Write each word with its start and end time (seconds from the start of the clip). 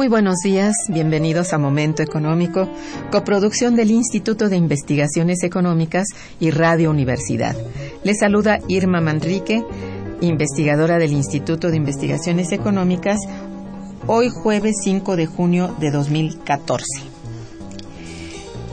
Muy 0.00 0.08
buenos 0.08 0.38
días, 0.42 0.72
bienvenidos 0.88 1.52
a 1.52 1.58
Momento 1.58 2.02
Económico, 2.02 2.66
coproducción 3.12 3.76
del 3.76 3.90
Instituto 3.90 4.48
de 4.48 4.56
Investigaciones 4.56 5.42
Económicas 5.42 6.06
y 6.40 6.52
Radio 6.52 6.88
Universidad. 6.88 7.54
Les 8.02 8.18
saluda 8.18 8.60
Irma 8.66 9.02
Manrique, 9.02 9.62
investigadora 10.22 10.96
del 10.96 11.12
Instituto 11.12 11.68
de 11.68 11.76
Investigaciones 11.76 12.50
Económicas, 12.52 13.18
hoy 14.06 14.30
jueves 14.30 14.76
5 14.82 15.16
de 15.16 15.26
junio 15.26 15.76
de 15.78 15.90
2014. 15.90 16.86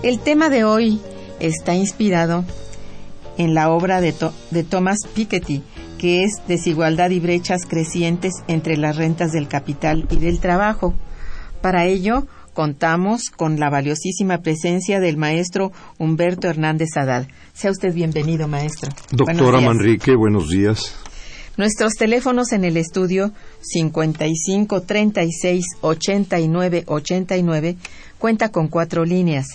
El 0.04 0.22
tema 0.22 0.50
de 0.50 0.64
hoy 0.64 1.02
está 1.42 1.76
inspirado 1.76 2.46
en 3.38 3.54
la 3.54 3.70
obra 3.70 4.00
de, 4.00 4.16
de 4.52 4.64
Thomas 4.64 5.00
Piketty, 5.14 5.62
que 5.98 6.24
es 6.24 6.42
Desigualdad 6.48 7.10
y 7.10 7.20
brechas 7.20 7.66
crecientes 7.68 8.32
entre 8.48 8.78
las 8.78 8.96
rentas 8.96 9.34
del 9.34 9.50
capital 9.50 10.08
y 10.10 10.20
del 10.20 10.40
trabajo. 10.40 10.94
Para 11.62 11.86
ello, 11.86 12.28
contamos 12.54 13.30
con 13.36 13.60
la 13.60 13.70
valiosísima 13.70 14.40
presencia 14.40 15.00
del 15.00 15.18
maestro 15.18 15.72
Humberto 15.98 16.48
Hernández 16.48 16.90
Haddad. 16.96 17.28
Sea 17.54 17.72
usted 17.72 17.94
bienvenido, 17.94 18.48
maestro. 18.48 18.92
Doctora 19.12 19.62
Manrique, 19.62 20.16
buenos 20.16 20.50
días. 20.50 20.96
Nuestros 21.58 21.94
teléfonos 21.94 22.52
en 22.52 22.66
el 22.66 22.78
estudio 22.78 23.32
55 23.62 24.82
36 24.82 25.66
89 25.82 26.84
89 26.86 27.78
cuenta 28.20 28.50
con 28.50 28.68
cuatro 28.68 29.06
líneas. 29.06 29.48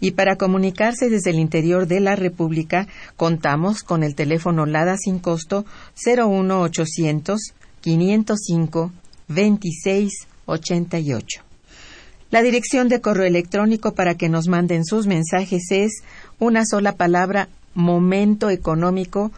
Y 0.00 0.12
para 0.12 0.36
comunicarse 0.36 1.10
desde 1.10 1.30
el 1.30 1.38
interior 1.38 1.86
de 1.86 2.00
la 2.00 2.16
República, 2.16 2.88
contamos 3.16 3.82
con 3.82 4.02
el 4.02 4.14
teléfono 4.14 4.64
LADA 4.64 4.96
sin 4.96 5.18
costo 5.18 5.66
01800 6.06 7.52
505 7.82 8.92
26 9.28 10.12
88. 10.46 11.49
La 12.30 12.42
dirección 12.42 12.88
de 12.88 13.00
correo 13.00 13.26
electrónico 13.26 13.94
para 13.94 14.14
que 14.14 14.28
nos 14.28 14.46
manden 14.46 14.84
sus 14.84 15.08
mensajes 15.08 15.64
es 15.70 16.04
una 16.38 16.64
sola 16.64 16.92
palabra 16.92 17.48
momentoeconómico 17.74 19.32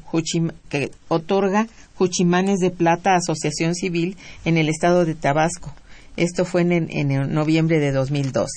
que 0.69 0.92
otorga 1.08 1.68
Juchimanes 1.96 2.60
de 2.60 2.72
Plata 2.72 3.16
Asociación 3.16 3.75
Civil 3.75 4.18
en 4.46 4.58
el 4.58 4.69
estado 4.69 5.06
de 5.06 5.16
Tabasco. 5.16 5.74
Esto 6.18 6.46
fue 6.46 6.62
en, 6.62 6.90
en 6.90 7.34
noviembre 7.34 7.80
de 7.80 7.92
2012. 7.92 8.48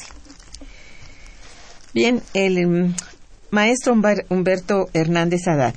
Bien, 1.93 2.23
el 2.33 2.67
mm, 2.67 2.95
maestro 3.51 3.95
Humberto 4.29 4.89
Hernández 4.95 5.47
Haddad. 5.47 5.75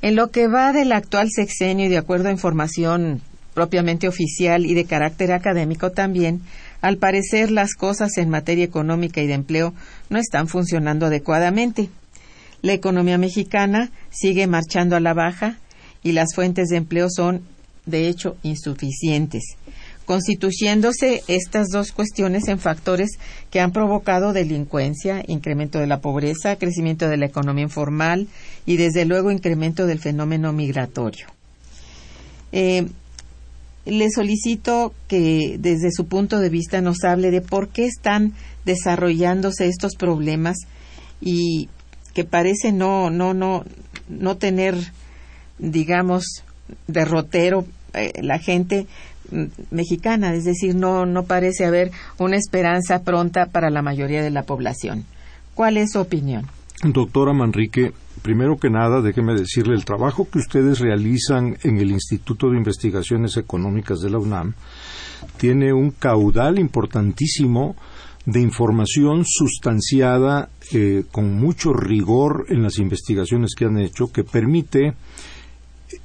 En 0.00 0.16
lo 0.16 0.30
que 0.30 0.48
va 0.48 0.72
del 0.72 0.92
actual 0.92 1.28
sexenio 1.30 1.86
y 1.86 1.90
de 1.90 1.98
acuerdo 1.98 2.28
a 2.28 2.32
información 2.32 3.20
propiamente 3.52 4.08
oficial 4.08 4.64
y 4.64 4.72
de 4.72 4.86
carácter 4.86 5.32
académico 5.32 5.90
también, 5.90 6.40
al 6.80 6.96
parecer 6.96 7.50
las 7.50 7.74
cosas 7.74 8.16
en 8.16 8.30
materia 8.30 8.64
económica 8.64 9.20
y 9.20 9.26
de 9.26 9.34
empleo 9.34 9.74
no 10.08 10.18
están 10.18 10.48
funcionando 10.48 11.06
adecuadamente. 11.06 11.90
La 12.62 12.72
economía 12.72 13.18
mexicana 13.18 13.90
sigue 14.10 14.46
marchando 14.46 14.96
a 14.96 15.00
la 15.00 15.14
baja 15.14 15.58
y 16.02 16.12
las 16.12 16.34
fuentes 16.34 16.68
de 16.68 16.76
empleo 16.76 17.08
son, 17.10 17.42
de 17.86 18.08
hecho, 18.08 18.36
insuficientes, 18.42 19.42
constituyéndose 20.04 21.22
estas 21.28 21.68
dos 21.68 21.92
cuestiones 21.92 22.48
en 22.48 22.58
factores 22.58 23.18
que 23.50 23.60
han 23.60 23.72
provocado 23.72 24.32
delincuencia, 24.32 25.22
incremento 25.26 25.78
de 25.78 25.86
la 25.86 26.00
pobreza, 26.00 26.56
crecimiento 26.56 27.08
de 27.08 27.16
la 27.16 27.26
economía 27.26 27.64
informal 27.64 28.28
y, 28.66 28.76
desde 28.76 29.04
luego, 29.04 29.30
incremento 29.30 29.86
del 29.86 30.00
fenómeno 30.00 30.52
migratorio. 30.52 31.26
Eh, 32.52 32.88
le 33.86 34.10
solicito 34.10 34.92
que 35.08 35.56
desde 35.58 35.90
su 35.90 36.06
punto 36.06 36.38
de 36.38 36.50
vista 36.50 36.80
nos 36.80 37.04
hable 37.04 37.30
de 37.30 37.40
por 37.40 37.68
qué 37.68 37.86
están 37.86 38.34
desarrollándose 38.64 39.66
estos 39.66 39.96
problemas 39.96 40.56
y 41.20 41.68
que 42.14 42.24
parece 42.24 42.72
no 42.72 43.10
no 43.10 43.34
no 43.34 43.64
no 44.08 44.36
tener 44.36 44.76
digamos 45.58 46.44
derrotero 46.86 47.64
eh, 47.94 48.12
la 48.22 48.38
gente 48.38 48.86
mm, 49.30 49.44
mexicana, 49.70 50.34
es 50.34 50.44
decir, 50.44 50.74
no 50.74 51.06
no 51.06 51.24
parece 51.24 51.64
haber 51.64 51.90
una 52.18 52.36
esperanza 52.36 53.02
pronta 53.02 53.46
para 53.46 53.70
la 53.70 53.82
mayoría 53.82 54.22
de 54.22 54.30
la 54.30 54.42
población. 54.42 55.04
¿Cuál 55.54 55.76
es 55.76 55.92
su 55.92 56.00
opinión? 56.00 56.46
Doctora 56.82 57.32
Manrique, 57.32 57.92
primero 58.22 58.58
que 58.58 58.70
nada, 58.70 59.00
déjeme 59.00 59.34
decirle, 59.34 59.74
el 59.74 59.84
trabajo 59.84 60.28
que 60.30 60.38
ustedes 60.38 60.80
realizan 60.80 61.56
en 61.62 61.78
el 61.78 61.90
Instituto 61.90 62.50
de 62.50 62.56
Investigaciones 62.56 63.36
Económicas 63.36 64.00
de 64.00 64.10
la 64.10 64.18
UNAM 64.18 64.54
tiene 65.36 65.72
un 65.72 65.90
caudal 65.90 66.58
importantísimo 66.58 67.76
de 68.26 68.40
información 68.40 69.24
sustanciada 69.24 70.50
eh, 70.72 71.04
con 71.10 71.34
mucho 71.34 71.72
rigor 71.72 72.46
en 72.48 72.62
las 72.62 72.78
investigaciones 72.78 73.54
que 73.56 73.64
han 73.64 73.78
hecho 73.78 74.12
que 74.12 74.24
permite 74.24 74.94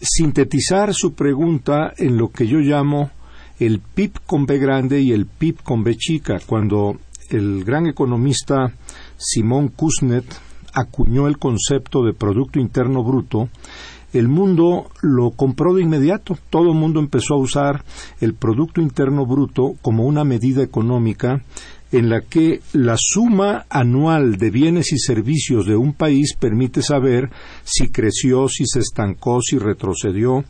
sintetizar 0.02 0.94
su 0.94 1.14
pregunta 1.14 1.94
en 1.98 2.18
lo 2.18 2.30
que 2.30 2.48
yo 2.48 2.60
llamo 2.60 3.12
el 3.60 3.80
PIB 3.80 4.20
con 4.26 4.46
B 4.46 4.58
grande 4.58 5.02
y 5.02 5.12
el 5.12 5.26
PIB 5.26 5.64
con 5.64 5.84
B 5.84 5.96
chica, 5.96 6.40
cuando 6.46 6.98
el 7.30 7.64
gran 7.64 7.88
economista 7.88 8.74
Simón 9.18 9.70
Kuznets 9.70 10.42
acuñó 10.76 11.28
el 11.28 11.40
concepto 11.40 12.04
de 12.04 12.14
Producto 12.14 12.60
Interno 12.60 13.04
Bruto, 13.04 13.50
el 14.14 14.28
mundo 14.28 14.90
lo 15.02 15.32
compró 15.32 15.74
de 15.74 15.82
inmediato. 15.82 16.38
Todo 16.50 16.72
el 16.72 16.78
mundo 16.78 17.00
empezó 17.00 17.34
a 17.34 17.40
usar 17.40 17.84
el 18.22 18.34
Producto 18.34 18.80
Interno 18.80 19.26
Bruto 19.26 19.74
como 19.82 20.06
una 20.06 20.24
medida 20.24 20.64
económica 20.64 21.42
en 21.92 22.10
la 22.10 22.22
que 22.22 22.62
la 22.74 22.96
suma 22.98 23.66
anual 23.70 24.38
de 24.38 24.52
bienes 24.52 24.92
y 24.92 25.00
servicios 25.00 25.66
de 25.66 25.76
un 25.76 25.94
país 25.94 26.36
permite 26.40 26.82
saber 26.82 27.30
si 27.64 27.90
creció, 27.90 28.48
si 28.48 28.66
se 28.66 28.80
estancó, 28.80 29.42
si 29.42 29.58
retrocedió, 29.58 30.44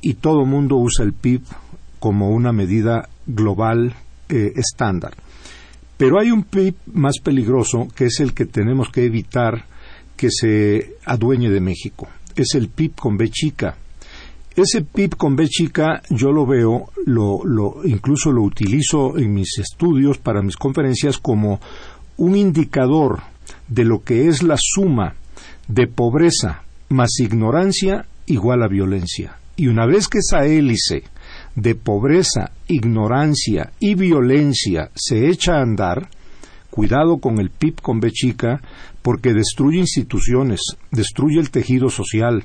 y 0.00 0.14
todo 0.14 0.42
el 0.42 0.48
mundo 0.48 0.76
usa 0.76 1.04
el 1.04 1.12
PIB 1.12 1.42
como 1.98 2.30
una 2.30 2.52
medida 2.52 3.08
global 3.26 3.94
eh, 4.28 4.52
estándar. 4.54 5.14
Pero 5.98 6.20
hay 6.20 6.30
un 6.30 6.44
PIB 6.44 6.74
más 6.94 7.18
peligroso 7.22 7.88
que 7.94 8.06
es 8.06 8.20
el 8.20 8.32
que 8.32 8.46
tenemos 8.46 8.88
que 8.90 9.04
evitar 9.04 9.66
que 10.16 10.30
se 10.30 10.94
adueñe 11.04 11.50
de 11.50 11.60
México. 11.60 12.08
Es 12.34 12.54
el 12.54 12.68
PIB 12.68 12.94
con 12.94 13.16
B 13.16 13.28
chica. 13.28 13.76
Ese 14.54 14.82
PIB 14.82 15.16
con 15.16 15.36
B 15.36 15.46
chica 15.48 16.00
yo 16.08 16.30
lo 16.32 16.46
veo, 16.46 16.90
lo, 17.04 17.44
lo, 17.44 17.84
incluso 17.84 18.32
lo 18.32 18.42
utilizo 18.42 19.18
en 19.18 19.34
mis 19.34 19.58
estudios 19.58 20.18
para 20.18 20.40
mis 20.40 20.56
conferencias 20.56 21.18
como 21.18 21.60
un 22.16 22.36
indicador 22.36 23.20
de 23.66 23.84
lo 23.84 24.02
que 24.02 24.28
es 24.28 24.42
la 24.42 24.56
suma 24.58 25.14
de 25.66 25.86
pobreza 25.86 26.62
más 26.88 27.10
ignorancia 27.20 28.06
igual 28.26 28.62
a 28.62 28.68
violencia. 28.68 29.36
Y 29.56 29.66
una 29.66 29.86
vez 29.86 30.08
que 30.08 30.18
esa 30.18 30.44
hélice 30.46 31.02
de 31.54 31.74
pobreza, 31.74 32.52
ignorancia 32.66 33.72
y 33.80 33.94
violencia 33.94 34.90
se 34.94 35.28
echa 35.28 35.56
a 35.56 35.62
andar, 35.62 36.08
cuidado 36.70 37.18
con 37.18 37.38
el 37.38 37.50
PIB 37.50 37.80
con 37.80 38.00
B 38.00 38.10
chica, 38.10 38.60
porque 39.02 39.32
destruye 39.32 39.78
instituciones, 39.78 40.60
destruye 40.90 41.40
el 41.40 41.50
tejido 41.50 41.88
social, 41.90 42.44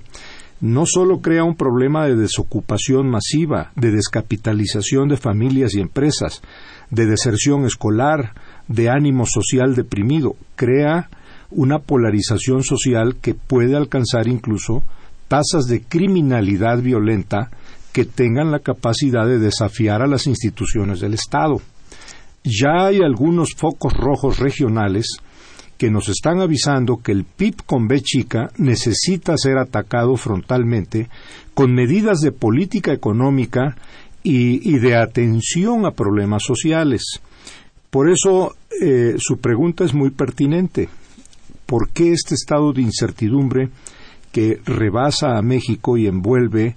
no 0.61 0.85
solo 0.85 1.19
crea 1.19 1.43
un 1.43 1.55
problema 1.55 2.05
de 2.07 2.15
desocupación 2.15 3.09
masiva, 3.09 3.71
de 3.75 3.91
descapitalización 3.91 5.09
de 5.09 5.17
familias 5.17 5.75
y 5.75 5.81
empresas, 5.81 6.41
de 6.89 7.05
deserción 7.05 7.65
escolar, 7.65 8.33
de 8.67 8.89
ánimo 8.89 9.25
social 9.25 9.75
deprimido, 9.75 10.35
crea 10.55 11.09
una 11.51 11.79
polarización 11.79 12.63
social 12.63 13.17
que 13.21 13.33
puede 13.33 13.75
alcanzar 13.75 14.27
incluso 14.27 14.83
tasas 15.27 15.65
de 15.65 15.81
criminalidad 15.81 16.81
violenta 16.81 17.49
que 17.93 18.05
tengan 18.05 18.51
la 18.51 18.59
capacidad 18.59 19.25
de 19.25 19.39
desafiar 19.39 20.01
a 20.01 20.07
las 20.07 20.27
instituciones 20.27 20.99
del 20.99 21.13
Estado. 21.13 21.61
Ya 22.43 22.87
hay 22.87 22.97
algunos 22.97 23.53
focos 23.55 23.93
rojos 23.93 24.39
regionales 24.39 25.17
que 25.77 25.91
nos 25.91 26.09
están 26.09 26.41
avisando 26.41 26.97
que 26.97 27.11
el 27.11 27.23
PIB 27.23 27.63
con 27.65 27.87
B 27.87 28.01
chica 28.01 28.49
necesita 28.57 29.37
ser 29.37 29.57
atacado 29.57 30.17
frontalmente 30.17 31.07
con 31.53 31.73
medidas 31.73 32.19
de 32.19 32.31
política 32.31 32.93
económica 32.93 33.75
y, 34.23 34.79
de 34.79 34.95
atención 34.95 35.85
a 35.85 35.91
problemas 35.91 36.43
sociales. 36.43 37.03
Por 37.89 38.09
eso 38.09 38.55
eh, 38.81 39.15
su 39.17 39.37
pregunta 39.37 39.83
es 39.83 39.93
muy 39.93 40.09
pertinente. 40.11 40.89
¿Por 41.65 41.89
qué 41.89 42.13
este 42.13 42.33
estado 42.35 42.71
de 42.73 42.81
incertidumbre 42.81 43.69
que 44.31 44.59
rebasa 44.65 45.37
a 45.37 45.41
México 45.41 45.97
y 45.97 46.07
envuelve 46.07 46.75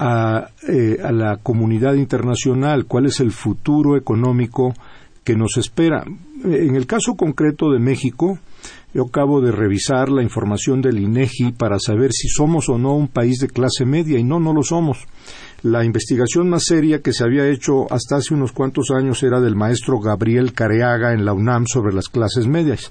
eh, 0.00 0.98
a, 1.02 1.12
la 1.12 1.38
comunidad 1.38 1.94
internacional, 1.94 2.86
cuál 2.86 3.06
es 3.06 3.20
el 3.20 3.32
futuro 3.32 3.96
económico 3.96 4.74
que 5.24 5.34
nos 5.34 5.56
espera. 5.56 6.04
En 6.44 6.76
el 6.76 6.86
caso 6.86 7.14
concreto 7.14 7.70
de 7.70 7.80
México, 7.80 8.38
yo 8.94 9.06
acabo 9.06 9.40
de 9.40 9.50
revisar 9.52 10.08
la 10.08 10.22
información 10.22 10.80
del 10.80 10.98
INEGI 11.00 11.52
para 11.52 11.78
saber 11.78 12.12
si 12.12 12.28
somos 12.28 12.68
o 12.68 12.78
no 12.78 12.94
un 12.94 13.08
país 13.08 13.38
de 13.38 13.48
clase 13.48 13.84
media 13.84 14.18
y 14.18 14.24
no, 14.24 14.38
no 14.38 14.52
lo 14.52 14.62
somos. 14.62 14.98
La 15.62 15.84
investigación 15.84 16.48
más 16.48 16.64
seria 16.64 17.02
que 17.02 17.12
se 17.12 17.24
había 17.24 17.48
hecho 17.48 17.92
hasta 17.92 18.16
hace 18.16 18.34
unos 18.34 18.52
cuantos 18.52 18.92
años 18.92 19.22
era 19.24 19.40
del 19.40 19.56
maestro 19.56 19.98
Gabriel 19.98 20.52
Careaga 20.52 21.12
en 21.12 21.24
la 21.24 21.32
UNAM 21.32 21.66
sobre 21.66 21.92
las 21.92 22.08
clases 22.08 22.46
medias. 22.46 22.88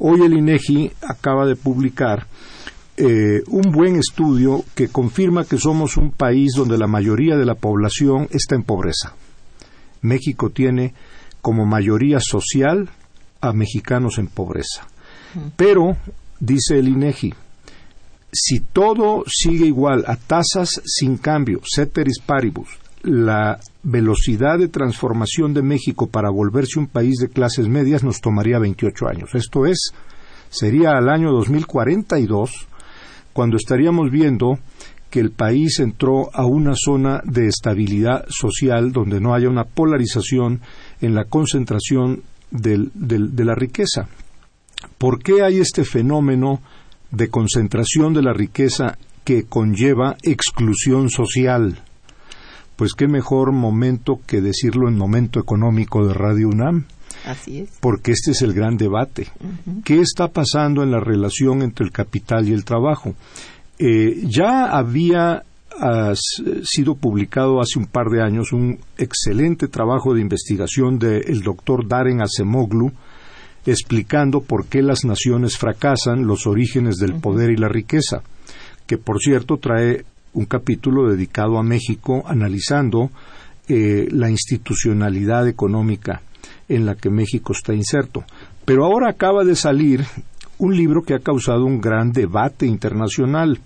Hoy 0.00 0.22
el 0.22 0.32
INEGI 0.32 0.90
acaba 1.02 1.46
de 1.46 1.54
publicar 1.54 2.26
eh, 2.96 3.42
un 3.48 3.72
buen 3.72 3.96
estudio 3.96 4.64
que 4.74 4.88
confirma 4.88 5.44
que 5.44 5.58
somos 5.58 5.96
un 5.96 6.10
país 6.10 6.52
donde 6.56 6.76
la 6.76 6.86
mayoría 6.86 7.36
de 7.36 7.46
la 7.46 7.54
población 7.54 8.28
está 8.30 8.54
en 8.54 8.62
pobreza. 8.62 9.14
México 10.02 10.50
tiene 10.50 10.94
como 11.40 11.66
mayoría 11.66 12.18
social 12.20 12.90
a 13.40 13.52
mexicanos 13.52 14.18
en 14.18 14.26
pobreza. 14.26 14.86
Pero, 15.56 15.96
dice 16.40 16.78
el 16.78 16.88
INEGI, 16.88 17.34
si 18.32 18.60
todo 18.60 19.24
sigue 19.26 19.66
igual 19.66 20.04
a 20.06 20.16
tasas 20.16 20.80
sin 20.84 21.16
cambio, 21.16 21.60
ceteris 21.64 22.20
paribus, 22.20 22.68
la 23.02 23.58
velocidad 23.82 24.58
de 24.58 24.68
transformación 24.68 25.54
de 25.54 25.62
México 25.62 26.08
para 26.08 26.30
volverse 26.30 26.78
un 26.78 26.86
país 26.86 27.16
de 27.16 27.28
clases 27.28 27.68
medias 27.68 28.04
nos 28.04 28.20
tomaría 28.20 28.58
28 28.58 29.08
años. 29.08 29.34
Esto 29.34 29.64
es, 29.66 29.92
sería 30.50 30.96
al 30.96 31.08
año 31.08 31.32
2042 31.32 32.68
cuando 33.32 33.56
estaríamos 33.56 34.10
viendo 34.10 34.58
que 35.10 35.20
el 35.20 35.32
país 35.32 35.80
entró 35.80 36.30
a 36.32 36.46
una 36.46 36.72
zona 36.74 37.20
de 37.24 37.46
estabilidad 37.46 38.24
social 38.28 38.92
donde 38.92 39.20
no 39.20 39.34
haya 39.34 39.48
una 39.48 39.64
polarización 39.64 40.60
en 41.00 41.14
la 41.14 41.24
concentración 41.24 42.22
de 42.50 43.44
la 43.44 43.54
riqueza. 43.54 44.08
¿Por 44.98 45.22
qué 45.22 45.42
hay 45.42 45.58
este 45.58 45.84
fenómeno 45.84 46.60
de 47.10 47.28
concentración 47.28 48.14
de 48.14 48.22
la 48.22 48.32
riqueza 48.32 48.98
que 49.24 49.44
conlleva 49.44 50.16
exclusión 50.22 51.10
social? 51.10 51.80
Pues 52.76 52.94
qué 52.94 53.08
mejor 53.08 53.52
momento 53.52 54.20
que 54.26 54.40
decirlo 54.40 54.88
en 54.88 54.96
momento 54.96 55.40
económico 55.40 56.06
de 56.06 56.14
Radio 56.14 56.48
UNAM. 56.48 56.86
Así 57.26 57.60
es. 57.60 57.70
Porque 57.80 58.12
este 58.12 58.32
es 58.32 58.42
el 58.42 58.52
gran 58.52 58.76
debate. 58.76 59.28
¿Qué 59.84 60.00
está 60.00 60.28
pasando 60.28 60.82
en 60.82 60.90
la 60.90 61.00
relación 61.00 61.62
entre 61.62 61.84
el 61.84 61.92
capital 61.92 62.48
y 62.48 62.52
el 62.52 62.64
trabajo? 62.64 63.14
Eh, 63.78 64.22
ya 64.26 64.66
había 64.66 65.42
ha 65.80 66.12
sido 66.14 66.96
publicado 66.96 67.60
hace 67.60 67.78
un 67.78 67.86
par 67.86 68.08
de 68.08 68.22
años 68.22 68.52
un 68.52 68.78
excelente 68.98 69.66
trabajo 69.68 70.12
de 70.12 70.20
investigación 70.20 70.98
del 70.98 71.40
doctor 71.42 71.88
Darren 71.88 72.20
Acemoglu 72.20 72.92
explicando 73.64 74.40
por 74.40 74.66
qué 74.66 74.82
las 74.82 75.04
naciones 75.04 75.56
fracasan, 75.56 76.26
los 76.26 76.46
orígenes 76.46 76.96
del 76.96 77.14
poder 77.20 77.50
y 77.50 77.56
la 77.56 77.68
riqueza, 77.68 78.22
que 78.86 78.98
por 78.98 79.20
cierto 79.20 79.58
trae 79.58 80.04
un 80.32 80.46
capítulo 80.46 81.10
dedicado 81.10 81.58
a 81.58 81.62
México 81.62 82.24
analizando 82.26 83.10
eh, 83.68 84.08
la 84.10 84.30
institucionalidad 84.30 85.48
económica 85.48 86.22
en 86.68 86.86
la 86.86 86.94
que 86.94 87.10
México 87.10 87.52
está 87.52 87.74
inserto. 87.74 88.24
Pero 88.64 88.84
ahora 88.84 89.10
acaba 89.10 89.44
de 89.44 89.56
salir 89.56 90.04
un 90.58 90.76
libro 90.76 91.02
que 91.02 91.14
ha 91.14 91.20
causado 91.20 91.64
un 91.64 91.80
gran 91.80 92.12
debate 92.12 92.66
internacional 92.66 93.58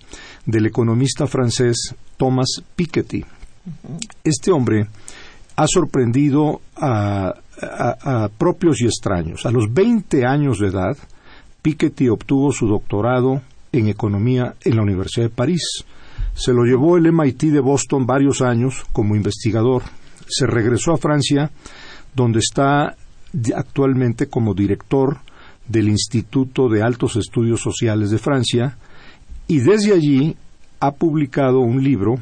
del 0.45 0.65
economista 0.65 1.27
francés 1.27 1.93
Thomas 2.17 2.63
Piketty. 2.75 3.23
Este 4.23 4.51
hombre 4.51 4.87
ha 5.55 5.67
sorprendido 5.67 6.61
a, 6.75 7.33
propios 8.37 8.81
y 8.81 8.85
extraños. 8.85 9.45
A 9.45 9.51
los 9.51 9.73
20 9.73 10.25
años 10.25 10.59
de 10.59 10.67
edad, 10.67 10.97
Piketty 11.61 12.09
obtuvo 12.09 12.51
su 12.51 12.67
doctorado 12.67 13.41
en 13.71 13.87
economía 13.87 14.55
en 14.61 14.75
la 14.75 14.81
Universidad 14.81 15.27
de 15.27 15.35
París. 15.35 15.85
Se 16.33 16.51
lo 16.51 16.63
llevó 16.63 16.97
el 16.97 17.11
MIT 17.11 17.43
de 17.43 17.61
Boston 17.61 18.05
varios 18.05 18.41
años 18.41 18.85
como 18.91 19.15
investigador. 19.15 19.83
Se 20.27 20.45
regresó 20.47 20.93
a 20.93 20.97
Francia, 20.97 21.49
donde 22.15 22.39
está 22.39 22.95
actualmente 23.55 24.27
como 24.27 24.53
director 24.53 25.19
del 25.67 25.89
Instituto 25.89 26.69
de 26.69 26.81
Altos 26.81 27.15
Estudios 27.15 27.61
Sociales 27.61 28.11
de 28.11 28.17
Francia 28.17 28.77
y 29.47 29.59
desde 29.59 29.93
allí 29.93 30.35
ha 30.79 30.91
publicado 30.91 31.59
un 31.59 31.83
libro 31.83 32.15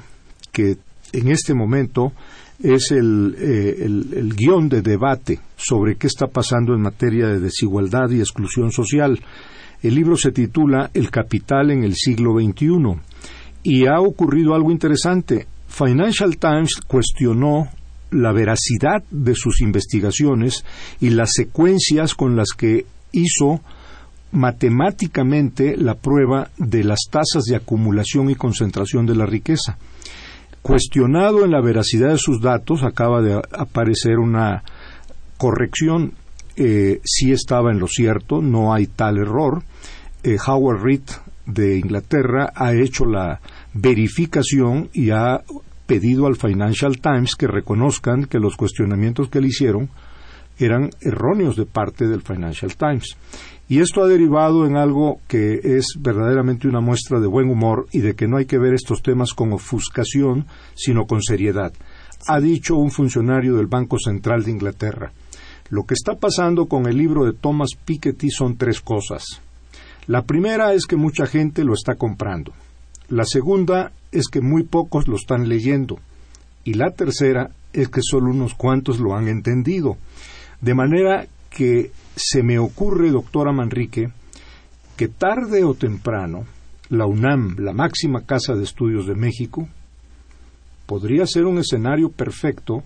que 0.51 0.77
en 1.11 1.29
este 1.29 1.53
momento 1.53 2.13
es 2.61 2.91
el, 2.91 3.35
eh, 3.37 3.87
guion 4.35 4.69
de 4.69 4.81
debate 4.81 5.39
sobre 5.55 5.95
qué 5.95 6.07
está 6.07 6.27
pasando 6.27 6.73
en 6.73 6.81
materia 6.81 7.27
de 7.27 7.39
desigualdad 7.39 8.09
y 8.09 8.19
exclusión 8.19 8.71
social. 8.71 9.19
El 9.81 9.95
libro 9.95 10.15
se 10.15 10.31
titula 10.31 10.89
El 10.93 11.11
capital 11.11 11.71
en 11.71 11.83
el 11.83 11.95
siglo 11.95 12.33
XXI 12.39 12.99
y 13.63 13.85
ha 13.87 13.99
ocurrido 13.99 14.55
algo 14.55 14.71
interesante. 14.71 15.47
Financial 15.67 16.37
Times 16.37 16.75
cuestionó 16.87 17.67
la 18.13 18.31
veracidad 18.31 19.03
de 19.11 19.35
sus 19.35 19.61
investigaciones 19.61 20.63
y 21.01 21.09
las 21.09 21.31
secuencias 21.33 22.13
con 22.13 22.35
las 22.35 22.49
que 22.55 22.85
hizo 23.11 23.61
matemáticamente 24.31 25.77
la 25.77 25.95
prueba 25.95 26.49
de 26.57 26.83
las 26.83 26.99
tasas 27.09 27.43
de 27.45 27.55
acumulación 27.55 28.29
y 28.29 28.35
concentración 28.35 29.05
de 29.05 29.15
la 29.15 29.25
riqueza. 29.25 29.77
Cuestionado 30.61 31.45
en 31.45 31.51
la 31.51 31.61
veracidad 31.61 32.09
de 32.09 32.17
sus 32.17 32.41
datos, 32.41 32.83
acaba 32.83 33.21
de 33.21 33.39
aparecer 33.51 34.17
una 34.17 34.63
corrección. 35.37 36.13
Eh, 36.55 36.99
sí 37.03 37.31
estaba 37.31 37.71
en 37.71 37.79
lo 37.79 37.87
cierto, 37.87 38.41
no 38.41 38.73
hay 38.73 38.87
tal 38.87 39.17
error. 39.17 39.63
Eh, 40.23 40.37
Howard 40.47 40.81
Reed 40.81 41.01
de 41.45 41.77
Inglaterra 41.77 42.51
ha 42.55 42.73
hecho 42.73 43.05
la 43.05 43.41
verificación 43.73 44.89
y 44.93 45.09
ha 45.09 45.41
pedido 45.85 46.27
al 46.27 46.35
Financial 46.35 46.99
Times 46.99 47.35
que 47.35 47.47
reconozcan 47.47 48.25
que 48.25 48.39
los 48.39 48.55
cuestionamientos 48.55 49.29
que 49.29 49.41
le 49.41 49.47
hicieron 49.47 49.89
eran 50.59 50.89
erróneos 51.01 51.55
de 51.55 51.65
parte 51.65 52.07
del 52.07 52.21
Financial 52.21 52.75
Times. 52.75 53.17
Y 53.69 53.79
esto 53.79 54.03
ha 54.03 54.07
derivado 54.07 54.65
en 54.65 54.75
algo 54.75 55.19
que 55.27 55.59
es 55.63 55.95
verdaderamente 55.99 56.67
una 56.67 56.81
muestra 56.81 57.19
de 57.19 57.27
buen 57.27 57.49
humor 57.49 57.87
y 57.91 57.99
de 57.99 58.13
que 58.13 58.27
no 58.27 58.37
hay 58.37 58.45
que 58.45 58.57
ver 58.57 58.73
estos 58.73 59.01
temas 59.01 59.33
con 59.33 59.53
ofuscación, 59.53 60.45
sino 60.75 61.05
con 61.05 61.21
seriedad. 61.21 61.73
Ha 62.27 62.39
dicho 62.39 62.75
un 62.75 62.91
funcionario 62.91 63.55
del 63.55 63.67
Banco 63.67 63.97
Central 63.97 64.43
de 64.43 64.51
Inglaterra. 64.51 65.11
Lo 65.69 65.83
que 65.83 65.93
está 65.93 66.15
pasando 66.15 66.67
con 66.67 66.87
el 66.87 66.97
libro 66.97 67.25
de 67.25 67.33
Thomas 67.33 67.71
Piketty 67.83 68.29
son 68.29 68.57
tres 68.57 68.79
cosas. 68.81 69.41
La 70.07 70.23
primera 70.23 70.73
es 70.73 70.85
que 70.85 70.97
mucha 70.97 71.25
gente 71.25 71.63
lo 71.63 71.73
está 71.73 71.95
comprando. 71.95 72.53
La 73.09 73.25
segunda 73.25 73.91
es 74.11 74.27
que 74.27 74.41
muy 74.41 74.63
pocos 74.63 75.07
lo 75.07 75.15
están 75.15 75.49
leyendo. 75.49 75.99
Y 76.63 76.75
la 76.75 76.91
tercera 76.91 77.49
es 77.73 77.89
que 77.89 78.01
solo 78.01 78.29
unos 78.29 78.53
cuantos 78.53 78.99
lo 78.99 79.15
han 79.15 79.27
entendido. 79.27 79.97
De 80.61 80.73
manera 80.73 81.27
que 81.49 81.91
se 82.15 82.43
me 82.43 82.59
ocurre, 82.59 83.11
doctora 83.11 83.51
Manrique, 83.51 84.11
que 84.95 85.07
tarde 85.07 85.63
o 85.63 85.73
temprano 85.73 86.45
la 86.89 87.05
UNAM, 87.05 87.55
la 87.57 87.73
máxima 87.73 88.21
casa 88.25 88.53
de 88.53 88.63
estudios 88.63 89.07
de 89.07 89.15
México, 89.15 89.67
podría 90.85 91.25
ser 91.25 91.45
un 91.45 91.57
escenario 91.57 92.09
perfecto 92.09 92.83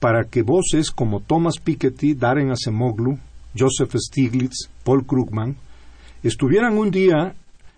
para 0.00 0.24
que 0.24 0.42
voces 0.42 0.90
como 0.90 1.20
Thomas 1.20 1.58
Piketty, 1.58 2.14
Darren 2.14 2.50
Acemoglu, 2.50 3.18
Joseph 3.56 3.94
Stiglitz, 3.96 4.68
Paul 4.82 5.06
Krugman, 5.06 5.56
estuvieran 6.22 6.76
un 6.78 6.90
día 6.90 7.34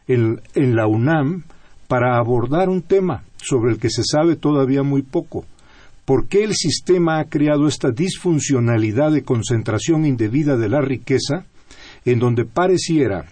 en, 0.06 0.40
en 0.54 0.76
la 0.76 0.86
UNAM 0.86 1.44
para 1.88 2.18
abordar 2.18 2.68
un 2.68 2.82
tema 2.82 3.24
sobre 3.36 3.72
el 3.72 3.78
que 3.78 3.90
se 3.90 4.02
sabe 4.04 4.36
todavía 4.36 4.82
muy 4.82 5.02
poco, 5.02 5.44
¿Por 6.06 6.28
qué 6.28 6.44
el 6.44 6.54
sistema 6.54 7.18
ha 7.18 7.24
creado 7.24 7.66
esta 7.66 7.90
disfuncionalidad 7.90 9.10
de 9.10 9.24
concentración 9.24 10.06
indebida 10.06 10.56
de 10.56 10.68
la 10.68 10.80
riqueza, 10.80 11.46
en 12.04 12.20
donde 12.20 12.44
pareciera 12.44 13.24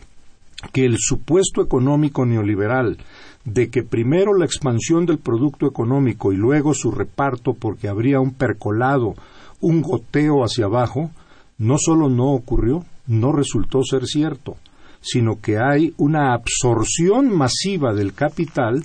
que 0.73 0.84
el 0.84 0.96
supuesto 0.99 1.62
económico 1.62 2.26
neoliberal 2.26 2.99
de 3.44 3.70
que 3.70 3.84
primero 3.84 4.34
la 4.34 4.44
expansión 4.44 5.06
del 5.06 5.18
producto 5.18 5.68
económico 5.68 6.32
y 6.32 6.37
luego 6.37 6.75
su 6.75 6.90
reparto 6.90 7.54
porque 7.54 7.87
habría 7.87 8.18
un 8.18 8.32
percolado, 8.32 9.14
un 9.61 9.80
goteo 9.80 10.42
hacia 10.42 10.64
abajo, 10.64 11.12
no 11.58 11.76
solo 11.78 12.08
no 12.08 12.32
ocurrió, 12.32 12.84
no 13.06 13.30
resultó 13.30 13.84
ser 13.84 14.06
cierto, 14.06 14.56
sino 15.04 15.38
que 15.40 15.58
hay 15.58 15.92
una 15.99 16.32
absorción 16.32 17.28
masiva 17.28 17.92
del 17.92 18.14
capital 18.14 18.82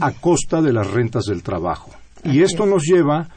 a 0.00 0.12
costa 0.12 0.62
de 0.62 0.72
las 0.72 0.88
rentas 0.88 1.24
del 1.24 1.42
trabajo. 1.42 1.90
Y 2.24 2.42
esto 2.42 2.64
nos 2.64 2.84
lleva 2.84 3.28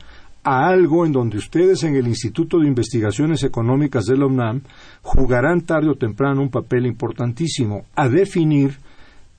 a 0.44 0.68
algo 0.68 1.08
en 1.08 1.12
donde 1.12 1.40
ustedes 1.40 1.84
en 1.84 1.96
el 1.96 2.08
Instituto 2.08 2.60
de 2.60 2.68
Investigaciones 2.68 3.44
Económicas 3.44 4.06
de 4.06 4.18
la 4.18 4.28
UNAM 4.28 4.62
jugarán 5.02 5.62
tarde 5.62 5.90
o 5.90 5.96
temprano 5.96 6.44
un 6.44 6.52
papel 6.52 6.86
importantísimo 6.86 7.86
a 7.96 8.08
definir 8.08 8.78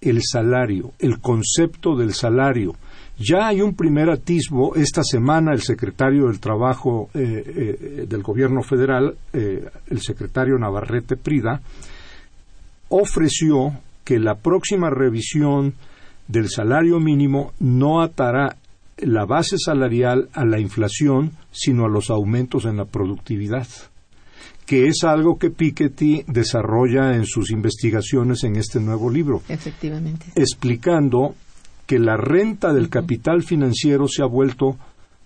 el 0.01 0.21
salario, 0.23 0.91
el 0.99 1.21
concepto 1.21 1.97
del 1.97 2.15
salario. 2.15 2.75
Ya 3.17 3.47
hay 3.47 3.63
un 3.63 3.75
primer 3.75 4.11
atisbo. 4.11 4.75
Esta 4.75 5.03
semana 5.05 5.53
el 5.53 5.63
secretario 5.63 6.27
del 6.27 6.41
Trabajo 6.41 7.09
eh, 7.15 7.21
eh, 7.47 8.07
del 8.09 8.23
Gobierno 8.23 8.63
Federal, 8.63 9.17
eh, 9.33 9.65
el 9.89 10.01
secretario 10.01 10.59
Navarrete 10.59 11.17
Prida, 11.17 11.63
ofreció 12.89 13.73
que 14.05 14.19
la 14.19 14.37
próxima 14.37 14.91
revisión 14.91 15.75
del 16.29 16.49
salario 16.49 17.01
mínimo 17.01 17.53
no 17.59 18.01
atará 18.03 18.57
la 18.99 19.25
base 19.27 19.57
salarial 19.59 20.29
a 20.33 20.45
la 20.45 20.59
inflación, 20.59 21.33
sino 21.51 21.85
a 21.85 21.89
los 21.89 22.11
aumentos 22.11 22.65
en 22.65 22.77
la 22.79 22.87
productividad, 22.87 23.67
que 24.65 24.87
es 24.87 25.05
algo 25.05 25.39
que 25.39 25.51
Piketty 25.51 26.25
desarrolla 26.27 27.15
en 27.15 27.27
sus 27.27 27.51
investigaciones 27.51 28.43
en 28.45 28.57
este 28.57 28.81
nuevo 28.81 29.11
libro. 29.11 29.43
Efectivamente. 29.49 30.27
Explicando 30.35 31.35
que 31.87 31.99
la 31.99 32.17
renta 32.17 32.73
del 32.73 32.89
capital 32.89 33.43
financiero 33.43 34.09
se 34.09 34.23
ha 34.23 34.27
vuelto 34.27 34.77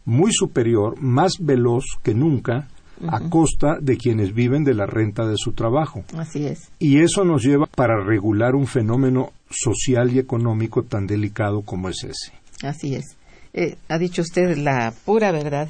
muy 0.05 0.33
superior, 0.33 1.01
más 1.01 1.35
veloz 1.39 1.85
que 2.03 2.15
nunca, 2.15 2.69
a 3.09 3.21
costa 3.31 3.79
de 3.81 3.97
quienes 3.97 4.35
viven 4.35 4.65
de 4.65 4.75
la 4.75 4.87
renta 4.87 5.27
de 5.27 5.37
su 5.37 5.53
trabajo. 5.53 6.05
Así 6.17 6.47
es. 6.47 6.71
Y 6.79 7.01
eso 7.01 7.25
nos 7.25 7.43
lleva 7.43 7.67
para 7.67 8.03
regular 8.03 8.55
un 8.55 8.67
fenómeno 8.67 9.33
social 9.51 10.13
y 10.13 10.19
económico 10.19 10.83
tan 10.83 11.07
delicado 11.07 11.63
como 11.63 11.89
es 11.89 12.05
ese. 12.05 12.33
Así 12.63 12.95
es. 12.95 13.17
Eh, 13.53 13.77
ha 13.89 13.99
dicho 13.99 14.23
usted 14.23 14.57
la 14.57 14.93
pura 15.05 15.33
verdad. 15.33 15.69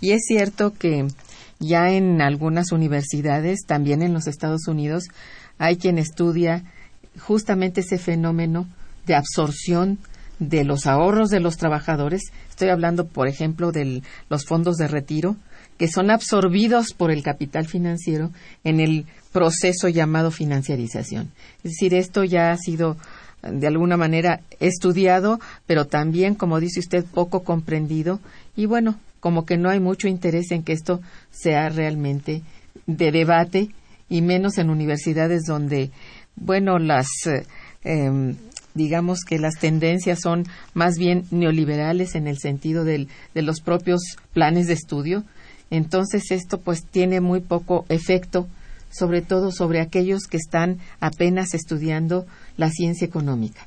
Y 0.00 0.12
es 0.12 0.22
cierto 0.26 0.72
que 0.72 1.06
ya 1.58 1.90
en 1.90 2.20
algunas 2.20 2.72
universidades, 2.72 3.60
también 3.66 4.02
en 4.02 4.12
los 4.12 4.26
Estados 4.26 4.66
Unidos, 4.68 5.04
hay 5.58 5.76
quien 5.76 5.98
estudia 5.98 6.64
justamente 7.18 7.80
ese 7.80 7.98
fenómeno 7.98 8.66
de 9.06 9.14
absorción 9.14 9.98
de 10.38 10.64
los 10.64 10.86
ahorros 10.86 11.30
de 11.30 11.40
los 11.40 11.56
trabajadores. 11.56 12.22
Estoy 12.50 12.68
hablando, 12.68 13.06
por 13.06 13.28
ejemplo, 13.28 13.72
de 13.72 14.02
los 14.28 14.44
fondos 14.44 14.76
de 14.76 14.88
retiro, 14.88 15.36
que 15.78 15.88
son 15.88 16.10
absorbidos 16.10 16.92
por 16.96 17.10
el 17.10 17.22
capital 17.22 17.66
financiero 17.66 18.30
en 18.62 18.80
el 18.80 19.06
proceso 19.32 19.88
llamado 19.88 20.30
financiarización. 20.30 21.32
Es 21.64 21.72
decir, 21.72 21.94
esto 21.94 22.24
ya 22.24 22.52
ha 22.52 22.56
sido 22.56 22.96
de 23.42 23.66
alguna 23.66 23.96
manera 23.96 24.40
estudiado, 24.60 25.40
pero 25.66 25.86
también, 25.86 26.34
como 26.34 26.60
dice 26.60 26.80
usted, 26.80 27.04
poco 27.04 27.44
comprendido. 27.44 28.20
Y 28.56 28.66
bueno, 28.66 28.98
como 29.20 29.44
que 29.44 29.56
no 29.56 29.70
hay 29.70 29.80
mucho 29.80 30.08
interés 30.08 30.50
en 30.50 30.62
que 30.62 30.72
esto 30.72 31.00
sea 31.30 31.68
realmente 31.68 32.42
de 32.86 33.12
debate 33.12 33.70
y 34.08 34.22
menos 34.22 34.58
en 34.58 34.70
universidades 34.70 35.44
donde, 35.44 35.90
bueno, 36.36 36.78
las, 36.78 37.08
eh, 37.26 37.46
em, 37.84 38.36
digamos 38.74 39.20
que 39.26 39.38
las 39.38 39.54
tendencias 39.54 40.20
son 40.20 40.44
más 40.74 40.96
bien 40.98 41.24
neoliberales 41.30 42.14
en 42.14 42.26
el 42.26 42.38
sentido 42.38 42.84
del, 42.84 43.08
de 43.34 43.42
los 43.42 43.60
propios 43.60 44.00
planes 44.32 44.66
de 44.66 44.74
estudio. 44.74 45.24
Entonces 45.76 46.30
esto 46.30 46.60
pues 46.60 46.84
tiene 46.84 47.20
muy 47.20 47.40
poco 47.40 47.84
efecto 47.88 48.46
sobre 48.90 49.22
todo 49.22 49.50
sobre 49.50 49.80
aquellos 49.80 50.28
que 50.28 50.36
están 50.36 50.78
apenas 51.00 51.52
estudiando 51.52 52.26
la 52.56 52.70
ciencia 52.70 53.04
económica 53.04 53.66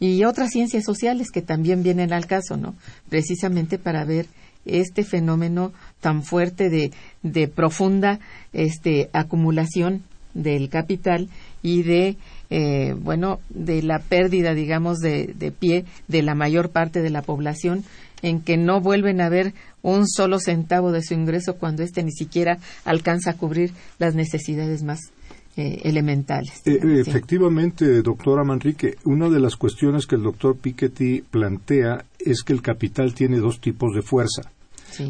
y 0.00 0.24
otras 0.24 0.50
ciencias 0.50 0.84
sociales 0.84 1.30
que 1.32 1.42
también 1.42 1.82
vienen 1.82 2.12
al 2.12 2.26
caso, 2.26 2.56
¿no? 2.56 2.76
Precisamente 3.08 3.78
para 3.78 4.04
ver 4.04 4.26
este 4.64 5.02
fenómeno 5.02 5.72
tan 6.00 6.22
fuerte 6.22 6.70
de, 6.70 6.92
de 7.22 7.48
profunda 7.48 8.20
este, 8.52 9.10
acumulación 9.12 10.04
del 10.34 10.68
capital 10.68 11.28
y 11.62 11.82
de 11.82 12.16
eh, 12.50 12.94
bueno 12.98 13.40
de 13.48 13.82
la 13.82 13.98
pérdida 13.98 14.54
digamos 14.54 14.98
de, 14.98 15.34
de, 15.34 15.50
pie 15.50 15.84
de 16.06 16.22
la 16.22 16.34
mayor 16.34 16.70
parte 16.70 17.02
de 17.02 17.10
la 17.10 17.22
población 17.22 17.84
en 18.22 18.40
que 18.40 18.56
no 18.56 18.80
vuelven 18.80 19.20
a 19.20 19.28
ver 19.28 19.54
un 19.82 20.06
solo 20.08 20.38
centavo 20.38 20.92
de 20.92 21.02
su 21.02 21.14
ingreso 21.14 21.56
cuando 21.56 21.82
éste 21.82 22.02
ni 22.02 22.12
siquiera 22.12 22.58
alcanza 22.84 23.30
a 23.30 23.36
cubrir 23.36 23.72
las 23.98 24.14
necesidades 24.14 24.82
más 24.82 25.12
eh, 25.56 25.80
elementales. 25.82 26.62
Eh, 26.66 26.78
efectivamente, 27.00 28.02
doctora 28.02 28.44
Manrique, 28.44 28.96
una 29.04 29.28
de 29.28 29.40
las 29.40 29.56
cuestiones 29.56 30.06
que 30.06 30.14
el 30.14 30.22
doctor 30.22 30.56
Piketty 30.56 31.22
plantea 31.22 32.04
es 32.18 32.42
que 32.42 32.52
el 32.52 32.62
capital 32.62 33.14
tiene 33.14 33.38
dos 33.38 33.60
tipos 33.60 33.94
de 33.94 34.02
fuerza. 34.02 34.42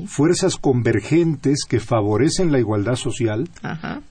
Fuerzas 0.07 0.57
convergentes 0.57 1.61
que 1.67 1.81
favorecen 1.81 2.53
la 2.53 2.59
igualdad 2.59 2.97
social, 2.97 3.49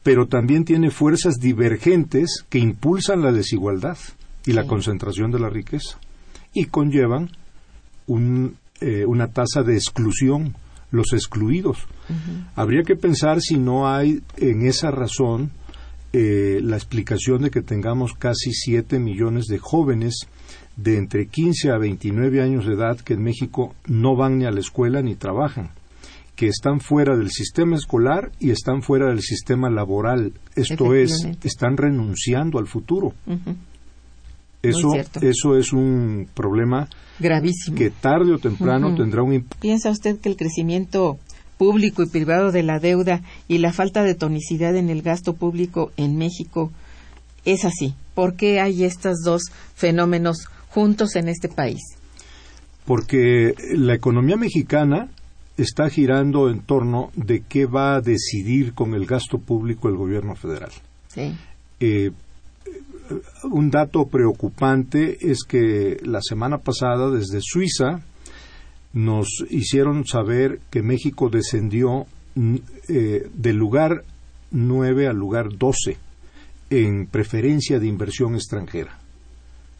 pero 0.01 0.25
también 0.25 0.63
tiene 0.63 0.89
fuerzas 0.89 1.35
divergentes 1.39 2.45
que 2.49 2.57
impulsan 2.57 3.21
la 3.21 3.31
desigualdad 3.31 3.97
y 4.45 4.53
la 4.53 4.65
concentración 4.65 5.29
de 5.29 5.39
la 5.39 5.49
riqueza 5.49 5.99
y 6.53 6.65
conllevan 6.65 7.29
eh, 8.81 9.05
una 9.05 9.27
tasa 9.27 9.63
de 9.63 9.75
exclusión, 9.75 10.55
los 10.91 11.13
excluidos. 11.13 11.79
Habría 12.55 12.83
que 12.83 12.95
pensar 12.95 13.41
si 13.41 13.57
no 13.57 13.89
hay 13.89 14.21
en 14.37 14.65
esa 14.65 14.91
razón 14.91 15.51
eh, 16.13 16.61
la 16.63 16.77
explicación 16.77 17.41
de 17.41 17.51
que 17.51 17.61
tengamos 17.61 18.13
casi 18.13 18.53
7 18.53 18.97
millones 18.99 19.45
de 19.45 19.57
jóvenes 19.57 20.27
de 20.77 20.97
entre 20.97 21.27
15 21.27 21.71
a 21.71 21.77
29 21.77 22.41
años 22.41 22.65
de 22.65 22.73
edad 22.73 22.97
que 22.99 23.13
en 23.13 23.23
México 23.23 23.75
no 23.87 24.15
van 24.15 24.37
ni 24.37 24.45
a 24.45 24.51
la 24.51 24.59
escuela 24.59 25.01
ni 25.01 25.15
trabajan, 25.15 25.71
que 26.35 26.47
están 26.47 26.79
fuera 26.79 27.17
del 27.17 27.31
sistema 27.31 27.75
escolar 27.75 28.31
y 28.39 28.51
están 28.51 28.83
fuera 28.83 29.07
del 29.07 29.21
sistema 29.21 29.69
laboral. 29.69 30.33
Esto 30.55 30.93
es, 30.93 31.27
están 31.43 31.75
renunciando 31.75 32.59
al 32.59 32.67
futuro. 32.67 33.13
Eso, 34.69 34.93
eso 35.21 35.57
es 35.57 35.73
un 35.73 36.27
problema 36.33 36.87
gravísimo 37.19 37.77
que 37.77 37.89
tarde 37.89 38.33
o 38.33 38.39
temprano 38.39 38.95
tendrá 38.95 39.23
un 39.23 39.45
¿Piensa 39.59 39.89
usted 39.89 40.19
que 40.19 40.29
el 40.29 40.35
crecimiento 40.35 41.17
público 41.57 42.03
y 42.03 42.07
privado 42.07 42.51
de 42.51 42.63
la 42.63 42.79
deuda 42.79 43.21
y 43.47 43.57
la 43.57 43.73
falta 43.73 44.03
de 44.03 44.15
tonicidad 44.15 44.75
en 44.75 44.89
el 44.89 45.01
gasto 45.01 45.33
público 45.33 45.91
en 45.97 46.17
México 46.17 46.71
es 47.45 47.65
así? 47.65 47.95
¿Por 48.13 48.35
qué 48.35 48.59
hay 48.59 48.83
estos 48.83 49.17
dos 49.23 49.43
fenómenos 49.75 50.47
juntos 50.69 51.15
en 51.15 51.29
este 51.29 51.49
país? 51.49 51.81
Porque 52.85 53.53
la 53.75 53.95
economía 53.95 54.37
mexicana 54.37 55.09
está 55.57 55.89
girando 55.89 56.49
en 56.49 56.61
torno 56.61 57.11
de 57.15 57.41
qué 57.41 57.65
va 57.65 57.95
a 57.95 58.01
decidir 58.01 58.73
con 58.73 58.93
el 58.93 59.05
gasto 59.05 59.39
público 59.39 59.89
el 59.89 59.95
gobierno 59.95 60.35
federal. 60.35 60.71
Eh, 61.79 62.11
un 63.43 63.69
dato 63.69 64.05
preocupante 64.07 65.17
es 65.31 65.43
que 65.43 65.99
la 66.03 66.21
semana 66.21 66.59
pasada 66.59 67.09
desde 67.09 67.39
Suiza 67.41 68.01
nos 68.93 69.27
hicieron 69.49 70.05
saber 70.05 70.59
que 70.69 70.81
México 70.81 71.29
descendió 71.29 72.05
mm, 72.35 72.55
eh, 72.89 73.29
del 73.33 73.55
lugar 73.55 74.03
9 74.51 75.07
al 75.07 75.17
lugar 75.17 75.57
12 75.57 75.97
en 76.69 77.07
preferencia 77.07 77.79
de 77.79 77.87
inversión 77.87 78.35
extranjera. 78.35 78.99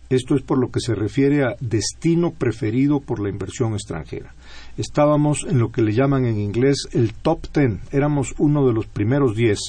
Esto 0.10 0.36
es 0.36 0.42
por 0.42 0.58
lo 0.58 0.72
que 0.72 0.80
se 0.80 0.96
refiere 0.96 1.44
a 1.44 1.58
destino 1.60 2.32
preferido 2.32 3.02
por 3.02 3.20
la 3.20 3.30
inversión 3.30 3.74
extranjera. 3.74 4.34
Estábamos 4.78 5.46
en 5.50 5.60
lo 5.60 5.72
que 5.72 5.82
le 5.82 5.94
llaman 5.94 6.26
en 6.26 6.40
inglés 6.40 6.88
el 6.94 7.14
top 7.14 7.48
ten, 7.52 7.82
éramos 7.92 8.34
uno 8.38 8.66
de 8.66 8.74
los 8.74 8.86
primeros 8.86 9.36
diez. 9.36 9.60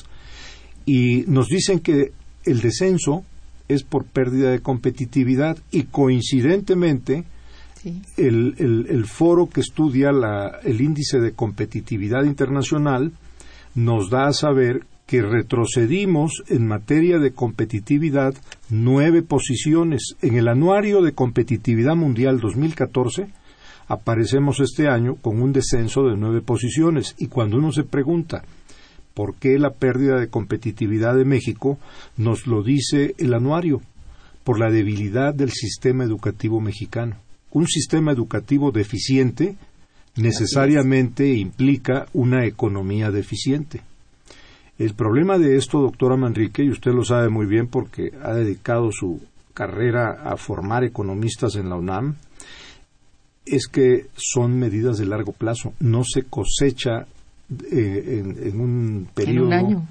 Y 0.87 1.25
nos 1.27 1.49
dicen 1.49 1.81
que 1.81 2.13
el 2.45 2.61
descenso 2.61 3.25
es 3.69 3.83
por 3.83 4.05
pérdida 4.05 4.51
de 4.51 4.61
competitividad 4.61 5.59
y 5.71 5.85
coincidentemente 5.85 7.25
el, 8.17 8.87
el, 8.89 9.05
foro 9.07 9.49
que 9.49 9.61
estudia 9.61 10.11
la, 10.11 10.59
el 10.65 10.81
índice 10.81 11.21
de 11.21 11.33
competitividad 11.33 12.25
internacional 12.25 13.13
nos 13.75 14.11
da 14.11 14.27
a 14.27 14.33
saber 14.33 14.85
que 15.07 15.23
retrocedimos 15.23 16.43
en 16.49 16.67
materia 16.67 17.19
de 17.19 17.33
competitividad 17.33 18.35
nueve 18.69 19.23
posiciones. 19.23 20.17
En 20.21 20.37
el 20.37 20.49
Anuario 20.49 21.01
de 21.01 21.13
Competitividad 21.13 21.97
Mundial 21.97 22.41
2014 22.41 23.29
aparecemos 23.87 24.61
este 24.61 24.89
año 24.89 25.15
con 25.15 25.41
un 25.41 25.53
descenso 25.53 26.03
de 26.03 26.17
nueve 26.17 26.43
posiciones 26.43 27.15
y 27.17 27.29
cuando 27.29 27.57
uno 27.57 27.73
se 27.73 27.85
pregunta 27.85 28.45
por 29.19 29.35
qué 29.35 29.59
la 29.59 29.71
pérdida 29.71 30.21
de 30.21 30.29
competitividad 30.29 31.17
de 31.17 31.25
México, 31.25 31.77
nos 32.17 32.47
lo 32.47 32.63
dice 32.63 33.17
el 33.19 33.35
anuario, 33.35 33.81
por 34.45 34.61
la 34.61 34.71
debilidad 34.71 35.35
del 35.35 35.51
sistema 35.51 36.05
educativo 36.05 36.61
mexicano. 36.61 37.17
Un 37.51 37.67
sistema 37.67 38.13
educativo 38.13 38.71
deficiente 38.71 39.57
necesariamente 40.15 41.35
implica 41.35 42.07
una 42.13 42.47
economía 42.47 43.11
deficiente. 43.11 43.81
El 44.79 44.95
problema 44.95 45.37
de 45.37 45.57
esto, 45.57 45.81
doctora 45.81 46.17
Manrique, 46.17 46.63
y 46.63 46.71
usted 46.71 46.93
lo 46.93 47.03
sabe 47.03 47.29
muy 47.29 47.47
bien 47.47 47.67
porque 47.67 48.13
ha 48.23 48.35
dedicado 48.35 48.93
su 48.93 49.21
carrera 49.53 50.31
a 50.31 50.37
formar 50.37 50.85
economistas 50.85 51.57
en 51.57 51.71
la 51.71 51.75
UNAM, 51.75 52.15
es 53.45 53.67
que 53.67 54.07
son 54.15 54.61
medidas 54.61 54.97
de 54.97 55.07
largo 55.07 55.33
plazo. 55.33 55.73
No 55.81 56.05
se 56.05 56.23
cosecha 56.23 57.09
eh, 57.71 58.23
en, 58.45 58.61
un 58.61 59.09
periodo. 59.15 59.47
un 59.47 59.53
año. 59.53 59.89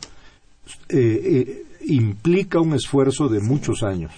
Eh, 0.90 1.22
eh, 1.24 1.64
implica 1.86 2.60
un 2.60 2.74
esfuerzo 2.74 3.28
de 3.30 3.40
muchos 3.40 3.84
años. 3.84 4.12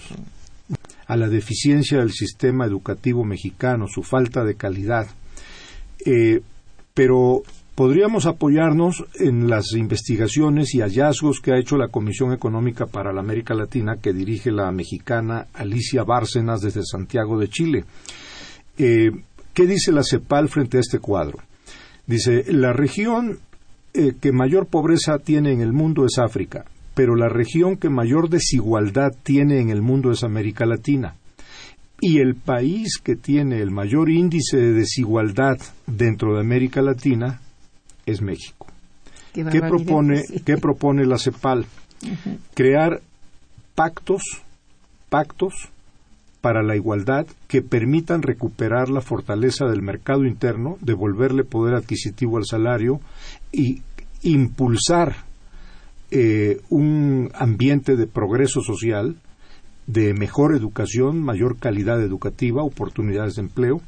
A 1.07 1.17
la 1.17 1.27
deficiencia 1.27 1.99
del 1.99 2.11
sistema 2.11 2.65
educativo 2.65 3.23
mexicano, 3.23 3.87
su 3.87 4.03
falta 4.03 4.43
de 4.43 4.55
calidad. 4.55 5.07
pero 6.93 7.43
podríamos 7.79 8.25
apoyarnos 8.25 9.05
en 9.21 9.49
las 9.49 9.71
investigaciones 9.71 10.75
y 10.75 10.81
hallazgos 10.81 11.39
que 11.39 11.53
ha 11.53 11.57
hecho 11.57 11.77
la 11.77 11.87
Comisión 11.87 12.33
Económica 12.33 12.87
para 12.87 13.13
la 13.13 13.21
América 13.21 13.53
Latina 13.53 13.95
que 14.01 14.11
dirige 14.11 14.51
la 14.51 14.69
mexicana 14.73 15.47
Alicia 15.53 16.03
Bárcenas 16.03 16.59
desde 16.59 16.81
Santiago 16.83 17.39
de 17.39 17.47
Chile. 17.47 17.85
Eh, 18.77 19.11
¿Qué 19.53 19.65
dice 19.65 19.93
la 19.93 20.03
CEPAL 20.03 20.49
frente 20.49 20.75
a 20.75 20.81
este 20.81 20.99
cuadro? 20.99 21.39
Dice, 22.09 22.43
la 22.51 22.73
región 22.73 23.37
eh, 23.93 24.13
que 24.19 24.31
mayor 24.31 24.65
pobreza 24.65 25.19
tiene 25.19 25.53
en 25.53 25.61
el 25.61 25.73
mundo 25.73 26.07
es 26.07 26.17
África, 26.17 26.65
pero 26.95 27.15
la 27.15 27.29
región 27.29 27.77
que 27.77 27.91
mayor 27.91 28.29
desigualdad 28.29 29.11
tiene 29.21 29.59
en 29.59 29.69
el 29.69 29.83
mundo 29.83 30.09
es 30.09 30.23
América 30.23 30.65
Latina. 30.65 31.13
Y 32.01 32.17
el 32.17 32.33
país 32.33 32.97
que 32.97 33.15
tiene 33.15 33.61
el 33.61 33.69
mayor 33.69 34.09
índice 34.09 34.57
de 34.57 34.73
desigualdad 34.73 35.57
dentro 35.85 36.33
de 36.33 36.39
América 36.39 36.81
Latina 36.81 37.41
es 38.07 38.23
México. 38.23 38.65
Qué, 39.31 39.43
propone, 39.43 40.23
¿qué 40.43 40.57
propone 40.57 41.05
la 41.05 41.19
CEPAL? 41.19 41.67
Crear 42.55 43.01
pactos, 43.75 44.23
pactos 45.09 45.53
para 46.41 46.63
la 46.63 46.75
igualdad 46.75 47.27
que 47.47 47.61
permitan 47.61 48.21
recuperar 48.21 48.89
la 48.89 49.01
fortaleza 49.01 49.65
del 49.65 49.81
mercado 49.81 50.25
interno, 50.25 50.77
devolverle 50.81 51.43
poder 51.43 51.75
adquisitivo 51.75 52.37
al 52.37 52.45
salario 52.45 53.01
y 53.51 53.81
impulsar 54.21 55.15
eh, 56.11 56.61
un 56.69 57.29
ambiente 57.35 57.95
de 57.95 58.07
progreso 58.07 58.61
social, 58.61 59.17
de 59.85 60.13
mejor 60.13 60.55
educación, 60.55 61.21
mayor 61.21 61.57
calidad 61.57 62.01
educativa, 62.01 62.63
oportunidades 62.63 63.35
de 63.35 63.41
empleo, 63.41 63.81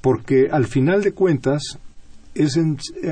porque 0.00 0.48
al 0.50 0.66
final 0.66 1.02
de 1.02 1.12
cuentas 1.12 1.78
es 2.34 2.58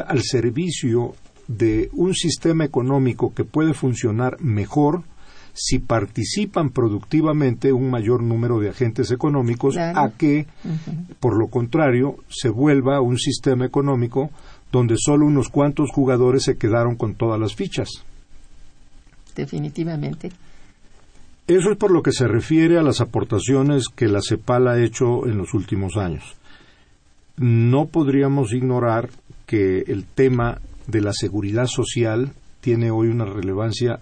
al 0.07 0.23
servicio 0.23 1.15
de 1.49 1.89
un 1.93 2.15
sistema 2.15 2.65
económico 2.65 3.35
que 3.35 3.45
puede 3.45 3.75
funcionar 3.75 4.41
mejor 4.41 5.03
si 5.59 5.79
participan 5.79 6.71
productivamente 6.71 7.73
un 7.73 7.91
mayor 7.91 8.23
número 8.23 8.61
de 8.61 8.71
agentes 8.71 9.11
económicos 9.11 9.77
a 9.77 10.11
que, 10.17 10.47
por 11.21 11.37
lo 11.37 11.49
contrario, 11.49 12.17
se 12.29 12.49
vuelva 12.49 13.01
un 13.01 13.19
sistema 13.19 13.67
económico 13.67 14.31
donde 14.71 14.95
solo 14.99 15.27
unos 15.27 15.49
cuantos 15.49 15.91
jugadores 15.93 16.45
se 16.45 16.57
quedaron 16.57 16.97
con 16.97 17.15
todas 17.15 17.41
las 17.41 17.55
fichas. 17.55 17.89
Definitivamente. 19.35 20.31
Eso 21.47 21.71
es 21.73 21.79
por 21.79 21.91
lo 21.91 22.03
que 22.03 22.13
se 22.13 22.29
refiere 22.29 22.79
a 22.79 22.83
las 22.83 23.01
aportaciones 23.01 23.89
que 23.89 24.07
la 24.07 24.21
CEPAL 24.21 24.69
ha 24.69 24.83
hecho 24.83 25.27
en 25.27 25.39
los 25.39 25.55
últimos 25.55 25.97
años 25.97 26.39
no 27.39 27.87
podríamos 27.87 28.53
ignorar 28.53 29.11
que 29.47 29.85
el 29.87 30.05
tema 30.05 30.61
de 30.87 31.01
la 31.01 31.13
seguridad 31.13 31.67
social 31.67 32.33
tiene 32.61 32.91
hoy 32.91 33.09
una 33.09 33.25
relevancia 33.25 34.01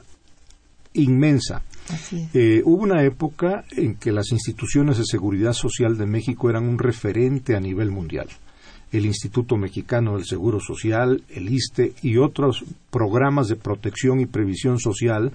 inmensa. 0.97 1.63
Eh, 2.35 2.63
hubo 2.65 2.83
una 2.83 3.05
época 3.05 3.65
en 3.71 3.95
que 3.95 4.13
las 4.13 4.33
instituciones 4.33 4.99
de 4.99 5.05
seguridad 5.05 5.53
social 5.53 5.97
de 5.97 6.07
México 6.07 6.51
eran 6.51 6.69
un 6.69 6.79
referente 6.79 7.55
a 7.55 7.61
nivel 7.61 7.91
mundial. 7.91 8.27
El 8.93 9.07
Instituto 9.07 9.57
Mexicano 9.57 10.17
del 10.17 10.25
Seguro 10.25 10.61
Social, 10.61 11.23
el 11.29 11.53
ISTE 11.53 11.93
y 12.03 12.17
otros 12.17 12.65
programas 12.91 13.49
de 13.49 13.57
protección 13.57 14.21
y 14.21 14.27
previsión 14.27 14.79
social 14.79 15.33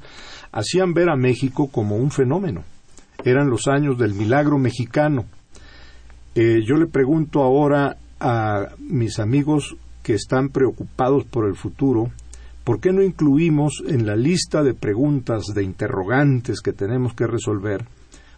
hacían 0.52 0.94
ver 0.94 1.10
a 1.10 1.16
México 1.16 1.68
como 1.68 1.98
un 1.98 2.12
fenómeno. 2.12 2.64
Eran 3.24 3.50
los 3.50 3.68
años 3.68 3.98
del 3.98 4.14
milagro 4.14 4.58
mexicano. 4.58 5.26
Eh, 6.34 6.62
yo 6.66 6.76
le 6.76 6.88
pregunto 6.88 7.44
ahora 7.44 7.98
a 8.20 8.70
mis 8.80 9.20
amigos 9.20 9.76
que 10.02 10.14
están 10.14 10.50
preocupados 10.50 11.26
por 11.26 11.46
el 11.48 11.56
futuro, 11.56 12.12
¿por 12.64 12.80
qué 12.80 12.92
no 12.92 13.02
incluimos 13.02 13.84
en 13.88 14.06
la 14.06 14.16
lista 14.16 14.64
de 14.64 14.74
preguntas, 14.74 15.46
de 15.54 15.64
interrogantes 15.64 16.62
que 16.62 16.74
tenemos 16.74 17.14
que 17.14 17.28
resolver, 17.28 17.86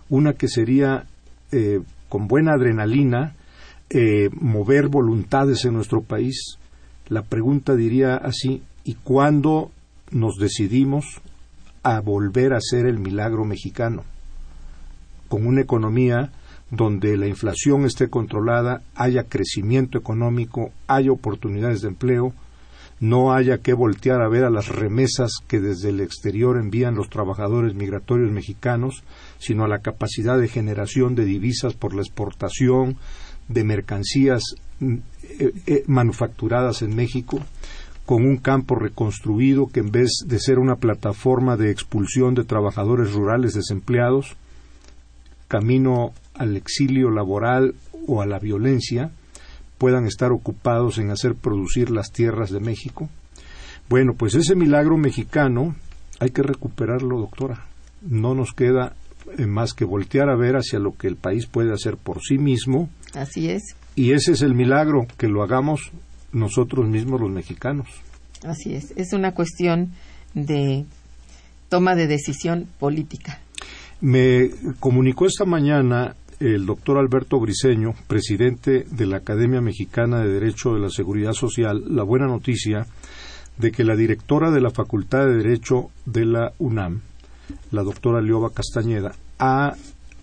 una 0.10 0.34
que 0.34 0.48
sería 0.48 1.06
eh, 1.52 1.82
con 2.10 2.28
buena 2.28 2.54
adrenalina 2.54 3.36
eh, 3.90 4.30
mover 4.34 4.88
voluntades 4.88 5.66
en 5.66 5.74
nuestro 5.74 6.02
país? 6.02 6.58
La 7.10 7.24
pregunta 7.24 7.76
diría 7.76 8.16
así, 8.16 8.64
¿y 8.84 8.96
cuándo 8.96 9.72
nos 10.12 10.38
decidimos 10.38 11.22
a 11.84 12.00
volver 12.00 12.54
a 12.54 12.62
ser 12.62 12.86
el 12.86 13.00
milagro 13.00 13.46
mexicano? 13.46 14.04
Con 15.28 15.46
una 15.46 15.62
economía 15.62 16.32
donde 16.72 17.18
la 17.18 17.28
inflación 17.28 17.86
esté 17.86 18.10
controlada, 18.10 18.82
haya 18.96 19.26
crecimiento 19.26 19.98
económico, 19.98 20.72
haya 20.88 21.12
oportunidades 21.12 21.82
de 21.82 21.90
empleo, 21.90 22.34
no 23.04 23.34
haya 23.34 23.58
que 23.58 23.74
voltear 23.74 24.22
a 24.22 24.30
ver 24.30 24.46
a 24.46 24.50
las 24.50 24.70
remesas 24.70 25.34
que 25.46 25.60
desde 25.60 25.90
el 25.90 26.00
exterior 26.00 26.58
envían 26.58 26.96
los 26.96 27.10
trabajadores 27.10 27.76
migratorios 27.76 28.32
mexicanos, 28.32 29.04
sino 29.40 29.66
a 29.66 29.68
la 29.68 29.80
capacidad 29.80 30.40
de 30.40 30.48
generación 30.48 31.14
de 31.14 31.26
divisas 31.26 31.74
por 31.74 31.94
la 31.94 32.02
exportación 32.02 32.96
de 33.50 33.66
mercancías 33.66 34.56
mm, 34.80 34.96
eh, 35.24 35.52
eh, 35.68 35.84
manufacturadas 35.88 36.82
en 36.82 36.96
México, 36.96 37.42
con 38.06 38.26
un 38.26 38.38
campo 38.38 38.76
reconstruido 38.76 39.68
que 39.68 39.82
en 39.82 39.92
vez 39.92 40.24
de 40.26 40.40
ser 40.40 40.58
una 40.58 40.78
plataforma 40.78 41.58
de 41.58 41.72
expulsión 41.72 42.36
de 42.36 42.46
trabajadores 42.46 43.12
rurales 43.12 43.54
desempleados, 43.54 44.38
camino 45.50 46.14
al 46.36 46.56
exilio 46.56 47.10
laboral 47.10 47.76
o 48.08 48.22
a 48.22 48.26
la 48.26 48.40
violencia, 48.40 49.12
puedan 49.84 50.08
estar 50.08 50.32
ocupados 50.32 50.98
en 50.98 51.12
hacer 51.12 51.36
producir 51.36 51.92
las 51.92 52.14
tierras 52.14 52.52
de 52.52 52.62
México. 52.62 53.10
Bueno, 53.90 54.14
pues 54.14 54.34
ese 54.34 54.56
milagro 54.56 54.96
mexicano 54.96 55.76
hay 56.22 56.30
que 56.30 56.42
recuperarlo, 56.42 57.20
doctora. 57.20 57.66
No 58.02 58.34
nos 58.34 58.54
queda 58.54 58.96
eh, 59.38 59.46
más 59.46 59.74
que 59.74 59.84
voltear 59.84 60.30
a 60.30 60.38
ver 60.38 60.56
hacia 60.56 60.80
lo 60.80 60.94
que 60.94 61.08
el 61.08 61.18
país 61.18 61.48
puede 61.48 61.74
hacer 61.74 61.98
por 61.98 62.22
sí 62.22 62.38
mismo. 62.38 62.90
Así 63.14 63.50
es. 63.50 63.76
Y 63.94 64.14
ese 64.14 64.32
es 64.32 64.42
el 64.42 64.54
milagro, 64.54 65.06
que 65.18 65.28
lo 65.28 65.44
hagamos 65.44 65.92
nosotros 66.32 66.88
mismos 66.88 67.20
los 67.20 67.32
mexicanos. 67.32 67.90
Así 68.48 68.76
es. 68.76 68.94
Es 68.96 69.12
una 69.12 69.34
cuestión 69.34 69.92
de 70.34 70.86
toma 71.68 71.94
de 71.96 72.08
decisión 72.08 72.70
política. 72.80 73.42
Me 74.00 74.50
comunicó 74.80 75.26
esta 75.26 75.44
mañana 75.44 76.16
el 76.40 76.66
doctor 76.66 76.98
Alberto 76.98 77.40
Briceño, 77.40 77.94
presidente 78.08 78.86
de 78.90 79.06
la 79.06 79.18
Academia 79.18 79.62
Mexicana 79.62 80.22
de 80.22 80.32
Derecho 80.32 80.74
de 80.74 80.80
la 80.80 80.90
Seguridad 80.90 81.34
Social, 81.34 81.84
la 81.88 82.04
buena 82.04 82.28
noticia 82.28 82.86
de 83.58 83.72
que 83.72 83.84
la 83.84 83.96
directora 83.96 84.52
de 84.52 84.62
la 84.62 84.72
Facultad 84.72 85.26
de 85.26 85.38
Derecho 85.38 85.90
de 86.06 86.26
la 86.26 86.54
UNAM, 86.60 87.02
la 87.72 87.84
doctora 87.84 88.22
Leoba 88.22 88.52
Castañeda, 88.52 89.14
ha 89.40 89.74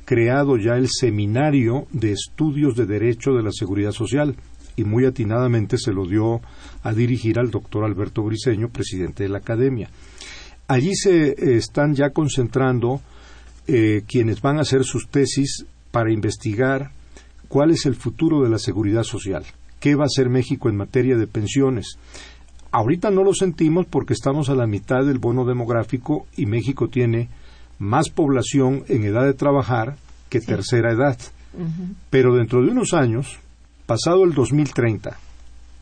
creado 0.04 0.56
ya 0.56 0.74
el 0.74 0.88
Seminario 0.88 1.86
de 1.92 2.12
Estudios 2.12 2.74
de 2.74 2.86
Derecho 2.86 3.32
de 3.32 3.42
la 3.42 3.52
Seguridad 3.52 3.92
Social 3.92 4.34
y 4.76 4.84
muy 4.84 5.04
atinadamente 5.04 5.78
se 5.78 5.92
lo 5.92 6.06
dio 6.06 6.40
a 6.82 6.92
dirigir 6.92 7.38
al 7.38 7.50
doctor 7.50 7.84
Alberto 7.84 8.22
Briceño, 8.22 8.68
presidente 8.68 9.24
de 9.24 9.28
la 9.28 9.38
Academia. 9.38 9.90
Allí 10.66 10.94
se 10.94 11.30
eh, 11.30 11.56
están 11.56 11.94
ya 11.94 12.10
concentrando 12.10 13.00
eh, 13.66 14.02
quienes 14.06 14.40
van 14.40 14.58
a 14.58 14.62
hacer 14.62 14.84
sus 14.84 15.08
tesis 15.08 15.66
para 15.90 16.12
investigar 16.12 16.92
cuál 17.48 17.70
es 17.70 17.86
el 17.86 17.96
futuro 17.96 18.42
de 18.42 18.50
la 18.50 18.58
seguridad 18.58 19.02
social, 19.02 19.44
qué 19.80 19.94
va 19.94 20.04
a 20.04 20.06
hacer 20.06 20.28
México 20.28 20.68
en 20.68 20.76
materia 20.76 21.16
de 21.16 21.26
pensiones. 21.26 21.98
Ahorita 22.70 23.10
no 23.10 23.24
lo 23.24 23.34
sentimos 23.34 23.86
porque 23.86 24.12
estamos 24.12 24.48
a 24.48 24.54
la 24.54 24.66
mitad 24.66 25.04
del 25.04 25.18
bono 25.18 25.44
demográfico 25.44 26.26
y 26.36 26.46
México 26.46 26.88
tiene 26.88 27.28
más 27.80 28.10
población 28.10 28.84
en 28.88 29.04
edad 29.04 29.24
de 29.24 29.34
trabajar 29.34 29.96
que 30.28 30.40
tercera 30.40 30.92
edad. 30.92 31.18
Pero 32.10 32.36
dentro 32.36 32.62
de 32.62 32.70
unos 32.70 32.94
años, 32.94 33.38
pasado 33.86 34.22
el 34.22 34.34
2030, 34.34 35.18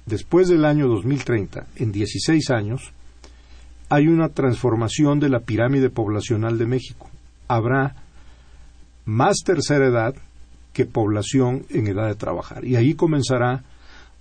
después 0.07 0.49
del 0.49 0.65
año 0.65 0.89
2030, 0.89 1.67
en 1.77 1.93
16 1.93 2.51
años, 2.51 2.93
hay 3.91 4.09
una 4.09 4.31
transformación 4.31 5.21
de 5.21 5.29
la 5.29 5.41
pirámide 5.41 5.91
poblacional 5.91 6.57
de 6.57 6.67
México. 6.67 7.11
Habrá 7.49 7.97
más 9.09 9.39
tercera 9.43 9.87
edad 9.87 10.15
que 10.75 10.85
población 10.85 11.65
en 11.71 11.87
edad 11.87 12.09
de 12.09 12.15
trabajar. 12.15 12.67
Y 12.67 12.77
ahí 12.77 12.93
comenzará 12.93 13.65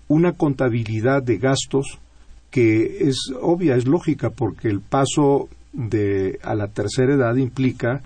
una 0.08 0.32
contabilidad 0.32 1.22
de 1.22 1.38
gastos 1.38 2.00
que 2.50 3.10
es 3.10 3.18
obvia, 3.42 3.76
es 3.76 3.86
lógica, 3.86 4.30
porque 4.30 4.70
el 4.70 4.80
paso 4.80 5.50
de 5.74 6.40
a 6.42 6.56
la 6.56 6.70
tercera 6.70 7.14
edad 7.14 7.36
implica 7.36 8.02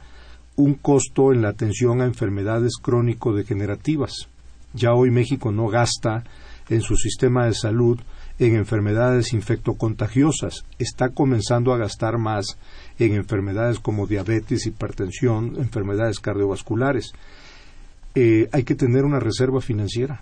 un 0.55 0.73
costo 0.73 1.31
en 1.31 1.43
la 1.43 1.49
atención 1.49 2.01
a 2.01 2.05
enfermedades 2.05 2.73
crónico-degenerativas. 2.81 4.27
Ya 4.73 4.93
hoy 4.93 5.11
México 5.11 5.51
no 5.51 5.67
gasta 5.67 6.23
en 6.67 6.81
su 6.81 6.95
sistema 6.95 7.45
de 7.45 7.53
salud 7.53 7.99
en 8.41 8.55
enfermedades 8.55 9.33
infectocontagiosas, 9.33 10.65
está 10.79 11.09
comenzando 11.09 11.73
a 11.73 11.77
gastar 11.77 12.17
más 12.17 12.57
en 12.97 13.13
enfermedades 13.13 13.79
como 13.79 14.07
diabetes, 14.07 14.65
hipertensión, 14.65 15.53
enfermedades 15.57 16.19
cardiovasculares. 16.19 17.13
Eh, 18.15 18.49
hay 18.51 18.63
que 18.63 18.73
tener 18.73 19.05
una 19.05 19.19
reserva 19.19 19.61
financiera. 19.61 20.21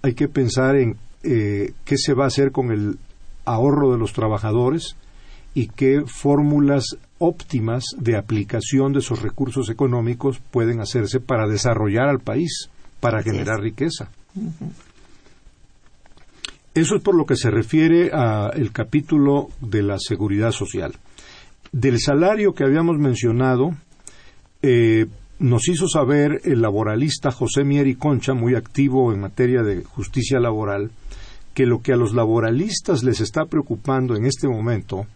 Hay 0.00 0.14
que 0.14 0.28
pensar 0.28 0.76
en 0.76 0.96
eh, 1.24 1.72
qué 1.84 1.98
se 1.98 2.14
va 2.14 2.24
a 2.24 2.28
hacer 2.28 2.52
con 2.52 2.72
el 2.72 2.98
ahorro 3.44 3.92
de 3.92 3.98
los 3.98 4.14
trabajadores 4.14 4.96
y 5.52 5.66
qué 5.66 6.04
fórmulas 6.06 6.96
óptimas 7.18 7.84
de 7.98 8.16
aplicación 8.16 8.94
de 8.94 9.00
esos 9.00 9.20
recursos 9.20 9.68
económicos 9.68 10.40
pueden 10.50 10.80
hacerse 10.80 11.20
para 11.20 11.46
desarrollar 11.46 12.08
al 12.08 12.20
país, 12.20 12.70
para 13.00 13.22
generar 13.22 13.60
riqueza. 13.60 14.10
Eso 16.78 16.96
es 16.96 17.02
por 17.02 17.14
lo 17.14 17.26
que 17.26 17.36
se 17.36 17.50
refiere 17.50 18.10
al 18.12 18.70
capítulo 18.72 19.48
de 19.60 19.82
la 19.82 19.98
seguridad 19.98 20.52
social 20.52 20.94
del 21.72 22.00
salario 22.00 22.54
que 22.54 22.64
habíamos 22.64 22.98
mencionado, 22.98 23.74
eh, 24.62 25.06
nos 25.38 25.68
hizo 25.68 25.86
saber 25.88 26.40
el 26.44 26.62
laboralista 26.62 27.30
José 27.30 27.64
Mieri 27.64 27.94
Concha, 27.94 28.34
muy 28.34 28.54
activo 28.54 29.12
en 29.12 29.20
materia 29.20 29.62
de 29.62 29.84
justicia 29.84 30.40
laboral, 30.40 30.90
que 31.54 31.66
lo 31.66 31.80
que 31.80 31.92
a 31.92 31.96
los 31.96 32.14
laboralistas 32.14 33.04
les 33.04 33.20
está 33.20 33.46
preocupando 33.46 34.16
en 34.16 34.24
este 34.24 34.48
momento 34.48 35.06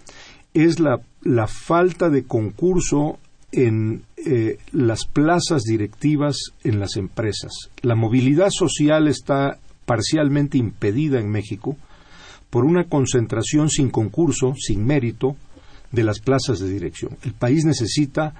es 0.55 0.79
la, 0.81 1.01
falta 1.47 2.11
de 2.11 2.25
concurso 2.25 3.19
en 3.53 4.03
eh, 4.17 4.59
las 4.73 5.07
plazas 5.07 5.63
directivas 5.63 6.37
en 6.63 6.79
las 6.79 6.97
empresas. 6.97 7.53
La 7.83 7.95
movilidad 7.95 8.51
social 8.51 9.09
está 9.09 9.59
parcialmente 9.85 10.59
impedida 10.59 11.21
en 11.21 11.31
México 11.31 11.77
por 12.51 12.65
una 12.65 12.85
concentración 12.85 13.71
sin 13.71 13.91
concurso, 13.91 14.55
sin 14.59 14.85
mérito, 14.85 15.37
de 15.91 16.05
las 16.05 16.21
plazas 16.21 16.59
de 16.59 16.69
dirección. 16.69 17.17
El 17.23 17.33
país 17.33 17.65
necesita 17.65 18.35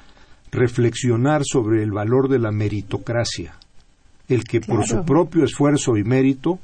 reflexionar 0.51 1.43
sobre 1.45 1.83
el 1.83 1.93
valor 1.93 2.29
de 2.29 2.39
la 2.39 2.51
meritocracia, 2.51 3.55
el 4.29 4.45
que 4.45 4.61
por 4.61 4.87
su 4.87 5.05
propio 5.05 5.45
esfuerzo 5.45 5.97
y 5.97 6.05
mérito 6.05 6.59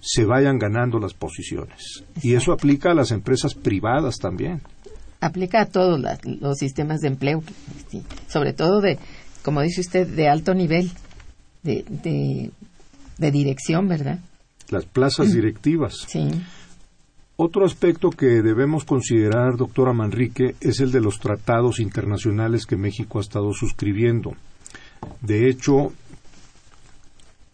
se 0.00 0.24
vayan 0.24 0.58
ganando 0.58 0.98
las 0.98 1.14
posiciones. 1.14 2.04
Y 2.22 2.34
eso 2.34 2.52
aplica 2.52 2.90
a 2.90 2.94
las 2.94 3.10
empresas 3.10 3.54
privadas 3.54 4.16
también. 4.18 4.62
Aplica 5.20 5.62
a 5.62 5.66
todos 5.66 6.00
los 6.24 6.58
sistemas 6.58 7.00
de 7.00 7.08
empleo, 7.08 7.42
sobre 8.26 8.52
todo 8.52 8.80
de, 8.80 8.98
como 9.42 9.60
dice 9.60 9.82
usted, 9.82 10.08
de 10.08 10.28
alto 10.28 10.54
nivel, 10.54 10.90
de, 11.62 11.84
de, 11.88 12.50
de 13.20 13.30
dirección, 13.30 13.86
¿verdad? 13.86 14.18
Las 14.70 14.86
plazas 14.86 15.32
directivas. 15.32 16.06
Sí. 16.08 16.28
Otro 17.36 17.64
aspecto 17.64 18.10
que 18.10 18.42
debemos 18.42 18.84
considerar, 18.84 19.56
doctora 19.56 19.92
Manrique, 19.92 20.54
es 20.60 20.80
el 20.80 20.92
de 20.92 21.00
los 21.00 21.18
tratados 21.18 21.80
internacionales 21.80 22.66
que 22.66 22.76
México 22.76 23.18
ha 23.18 23.22
estado 23.22 23.52
suscribiendo. 23.52 24.34
De 25.22 25.48
hecho, 25.48 25.92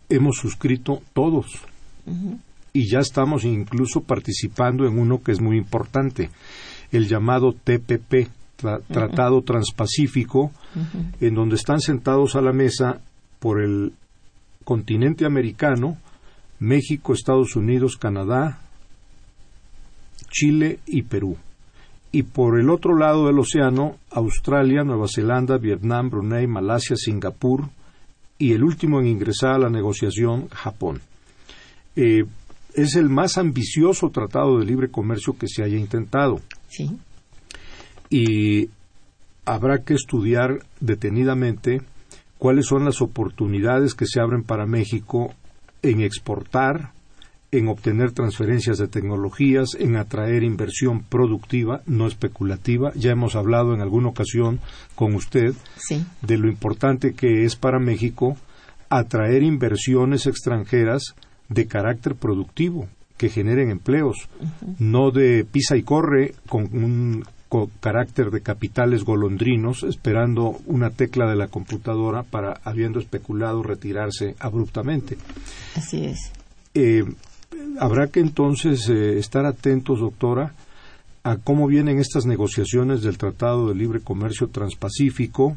hemos 0.08 0.36
suscrito 0.36 1.02
todos 1.12 1.46
y 2.72 2.90
ya 2.90 2.98
estamos 2.98 3.44
incluso 3.44 4.02
participando 4.02 4.86
en 4.86 4.98
uno 4.98 5.22
que 5.22 5.32
es 5.32 5.40
muy 5.40 5.56
importante, 5.56 6.30
el 6.92 7.08
llamado 7.08 7.52
TPP, 7.52 8.28
Tratado 8.56 9.42
Transpacífico, 9.42 10.50
en 11.20 11.34
donde 11.34 11.56
están 11.56 11.80
sentados 11.80 12.36
a 12.36 12.40
la 12.40 12.52
mesa 12.52 13.00
por 13.38 13.62
el 13.62 13.92
continente 14.66 15.24
americano, 15.24 15.96
México, 16.58 17.12
Estados 17.12 17.54
Unidos, 17.54 17.96
Canadá, 17.96 18.58
Chile 20.28 20.80
y 20.86 21.02
Perú. 21.02 21.36
Y 22.10 22.24
por 22.24 22.58
el 22.58 22.68
otro 22.68 22.98
lado 22.98 23.26
del 23.26 23.38
océano, 23.38 23.96
Australia, 24.10 24.82
Nueva 24.82 25.06
Zelanda, 25.06 25.56
Vietnam, 25.56 26.10
Brunei, 26.10 26.48
Malasia, 26.48 26.96
Singapur 26.96 27.68
y 28.38 28.54
el 28.54 28.64
último 28.64 28.98
en 29.00 29.06
ingresar 29.06 29.52
a 29.52 29.58
la 29.58 29.70
negociación, 29.70 30.48
Japón. 30.48 31.00
Eh, 31.94 32.24
es 32.74 32.96
el 32.96 33.08
más 33.08 33.38
ambicioso 33.38 34.10
tratado 34.10 34.58
de 34.58 34.66
libre 34.66 34.90
comercio 34.90 35.38
que 35.38 35.46
se 35.46 35.62
haya 35.62 35.78
intentado. 35.78 36.40
Sí. 36.68 36.90
Y 38.10 38.68
habrá 39.44 39.84
que 39.84 39.94
estudiar 39.94 40.58
detenidamente 40.80 41.82
cuáles 42.38 42.66
son 42.66 42.84
las 42.84 43.00
oportunidades 43.00 43.94
que 43.94 44.06
se 44.06 44.20
abren 44.20 44.42
para 44.42 44.66
México 44.66 45.34
en 45.82 46.00
exportar, 46.00 46.92
en 47.52 47.68
obtener 47.68 48.12
transferencias 48.12 48.78
de 48.78 48.88
tecnologías, 48.88 49.70
en 49.78 49.96
atraer 49.96 50.42
inversión 50.42 51.02
productiva, 51.02 51.82
no 51.86 52.06
especulativa. 52.06 52.92
Ya 52.94 53.12
hemos 53.12 53.36
hablado 53.36 53.74
en 53.74 53.80
alguna 53.80 54.08
ocasión 54.08 54.60
con 54.94 55.14
usted 55.14 55.54
de 56.22 56.38
lo 56.38 56.48
importante 56.48 57.14
que 57.14 57.44
es 57.44 57.56
para 57.56 57.78
México 57.78 58.36
atraer 58.88 59.42
inversiones 59.42 60.26
extranjeras 60.26 61.14
de 61.48 61.66
carácter 61.66 62.14
productivo 62.14 62.88
que 63.16 63.30
generen 63.30 63.70
empleos, 63.70 64.28
no 64.78 65.10
de 65.10 65.44
pisa 65.44 65.76
y 65.76 65.82
corre 65.82 66.34
con 66.48 66.64
un 66.72 67.24
carácter 67.80 68.30
de 68.30 68.40
capitales 68.40 69.04
golondrinos, 69.04 69.82
esperando 69.82 70.58
una 70.66 70.90
tecla 70.90 71.28
de 71.28 71.36
la 71.36 71.48
computadora 71.48 72.22
para, 72.22 72.60
habiendo 72.64 72.98
especulado, 72.98 73.62
retirarse 73.62 74.34
abruptamente. 74.38 75.16
Así 75.74 76.04
es. 76.04 76.32
Eh, 76.74 77.04
habrá 77.78 78.08
que 78.08 78.20
entonces 78.20 78.88
eh, 78.88 79.18
estar 79.18 79.46
atentos, 79.46 80.00
doctora, 80.00 80.54
a 81.24 81.38
cómo 81.38 81.66
vienen 81.66 81.98
estas 81.98 82.24
negociaciones 82.26 83.02
del 83.02 83.18
Tratado 83.18 83.68
de 83.68 83.74
Libre 83.74 84.00
Comercio 84.00 84.46
Transpacífico, 84.48 85.56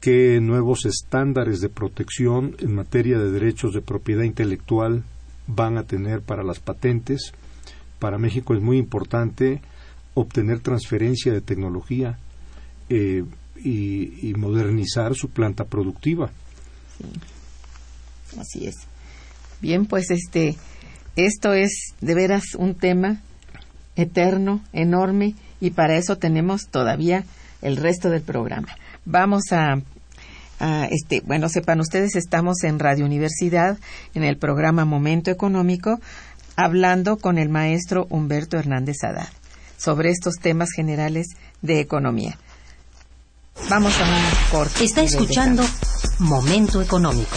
qué 0.00 0.38
nuevos 0.42 0.84
estándares 0.84 1.60
de 1.60 1.68
protección 1.68 2.56
en 2.58 2.74
materia 2.74 3.18
de 3.18 3.30
derechos 3.30 3.72
de 3.72 3.80
propiedad 3.80 4.24
intelectual 4.24 5.04
van 5.46 5.78
a 5.78 5.84
tener 5.84 6.20
para 6.20 6.42
las 6.42 6.60
patentes. 6.60 7.32
Para 7.98 8.18
México 8.18 8.54
es 8.54 8.60
muy 8.60 8.78
importante 8.78 9.62
obtener 10.14 10.60
transferencia 10.60 11.32
de 11.32 11.40
tecnología 11.40 12.18
eh, 12.88 13.24
y, 13.64 14.34
modernizar 14.36 15.14
su 15.14 15.28
planta 15.30 15.64
productiva. 15.64 16.30
Así 18.38 18.66
es. 18.66 18.74
Bien, 19.60 19.86
pues 19.86 20.10
este, 20.10 20.56
esto 21.16 21.52
es 21.52 21.94
de 22.00 22.14
veras 22.14 22.54
un 22.56 22.74
tema 22.74 23.20
eterno, 23.94 24.62
enorme, 24.72 25.34
y 25.60 25.70
para 25.70 25.96
eso 25.96 26.18
tenemos 26.18 26.68
todavía 26.70 27.24
el 27.60 27.76
resto 27.76 28.10
del 28.10 28.22
programa. 28.22 28.76
Vamos 29.04 29.52
a, 29.52 29.80
a, 30.58 30.86
este, 30.90 31.22
bueno, 31.24 31.48
sepan 31.48 31.78
ustedes, 31.80 32.16
estamos 32.16 32.64
en 32.64 32.80
Radio 32.80 33.04
Universidad, 33.04 33.78
en 34.14 34.24
el 34.24 34.38
programa 34.38 34.84
Momento 34.84 35.30
Económico, 35.30 36.00
hablando 36.56 37.16
con 37.16 37.38
el 37.38 37.48
maestro 37.48 38.06
Humberto 38.10 38.58
Hernández 38.58 38.96
Haddad 39.04 39.41
sobre 39.82 40.10
estos 40.10 40.34
temas 40.36 40.70
generales 40.74 41.28
de 41.60 41.80
economía. 41.80 42.38
Vamos 43.68 43.92
a 43.98 44.04
un 44.04 44.50
corte. 44.50 44.84
Está 44.84 45.02
escuchando 45.02 45.64
Momento 46.18 46.80
Económico. 46.80 47.36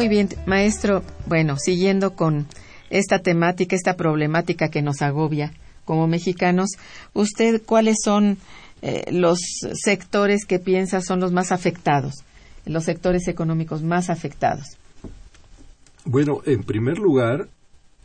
Muy 0.00 0.08
bien, 0.08 0.30
maestro. 0.46 1.02
Bueno, 1.26 1.58
siguiendo 1.58 2.14
con 2.14 2.46
esta 2.88 3.18
temática, 3.18 3.76
esta 3.76 3.96
problemática 3.96 4.70
que 4.70 4.80
nos 4.80 5.02
agobia 5.02 5.52
como 5.84 6.06
mexicanos, 6.06 6.70
¿usted 7.12 7.60
cuáles 7.66 7.96
son 8.02 8.38
eh, 8.80 9.04
los 9.12 9.40
sectores 9.74 10.46
que 10.46 10.58
piensa 10.58 11.02
son 11.02 11.20
los 11.20 11.32
más 11.32 11.52
afectados, 11.52 12.24
los 12.64 12.84
sectores 12.84 13.28
económicos 13.28 13.82
más 13.82 14.08
afectados? 14.08 14.68
Bueno, 16.06 16.40
en 16.46 16.62
primer 16.62 16.98
lugar, 16.98 17.48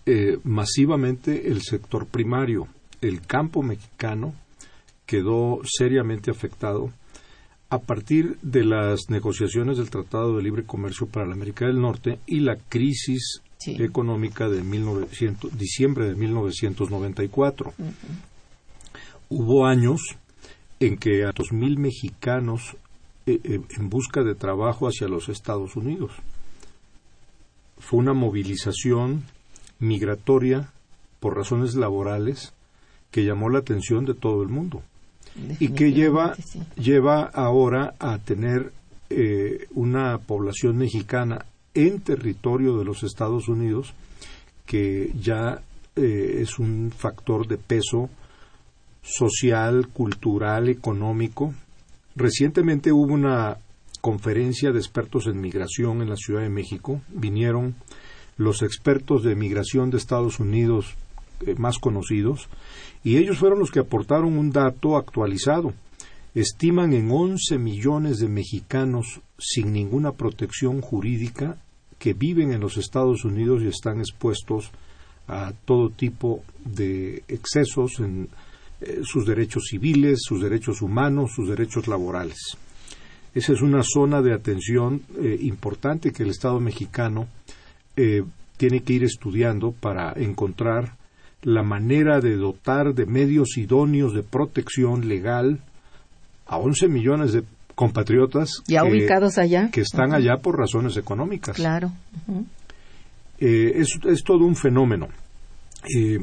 eh, 0.05 0.37
masivamente 0.43 1.47
el 1.47 1.61
sector 1.61 2.07
primario, 2.07 2.67
el 2.99 3.21
campo 3.21 3.63
mexicano 3.63 4.33
quedó 5.05 5.61
seriamente 5.63 6.29
afectado 6.29 6.91
a 7.69 7.79
partir 7.79 8.37
de 8.41 8.63
las 8.63 9.09
negociaciones 9.09 9.77
del 9.77 9.89
Tratado 9.89 10.37
de 10.37 10.43
Libre 10.43 10.63
Comercio 10.65 11.07
para 11.07 11.25
la 11.25 11.33
América 11.33 11.65
del 11.65 11.81
Norte 11.81 12.19
y 12.27 12.39
la 12.41 12.57
crisis 12.57 13.41
Sí. 13.57 13.81
económica 13.81 14.47
de 14.49 14.61
1900, 14.61 15.57
diciembre 15.57 16.05
de 16.07 16.15
1994. 16.15 17.73
Hubo 19.29 19.65
años 19.65 20.01
en 20.79 20.97
que 20.97 21.23
a 21.23 21.31
2.000 21.33 21.77
mexicanos 21.77 22.75
eh, 23.25 23.39
eh, 23.43 23.61
en 23.77 23.89
busca 23.89 24.23
de 24.23 24.35
trabajo 24.35 24.87
hacia 24.87 25.07
los 25.07 25.29
Estados 25.29 25.75
Unidos. 25.75 26.11
Fue 27.79 27.99
una 27.99 28.13
movilización 28.13 29.23
migratoria 29.79 30.71
por 31.19 31.35
razones 31.35 31.75
laborales 31.75 32.53
que 33.09 33.23
llamó 33.25 33.49
la 33.49 33.59
atención 33.59 34.05
de 34.05 34.13
todo 34.13 34.43
el 34.43 34.49
mundo 34.49 34.83
y 35.59 35.69
que 35.69 35.91
lleva, 35.91 36.35
sí. 36.35 36.61
lleva 36.75 37.23
ahora 37.23 37.95
a 37.99 38.17
tener 38.19 38.71
eh, 39.09 39.67
una 39.75 40.17
población 40.17 40.77
mexicana 40.77 41.45
en 41.73 42.01
territorio 42.01 42.77
de 42.77 42.85
los 42.85 43.03
Estados 43.03 43.47
Unidos 43.47 43.93
que 44.65 45.11
ya 45.19 45.61
eh, 45.95 46.39
es 46.41 46.57
un 46.57 46.91
factor 46.95 47.47
de 47.47 47.57
peso 47.57 48.09
social, 49.03 49.89
cultural, 49.89 50.69
económico. 50.69 51.53
Recientemente 52.15 52.91
hubo 52.91 53.13
una 53.13 53.57
conferencia 54.01 54.71
de 54.71 54.79
expertos 54.79 55.27
en 55.27 55.39
migración 55.39 56.01
en 56.01 56.09
la 56.09 56.15
Ciudad 56.15 56.41
de 56.41 56.49
México. 56.49 57.01
Vinieron 57.09 57.75
los 58.37 58.63
expertos 58.63 59.23
de 59.23 59.35
migración 59.35 59.91
de 59.91 59.97
Estados 59.97 60.39
Unidos 60.39 60.95
eh, 61.45 61.55
más 61.57 61.77
conocidos 61.77 62.47
y 63.05 63.17
ellos 63.17 63.37
fueron 63.37 63.59
los 63.59 63.69
que 63.69 63.79
aportaron 63.79 64.35
un 64.35 64.51
dato 64.51 64.97
actualizado. 64.97 65.73
Estiman 66.33 66.91
en 66.93 67.11
11 67.11 67.59
millones 67.59 68.17
de 68.17 68.27
mexicanos 68.27 69.21
sin 69.37 69.71
ninguna 69.71 70.11
protección 70.11 70.81
jurídica 70.81 71.55
que 71.99 72.13
viven 72.13 72.51
en 72.51 72.61
los 72.61 72.77
Estados 72.77 73.23
Unidos 73.23 73.61
y 73.61 73.67
están 73.67 73.99
expuestos 73.99 74.71
a 75.27 75.53
todo 75.65 75.91
tipo 75.91 76.43
de 76.65 77.21
excesos 77.27 77.99
en 77.99 78.27
eh, 78.81 79.01
sus 79.03 79.27
derechos 79.27 79.65
civiles, 79.69 80.21
sus 80.23 80.41
derechos 80.41 80.81
humanos, 80.81 81.31
sus 81.35 81.47
derechos 81.47 81.87
laborales. 81.87 82.57
Esa 83.35 83.53
es 83.53 83.61
una 83.61 83.83
zona 83.83 84.23
de 84.23 84.33
atención 84.33 85.03
eh, 85.21 85.37
importante 85.41 86.11
que 86.11 86.23
el 86.23 86.29
Estado 86.31 86.59
mexicano 86.59 87.27
eh, 87.95 88.23
tiene 88.57 88.81
que 88.81 88.93
ir 88.93 89.03
estudiando 89.03 89.73
para 89.73 90.11
encontrar 90.13 90.97
la 91.43 91.63
manera 91.63 92.19
de 92.19 92.35
dotar 92.35 92.93
de 92.93 93.05
medios 93.05 93.57
idóneos 93.57 94.13
de 94.13 94.23
protección 94.23 95.07
legal 95.07 95.59
a 96.47 96.57
11 96.57 96.87
millones 96.87 97.33
de 97.33 97.43
compatriotas 97.75 98.63
Ya 98.67 98.81
que, 98.81 98.89
ubicados 98.89 99.37
allá. 99.37 99.69
que 99.71 99.81
están 99.81 100.13
allá 100.13 100.37
por 100.37 100.57
razones 100.57 100.97
económicas. 100.97 101.55
Claro. 101.55 101.91
Eh, 103.39 103.73
es, 103.75 103.99
es 104.05 104.23
todo 104.23 104.45
un 104.45 104.55
fenómeno. 104.55 105.09
Eh, 105.95 106.19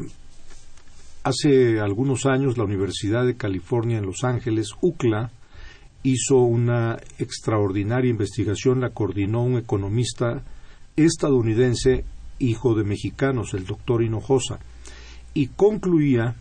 hace 1.23 1.79
algunos 1.79 2.27
años 2.27 2.57
la 2.59 2.65
Universidad 2.65 3.27
de 3.27 3.37
California 3.37 3.99
en 3.99 4.07
Los 4.07 4.25
Ángeles, 4.25 4.71
UCLA, 4.81 5.31
hizo 6.03 6.39
una 6.39 6.99
extraordinaria 7.19 8.11
investigación, 8.11 8.81
la 8.81 8.91
coordinó 8.91 9.43
un 9.45 9.59
economista 9.59 10.43
estadounidense, 10.97 12.05
hijo 12.39 12.75
de 12.75 12.85
mexicanos, 12.85 13.55
el 13.55 13.67
doctor 13.67 14.03
Hinojosa, 14.03 14.59
y 15.35 15.49
concluía 15.49 16.37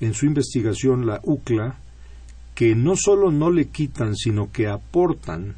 en 0.00 0.14
su 0.14 0.26
investigación 0.26 1.06
la 1.06 1.20
UCLA 1.22 1.76
que 2.54 2.74
no 2.74 2.96
solo 2.96 3.30
no 3.30 3.50
le 3.50 3.68
quitan, 3.68 4.16
sino 4.16 4.50
que 4.52 4.68
aportan 4.68 5.54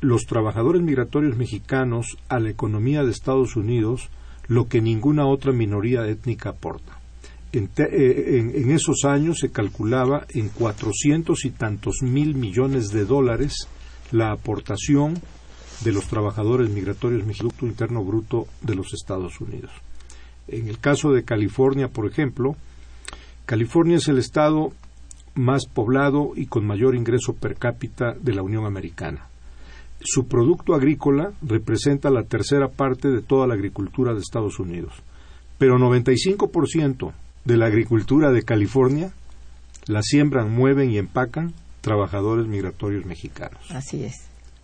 los 0.00 0.26
trabajadores 0.26 0.82
migratorios 0.82 1.36
mexicanos 1.36 2.16
a 2.28 2.38
la 2.38 2.50
economía 2.50 3.02
de 3.02 3.10
Estados 3.10 3.56
Unidos 3.56 4.08
lo 4.46 4.68
que 4.68 4.80
ninguna 4.80 5.26
otra 5.26 5.52
minoría 5.52 6.06
étnica 6.06 6.50
aporta. 6.50 6.98
En, 7.52 7.70
eh, 7.78 8.72
esos 8.74 9.04
años 9.04 9.38
se 9.40 9.50
calculaba 9.50 10.26
en 10.30 10.48
cuatrocientos 10.48 11.44
y 11.44 11.50
tantos 11.50 12.02
mil 12.02 12.34
millones 12.34 12.88
de 12.90 13.04
dólares 13.04 13.68
la 14.10 14.32
aportación 14.32 15.20
de 15.82 15.92
los 15.92 16.06
trabajadores 16.08 16.70
migratorios 16.70 17.24
mexicanos 17.24 17.54
Interno 17.62 18.04
Bruto 18.04 18.46
de 18.62 18.74
los 18.74 18.92
Estados 18.92 19.40
Unidos. 19.40 19.70
En 20.48 20.68
el 20.68 20.78
caso 20.78 21.12
de 21.12 21.24
California, 21.24 21.88
por 21.88 22.06
ejemplo, 22.06 22.56
California 23.46 23.96
es 23.96 24.08
el 24.08 24.18
estado 24.18 24.72
más 25.34 25.66
poblado 25.66 26.32
y 26.34 26.46
con 26.46 26.66
mayor 26.66 26.94
ingreso 26.96 27.32
per 27.34 27.56
cápita 27.56 28.14
de 28.20 28.34
la 28.34 28.42
Unión 28.42 28.66
Americana. 28.66 29.26
Su 30.00 30.26
producto 30.26 30.74
agrícola 30.74 31.32
representa 31.42 32.10
la 32.10 32.22
tercera 32.24 32.68
parte 32.68 33.08
de 33.08 33.22
toda 33.22 33.46
la 33.46 33.54
agricultura 33.54 34.14
de 34.14 34.20
Estados 34.20 34.58
Unidos, 34.58 34.92
pero 35.58 35.76
95% 35.78 37.12
de 37.44 37.56
la 37.56 37.66
agricultura 37.66 38.30
de 38.30 38.42
California 38.42 39.12
la 39.86 40.02
siembran, 40.02 40.52
mueven 40.54 40.90
y 40.90 40.98
empacan 40.98 41.52
trabajadores 41.80 42.46
migratorios 42.46 43.06
mexicanos, 43.06 43.60
Así 43.70 44.04
es. 44.04 44.14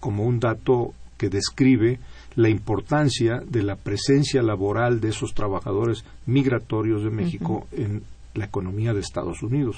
como 0.01 0.25
un 0.25 0.39
dato 0.41 0.93
que 1.17 1.31
describe 1.31 1.99
la 2.37 2.49
importancia 2.49 3.41
de 3.47 3.63
la 3.63 3.77
presencia 3.77 4.43
laboral 4.43 5.01
de 5.01 5.11
esos 5.11 5.35
trabajadores 5.35 6.05
migratorios 6.27 7.05
de 7.05 7.11
México 7.11 7.67
en 7.73 8.03
la 8.35 8.47
economía 8.47 8.93
de 8.93 9.01
Estados 9.01 9.43
Unidos. 9.43 9.77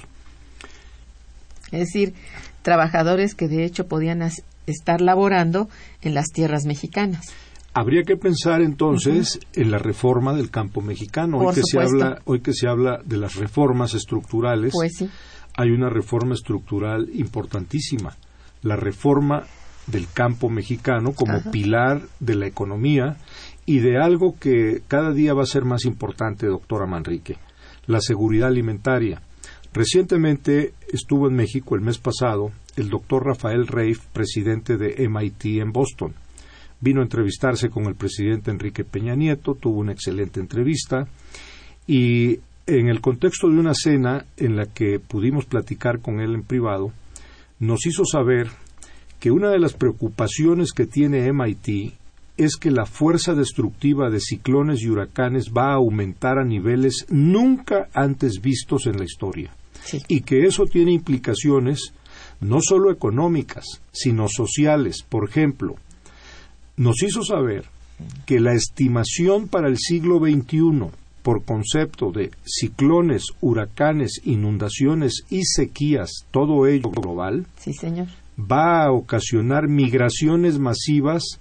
Es 1.72 1.80
decir, 1.80 2.14
trabajadores 2.62 3.34
que 3.34 3.48
de 3.48 3.64
hecho 3.64 3.86
podían 3.86 4.22
estar 4.66 5.00
laborando 5.00 5.68
en 6.02 6.14
las 6.14 6.26
tierras 6.28 6.64
mexicanas. 6.64 7.26
Habría 7.74 8.04
que 8.04 8.16
pensar 8.16 8.62
entonces 8.62 9.38
en 9.54 9.70
la 9.70 9.78
reforma 9.78 10.32
del 10.34 10.50
campo 10.50 10.80
mexicano. 10.80 11.38
Por 11.38 11.48
hoy 11.48 11.54
que 11.56 11.62
se 11.70 11.78
habla, 11.78 12.22
hoy 12.24 12.40
que 12.40 12.54
se 12.54 12.68
habla 12.68 13.00
de 13.04 13.18
las 13.18 13.34
reformas 13.34 13.92
estructurales, 13.92 14.72
Pues 14.72 14.92
sí. 14.96 15.10
hay 15.54 15.70
una 15.72 15.90
reforma 15.90 16.34
estructural 16.34 17.10
importantísima, 17.12 18.16
la 18.62 18.76
reforma 18.76 19.42
del 19.86 20.06
campo 20.12 20.48
mexicano 20.48 21.12
como 21.12 21.38
Ajá. 21.38 21.50
pilar 21.50 22.02
de 22.20 22.34
la 22.34 22.46
economía 22.46 23.16
y 23.64 23.80
de 23.80 23.98
algo 23.98 24.36
que 24.38 24.82
cada 24.88 25.12
día 25.12 25.34
va 25.34 25.42
a 25.42 25.46
ser 25.46 25.64
más 25.64 25.84
importante, 25.84 26.46
doctora 26.46 26.86
Manrique, 26.86 27.36
la 27.86 28.00
seguridad 28.00 28.48
alimentaria. 28.48 29.20
Recientemente 29.72 30.72
estuvo 30.92 31.28
en 31.28 31.34
México 31.34 31.74
el 31.74 31.82
mes 31.82 31.98
pasado 31.98 32.52
el 32.76 32.90
doctor 32.90 33.26
Rafael 33.26 33.66
Reif, 33.66 34.04
presidente 34.12 34.76
de 34.76 35.08
MIT 35.08 35.60
en 35.60 35.72
Boston. 35.72 36.14
Vino 36.80 37.00
a 37.00 37.04
entrevistarse 37.04 37.70
con 37.70 37.86
el 37.86 37.94
presidente 37.94 38.50
Enrique 38.50 38.84
Peña 38.84 39.14
Nieto, 39.14 39.54
tuvo 39.54 39.80
una 39.80 39.92
excelente 39.92 40.40
entrevista 40.40 41.08
y 41.86 42.40
en 42.66 42.88
el 42.88 43.00
contexto 43.00 43.48
de 43.48 43.58
una 43.58 43.72
cena 43.74 44.26
en 44.36 44.56
la 44.56 44.66
que 44.66 44.98
pudimos 44.98 45.46
platicar 45.46 46.00
con 46.00 46.20
él 46.20 46.34
en 46.34 46.42
privado, 46.42 46.92
nos 47.60 47.86
hizo 47.86 48.04
saber 48.04 48.48
que 49.20 49.30
una 49.30 49.50
de 49.50 49.58
las 49.58 49.72
preocupaciones 49.74 50.72
que 50.72 50.86
tiene 50.86 51.26
MIT 51.32 51.94
es 52.36 52.56
que 52.56 52.70
la 52.70 52.84
fuerza 52.86 53.34
destructiva 53.34 54.10
de 54.10 54.20
ciclones 54.20 54.82
y 54.82 54.88
huracanes 54.90 55.52
va 55.56 55.70
a 55.70 55.76
aumentar 55.76 56.38
a 56.38 56.44
niveles 56.44 57.06
nunca 57.08 57.88
antes 57.94 58.40
vistos 58.42 58.86
en 58.86 58.98
la 58.98 59.04
historia 59.04 59.50
Sí. 59.84 60.02
y 60.08 60.20
que 60.22 60.44
eso 60.46 60.64
tiene 60.64 60.92
implicaciones 60.92 61.92
no 62.40 62.58
solo 62.60 62.90
económicas, 62.90 63.64
sino 63.92 64.28
sociales. 64.28 65.02
Por 65.08 65.28
ejemplo, 65.28 65.76
nos 66.76 67.02
hizo 67.02 67.22
saber 67.22 67.64
que 68.26 68.40
la 68.40 68.52
estimación 68.52 69.48
para 69.48 69.68
el 69.68 69.78
siglo 69.78 70.18
XXI 70.18 70.90
por 71.22 71.44
concepto 71.44 72.12
de 72.12 72.30
ciclones, 72.44 73.24
huracanes, 73.40 74.20
inundaciones 74.24 75.24
y 75.30 75.44
sequías, 75.44 76.10
todo 76.30 76.66
ello 76.66 76.90
global, 76.90 77.46
Sí, 77.58 77.72
señor. 77.72 78.08
Va 78.38 78.84
a 78.84 78.92
ocasionar 78.92 79.68
migraciones 79.68 80.58
masivas 80.58 81.40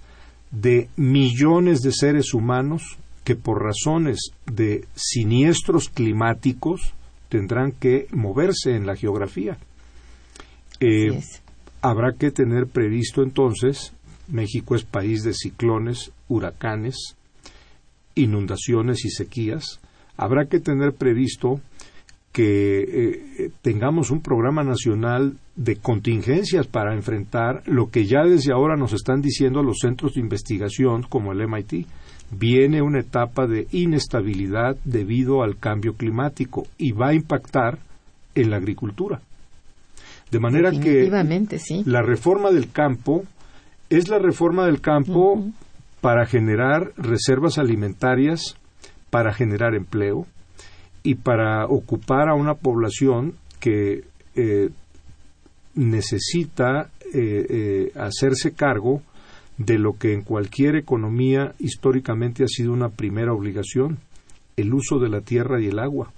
de 0.50 0.88
millones 0.96 1.82
de 1.82 1.92
seres 1.92 2.32
humanos 2.32 2.98
que 3.24 3.36
por 3.36 3.62
razones 3.62 4.30
de 4.46 4.84
siniestros 4.94 5.88
climáticos 5.88 6.94
tendrán 7.28 7.72
que 7.72 8.06
moverse 8.12 8.76
en 8.76 8.86
la 8.86 8.96
geografía. 8.96 9.58
Eh, 10.80 11.20
habrá 11.82 12.12
que 12.12 12.30
tener 12.30 12.66
previsto 12.66 13.22
entonces, 13.22 13.92
México 14.28 14.76
es 14.76 14.84
país 14.84 15.22
de 15.24 15.34
ciclones, 15.34 16.12
huracanes, 16.28 17.16
inundaciones 18.14 19.04
y 19.04 19.10
sequías, 19.10 19.80
habrá 20.16 20.46
que 20.46 20.60
tener 20.60 20.94
previsto 20.94 21.60
que 22.32 22.80
eh, 22.80 23.50
tengamos 23.62 24.10
un 24.10 24.20
programa 24.20 24.62
nacional 24.62 25.36
de 25.56 25.76
contingencias 25.76 26.66
para 26.66 26.94
enfrentar 26.94 27.62
lo 27.64 27.90
que 27.90 28.04
ya 28.04 28.22
desde 28.22 28.52
ahora 28.52 28.76
nos 28.76 28.92
están 28.92 29.22
diciendo 29.22 29.62
los 29.62 29.78
centros 29.80 30.14
de 30.14 30.20
investigación 30.20 31.02
como 31.02 31.32
el 31.32 31.46
MIT. 31.48 31.86
Viene 32.30 32.82
una 32.82 33.00
etapa 33.00 33.46
de 33.46 33.66
inestabilidad 33.72 34.76
debido 34.84 35.42
al 35.42 35.56
cambio 35.58 35.94
climático 35.94 36.66
y 36.76 36.92
va 36.92 37.08
a 37.08 37.14
impactar 37.14 37.78
en 38.34 38.50
la 38.50 38.56
agricultura. 38.56 39.20
De 40.30 40.40
manera 40.40 40.70
que 40.72 41.08
sí. 41.58 41.82
la 41.86 42.02
reforma 42.02 42.50
del 42.50 42.70
campo 42.70 43.24
es 43.88 44.08
la 44.08 44.18
reforma 44.18 44.66
del 44.66 44.80
campo 44.80 45.44
para 46.00 46.26
generar 46.26 46.92
reservas 46.96 47.58
alimentarias, 47.58 48.56
para 49.10 49.32
generar 49.32 49.74
empleo 49.74 50.26
y 51.02 51.14
para 51.14 51.66
ocupar 51.66 52.28
a 52.28 52.34
una 52.34 52.54
población 52.54 53.34
que 53.60 54.02
eh, 54.34 54.70
necesita 55.76 56.90
eh, 57.14 57.46
eh, 57.48 57.92
hacerse 57.94 58.52
cargo 58.52 59.02
de 59.58 59.78
lo 59.78 59.96
que 59.96 60.12
en 60.12 60.22
cualquier 60.22 60.76
economía 60.76 61.54
históricamente 61.58 62.44
ha 62.44 62.48
sido 62.48 62.72
una 62.72 62.88
primera 62.88 63.32
obligación, 63.32 63.98
el 64.56 64.74
uso 64.74 64.98
de 64.98 65.08
la 65.08 65.20
tierra 65.20 65.62
y 65.62 65.68
el 65.68 65.78
agua. 65.78 66.12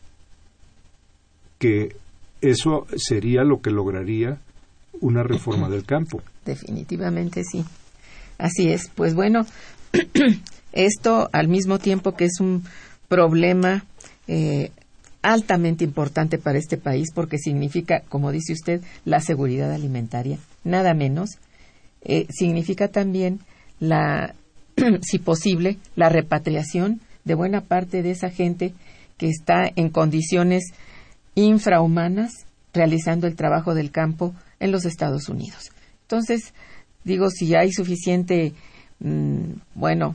Que 1.58 1.96
eso 2.40 2.86
sería 2.96 3.42
lo 3.42 3.60
que 3.60 3.70
lograría 3.70 4.38
una 5.00 5.22
reforma 5.22 5.68
del 5.68 5.84
campo. 5.84 6.22
Definitivamente 6.44 7.42
sí. 7.44 7.64
Así 8.38 8.70
es. 8.70 8.90
Pues 8.94 9.14
bueno, 9.14 9.44
esto 10.72 11.28
al 11.32 11.48
mismo 11.48 11.78
tiempo 11.78 12.14
que 12.14 12.24
es 12.24 12.40
un 12.40 12.64
problema 13.08 13.84
eh, 14.28 14.70
altamente 15.22 15.84
importante 15.84 16.38
para 16.38 16.58
este 16.58 16.76
país 16.76 17.08
porque 17.14 17.38
significa, 17.38 18.02
como 18.08 18.32
dice 18.32 18.52
usted, 18.52 18.82
la 19.04 19.20
seguridad 19.20 19.72
alimentaria, 19.72 20.38
nada 20.64 20.94
menos. 20.94 21.38
Eh, 22.02 22.26
significa 22.30 22.88
también 22.88 23.40
la, 23.80 24.34
si 25.02 25.18
posible, 25.18 25.78
la 25.96 26.08
repatriación 26.08 27.00
de 27.24 27.34
buena 27.34 27.60
parte 27.60 28.02
de 28.02 28.12
esa 28.12 28.30
gente 28.30 28.74
que 29.16 29.28
está 29.28 29.70
en 29.74 29.90
condiciones 29.90 30.72
infrahumanas 31.34 32.46
realizando 32.72 33.26
el 33.26 33.36
trabajo 33.36 33.74
del 33.74 33.90
campo 33.90 34.34
en 34.60 34.72
los 34.72 34.84
Estados 34.84 35.28
Unidos. 35.28 35.70
Entonces, 36.02 36.54
digo, 37.04 37.30
si 37.30 37.54
hay 37.54 37.72
suficiente, 37.72 38.54
mm, 39.00 39.52
bueno, 39.74 40.14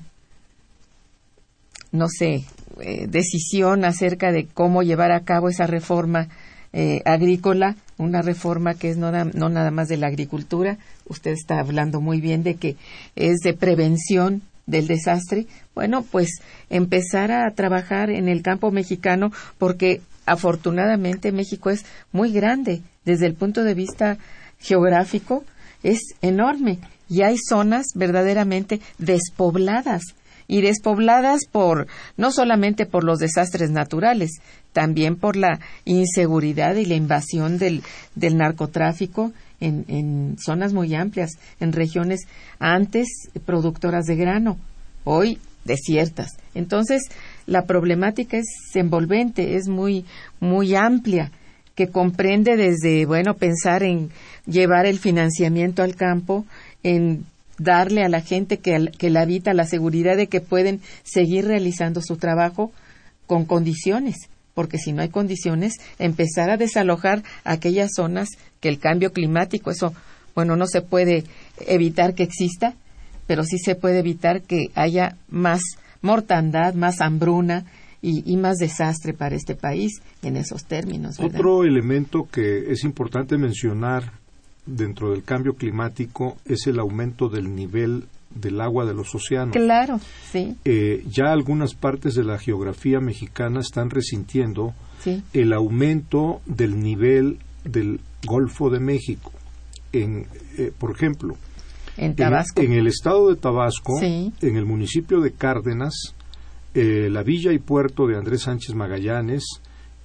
no 1.91 2.07
sé, 2.09 2.45
eh, 2.81 3.07
decisión 3.07 3.85
acerca 3.85 4.31
de 4.31 4.45
cómo 4.45 4.83
llevar 4.83 5.11
a 5.11 5.21
cabo 5.21 5.49
esa 5.49 5.67
reforma 5.67 6.29
eh, 6.73 7.01
agrícola, 7.05 7.75
una 7.97 8.21
reforma 8.21 8.73
que 8.73 8.89
es 8.89 8.97
no, 8.97 9.11
no 9.11 9.49
nada 9.49 9.71
más 9.71 9.87
de 9.87 9.97
la 9.97 10.07
agricultura, 10.07 10.77
usted 11.07 11.31
está 11.31 11.59
hablando 11.59 12.01
muy 12.01 12.19
bien 12.19 12.43
de 12.43 12.55
que 12.55 12.75
es 13.15 13.39
de 13.39 13.53
prevención 13.53 14.41
del 14.65 14.87
desastre, 14.87 15.45
bueno, 15.75 16.03
pues 16.03 16.29
empezar 16.69 17.31
a 17.31 17.49
trabajar 17.51 18.09
en 18.09 18.27
el 18.27 18.41
campo 18.41 18.71
mexicano 18.71 19.31
porque 19.57 20.01
afortunadamente 20.25 21.31
México 21.31 21.69
es 21.69 21.85
muy 22.11 22.31
grande. 22.31 22.81
Desde 23.05 23.25
el 23.25 23.33
punto 23.33 23.63
de 23.63 23.73
vista 23.73 24.17
geográfico, 24.59 25.43
es 25.83 25.99
enorme. 26.21 26.79
Y 27.09 27.21
hay 27.21 27.35
zonas 27.37 27.87
verdaderamente 27.93 28.79
despobladas 28.97 30.01
y 30.47 30.61
despobladas 30.61 31.41
por 31.51 31.87
no 32.17 32.31
solamente 32.31 32.85
por 32.85 33.03
los 33.03 33.19
desastres 33.19 33.69
naturales, 33.71 34.31
también 34.71 35.15
por 35.15 35.35
la 35.35 35.59
inseguridad 35.85 36.75
y 36.75 36.85
la 36.85 36.95
invasión 36.95 37.57
del, 37.57 37.83
del 38.15 38.37
narcotráfico 38.37 39.31
en, 39.59 39.85
en 39.87 40.35
zonas 40.39 40.73
muy 40.73 40.93
amplias, 40.95 41.31
en 41.59 41.71
regiones 41.71 42.21
antes 42.59 43.07
productoras 43.45 44.05
de 44.05 44.15
grano, 44.15 44.57
hoy 45.03 45.39
desiertas. 45.65 46.31
Entonces, 46.55 47.03
la 47.45 47.65
problemática 47.65 48.37
es 48.37 48.45
envolvente, 48.75 49.55
es 49.55 49.67
muy, 49.67 50.05
muy 50.39 50.75
amplia, 50.75 51.31
que 51.75 51.87
comprende 51.87 52.55
desde, 52.55 53.05
bueno, 53.05 53.35
pensar 53.35 53.83
en 53.83 54.09
llevar 54.45 54.85
el 54.85 54.99
financiamiento 54.99 55.81
al 55.81 55.95
campo, 55.95 56.45
en 56.83 57.25
darle 57.57 58.03
a 58.03 58.09
la 58.09 58.21
gente 58.21 58.57
que, 58.57 58.89
que 58.97 59.09
la 59.09 59.21
habita 59.21 59.53
la 59.53 59.65
seguridad 59.65 60.17
de 60.17 60.27
que 60.27 60.41
pueden 60.41 60.81
seguir 61.03 61.45
realizando 61.45 62.01
su 62.01 62.17
trabajo 62.17 62.71
con 63.27 63.45
condiciones, 63.45 64.15
porque 64.53 64.77
si 64.77 64.91
no 64.91 65.01
hay 65.01 65.09
condiciones, 65.09 65.73
empezar 65.99 66.49
a 66.49 66.57
desalojar 66.57 67.23
aquellas 67.43 67.91
zonas 67.95 68.29
que 68.59 68.69
el 68.69 68.79
cambio 68.79 69.11
climático, 69.11 69.71
eso, 69.71 69.93
bueno, 70.35 70.55
no 70.55 70.67
se 70.67 70.81
puede 70.81 71.23
evitar 71.67 72.13
que 72.13 72.23
exista, 72.23 72.75
pero 73.27 73.43
sí 73.43 73.57
se 73.57 73.75
puede 73.75 73.99
evitar 73.99 74.41
que 74.41 74.67
haya 74.75 75.15
más 75.29 75.61
mortandad, 76.01 76.73
más 76.73 77.01
hambruna 77.01 77.65
y, 78.01 78.35
más 78.35 78.57
desastre 78.57 79.13
para 79.13 79.35
este 79.35 79.55
país 79.55 80.01
en 80.21 80.35
esos 80.35 80.65
términos. 80.65 81.17
Otro 81.21 81.63
elemento 81.63 82.27
que 82.29 82.69
es 82.69 82.83
importante 82.83 83.37
mencionar 83.37 84.11
dentro 84.65 85.11
del 85.11 85.23
cambio 85.23 85.53
climático 85.55 86.37
es 86.45 86.67
el 86.67 86.79
aumento 86.79 87.29
del 87.29 87.53
nivel 87.55 88.05
del 88.33 88.61
agua 88.61 88.85
de 88.85 88.93
los 88.95 89.13
océanos. 89.13 89.55
Claro, 89.55 89.99
sí, 90.31 90.55
Eh, 90.65 91.03
ya 91.07 91.31
algunas 91.31 91.75
partes 91.75 92.15
de 92.15 92.23
la 92.23 92.39
geografía 92.39 92.99
mexicana 92.99 93.59
están 93.59 93.89
resintiendo 93.91 94.73
sí. 95.03 95.21
el 95.33 95.53
aumento 95.53 96.41
del 96.47 96.79
nivel 96.81 97.37
del 97.63 97.99
Golfo 98.25 98.69
de 98.69 98.79
México. 98.79 99.31
En, 99.91 100.25
eh, 100.57 100.71
por 100.77 100.91
ejemplo, 100.95 101.35
En 101.95 102.15
Tabasco. 102.15 102.61
En, 102.63 102.71
el 102.73 102.87
estado 102.87 103.29
de 103.29 103.35
Tabasco, 103.35 103.99
Sí. 103.99 104.33
en 104.41 104.55
el 104.57 104.65
municipio 104.65 105.21
de 105.21 105.31
Cárdenas, 105.33 105.93
eh, 106.73 107.09
la 107.11 107.21
villa 107.21 107.51
y 107.53 107.59
puerto 107.59 108.07
de 108.07 108.17
Andrés 108.17 108.41
Sánchez 108.43 108.73
Magallanes 108.73 109.43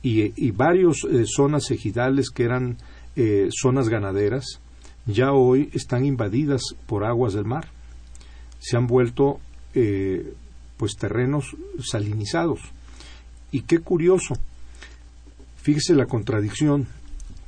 y, 0.02 0.32
y 0.36 0.50
varios 0.50 1.06
eh, 1.10 1.24
zonas 1.24 1.70
ejidales 1.70 2.28
que 2.28 2.42
eran 2.44 2.76
eh, 3.20 3.48
zonas 3.50 3.88
ganaderas, 3.88 4.60
ya 5.04 5.32
hoy 5.32 5.70
están 5.72 6.04
invadidas 6.04 6.62
por 6.86 7.04
aguas 7.04 7.32
del 7.32 7.46
mar. 7.46 7.66
Se 8.60 8.76
han 8.76 8.86
vuelto 8.86 9.40
eh, 9.74 10.34
pues 10.76 10.94
terrenos 10.94 11.56
salinizados. 11.80 12.60
Y 13.50 13.62
qué 13.62 13.80
curioso, 13.80 14.36
fíjese 15.56 15.96
la 15.96 16.06
contradicción. 16.06 16.86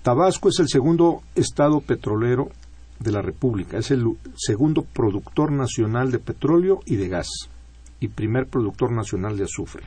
Tabasco 0.03 0.49
es 0.49 0.59
el 0.59 0.69
segundo 0.69 1.23
estado 1.37 1.81
petrolero 1.81 2.51
de 2.99 3.13
la 3.13 3.23
República. 3.23 3.79
Es 3.79 3.93
el 3.93 4.05
segundo 4.35 4.83
productor 4.83 5.53
nacional 5.53 6.11
de 6.11 6.19
petróleo 6.19 6.81
y 6.85 6.97
de 6.97 7.07
gas 7.07 7.29
y 8.01 8.09
primer 8.09 8.49
productor 8.49 8.91
nacional 8.91 9.37
de 9.37 9.45
azufre. 9.45 9.85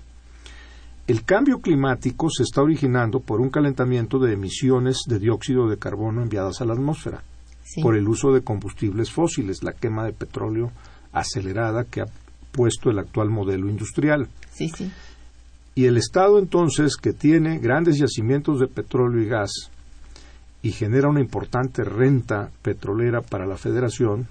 El 1.06 1.24
cambio 1.26 1.60
climático 1.60 2.30
se 2.30 2.44
está 2.44 2.62
originando 2.62 3.20
por 3.20 3.42
un 3.42 3.50
calentamiento 3.50 4.20
de 4.20 4.34
emisiones 4.34 5.00
de 5.08 5.20
dióxido 5.20 5.68
de 5.68 5.78
carbono 5.78 6.22
enviadas 6.22 6.62
a 6.62 6.66
la 6.66 6.74
atmósfera 6.74 7.24
Sí. 7.66 7.82
por 7.82 7.96
el 7.96 8.08
uso 8.08 8.32
de 8.34 8.42
combustibles 8.42 9.12
fósiles, 9.12 9.64
la 9.64 9.74
quema 9.74 10.06
de 10.06 10.14
petróleo 10.14 10.72
acelerada 11.12 11.86
que 11.86 12.02
ha 12.02 12.06
puesto 12.52 12.90
el 12.90 13.00
actual 13.00 13.30
modelo 13.30 13.70
industrial. 13.70 14.28
Sí, 14.52 14.70
sí. 14.70 14.92
Y 15.76 15.86
el 15.86 15.98
Estado 15.98 16.40
entonces, 16.40 16.98
que 16.98 17.14
tiene 17.14 17.58
grandes 17.60 17.98
yacimientos 17.98 18.60
de 18.60 18.68
petróleo 18.68 19.22
y 19.22 19.28
gas 19.28 19.52
y 20.62 20.72
genera 20.72 21.10
una 21.10 21.20
importante 21.22 21.84
renta 21.84 22.52
petrolera 22.62 23.22
para 23.22 23.46
la 23.48 23.58
Federación, 23.58 24.28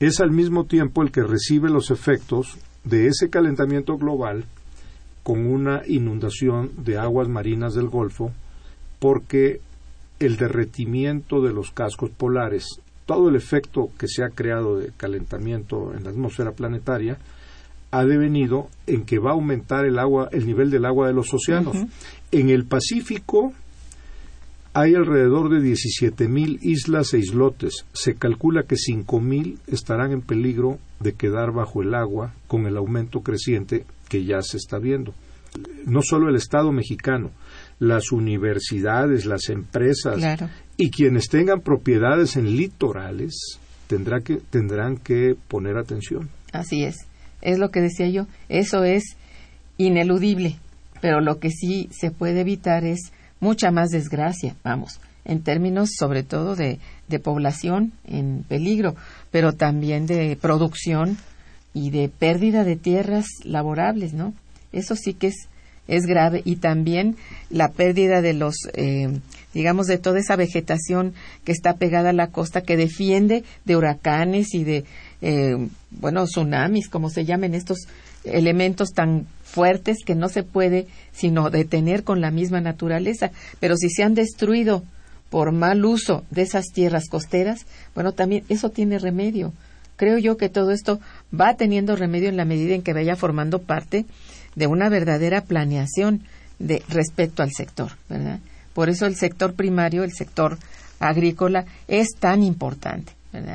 es 0.00 0.20
al 0.20 0.30
mismo 0.30 0.64
tiempo 0.64 1.02
el 1.02 1.12
que 1.12 1.22
recibe 1.22 1.68
los 1.70 1.90
efectos 1.90 2.56
de 2.84 3.08
ese 3.08 3.30
calentamiento 3.30 3.96
global 3.98 4.44
con 5.24 5.46
una 5.46 5.82
inundación 5.88 6.70
de 6.76 6.98
aguas 6.98 7.28
marinas 7.28 7.74
del 7.74 7.88
Golfo, 7.88 8.30
porque 9.00 9.60
el 10.20 10.36
derretimiento 10.36 11.40
de 11.40 11.52
los 11.52 11.72
cascos 11.72 12.10
polares, 12.10 12.66
todo 13.06 13.30
el 13.30 13.36
efecto 13.36 13.90
que 13.98 14.06
se 14.06 14.22
ha 14.22 14.28
creado 14.28 14.78
de 14.78 14.92
calentamiento 14.96 15.92
en 15.94 16.04
la 16.04 16.10
atmósfera 16.10 16.52
planetaria, 16.52 17.18
ha 17.90 18.04
devenido 18.04 18.68
en 18.86 19.04
que 19.04 19.18
va 19.18 19.30
a 19.30 19.34
aumentar 19.34 19.86
el 19.86 19.98
agua, 19.98 20.28
el 20.30 20.46
nivel 20.46 20.70
del 20.70 20.84
agua 20.84 21.06
de 21.06 21.14
los 21.14 21.32
océanos. 21.32 21.76
En 22.30 22.50
el 22.50 22.66
Pacífico 22.66 23.52
hay 24.74 24.94
alrededor 24.94 25.48
de 25.48 25.60
17.000 25.60 26.58
islas 26.60 27.14
e 27.14 27.18
islotes. 27.18 27.86
Se 27.92 28.16
calcula 28.16 28.64
que 28.64 28.74
5.000 28.74 29.58
estarán 29.68 30.12
en 30.12 30.20
peligro 30.20 30.78
de 31.00 31.14
quedar 31.14 31.52
bajo 31.52 31.80
el 31.80 31.94
agua 31.94 32.34
con 32.48 32.66
el 32.66 32.76
aumento 32.76 33.20
creciente 33.20 33.86
que 34.08 34.24
ya 34.24 34.40
se 34.42 34.56
está 34.56 34.78
viendo. 34.78 35.14
No 35.86 36.02
solo 36.02 36.28
el 36.28 36.36
Estado 36.36 36.72
mexicano, 36.72 37.30
las 37.78 38.10
universidades, 38.12 39.24
las 39.26 39.48
empresas 39.48 40.16
Claro. 40.16 40.48
y 40.76 40.90
quienes 40.90 41.28
tengan 41.28 41.60
propiedades 41.60 42.36
en 42.36 42.56
litorales 42.56 43.58
tendrá 43.86 44.20
que, 44.20 44.36
tendrán 44.50 44.96
que 44.96 45.36
poner 45.48 45.76
atención. 45.76 46.28
Así 46.52 46.84
es. 46.84 46.96
Es 47.42 47.58
lo 47.58 47.70
que 47.70 47.80
decía 47.80 48.08
yo. 48.08 48.26
Eso 48.48 48.84
es 48.84 49.16
ineludible. 49.78 50.56
Pero 51.00 51.20
lo 51.20 51.38
que 51.38 51.50
sí 51.50 51.88
se 51.92 52.10
puede 52.10 52.40
evitar 52.40 52.84
es 52.84 53.12
mucha 53.40 53.70
más 53.70 53.90
desgracia, 53.90 54.56
vamos, 54.64 55.00
en 55.26 55.42
términos 55.42 55.90
sobre 55.98 56.22
todo 56.22 56.56
de, 56.56 56.78
de 57.08 57.18
población 57.18 57.92
en 58.06 58.42
peligro, 58.48 58.94
pero 59.30 59.52
también 59.52 60.06
de 60.06 60.36
producción 60.40 61.18
y 61.74 61.90
de 61.90 62.08
pérdida 62.08 62.64
de 62.64 62.76
tierras 62.76 63.26
laborables, 63.42 64.14
¿no? 64.14 64.32
Eso 64.72 64.96
sí 64.96 65.12
que 65.12 65.26
es, 65.28 65.48
es 65.88 66.06
grave. 66.06 66.40
Y 66.44 66.56
también 66.56 67.16
la 67.50 67.68
pérdida 67.68 68.22
de 68.22 68.32
los 68.32 68.54
eh, 68.72 69.20
digamos, 69.54 69.86
de 69.86 69.98
toda 69.98 70.18
esa 70.18 70.36
vegetación 70.36 71.14
que 71.44 71.52
está 71.52 71.76
pegada 71.76 72.10
a 72.10 72.12
la 72.12 72.26
costa, 72.26 72.62
que 72.62 72.76
defiende 72.76 73.44
de 73.64 73.76
huracanes 73.76 74.52
y 74.52 74.64
de, 74.64 74.84
eh, 75.22 75.68
bueno, 75.92 76.24
tsunamis, 76.24 76.88
como 76.88 77.08
se 77.08 77.24
llamen 77.24 77.54
estos 77.54 77.86
elementos 78.24 78.90
tan 78.92 79.26
fuertes 79.44 79.98
que 80.04 80.16
no 80.16 80.28
se 80.28 80.42
puede 80.42 80.86
sino 81.12 81.50
detener 81.50 82.02
con 82.02 82.20
la 82.20 82.32
misma 82.32 82.60
naturaleza. 82.60 83.30
Pero 83.60 83.76
si 83.76 83.88
se 83.88 84.02
han 84.02 84.14
destruido 84.14 84.82
por 85.30 85.52
mal 85.52 85.84
uso 85.84 86.24
de 86.30 86.42
esas 86.42 86.66
tierras 86.74 87.08
costeras, 87.08 87.64
bueno, 87.94 88.12
también 88.12 88.44
eso 88.48 88.70
tiene 88.70 88.98
remedio. 88.98 89.52
Creo 89.96 90.18
yo 90.18 90.36
que 90.36 90.48
todo 90.48 90.72
esto 90.72 90.98
va 91.38 91.54
teniendo 91.54 91.96
remedio 91.96 92.28
en 92.28 92.36
la 92.36 92.44
medida 92.44 92.74
en 92.74 92.82
que 92.82 92.92
vaya 92.92 93.16
formando 93.16 93.60
parte 93.60 94.06
de 94.54 94.66
una 94.66 94.88
verdadera 94.88 95.42
planeación 95.42 96.22
de 96.58 96.82
respecto 96.88 97.42
al 97.42 97.52
sector, 97.52 97.92
¿verdad? 98.08 98.38
Por 98.72 98.88
eso 98.88 99.06
el 99.06 99.16
sector 99.16 99.54
primario, 99.54 100.04
el 100.04 100.12
sector 100.12 100.58
agrícola, 101.00 101.64
es 101.88 102.08
tan 102.18 102.42
importante. 102.42 103.12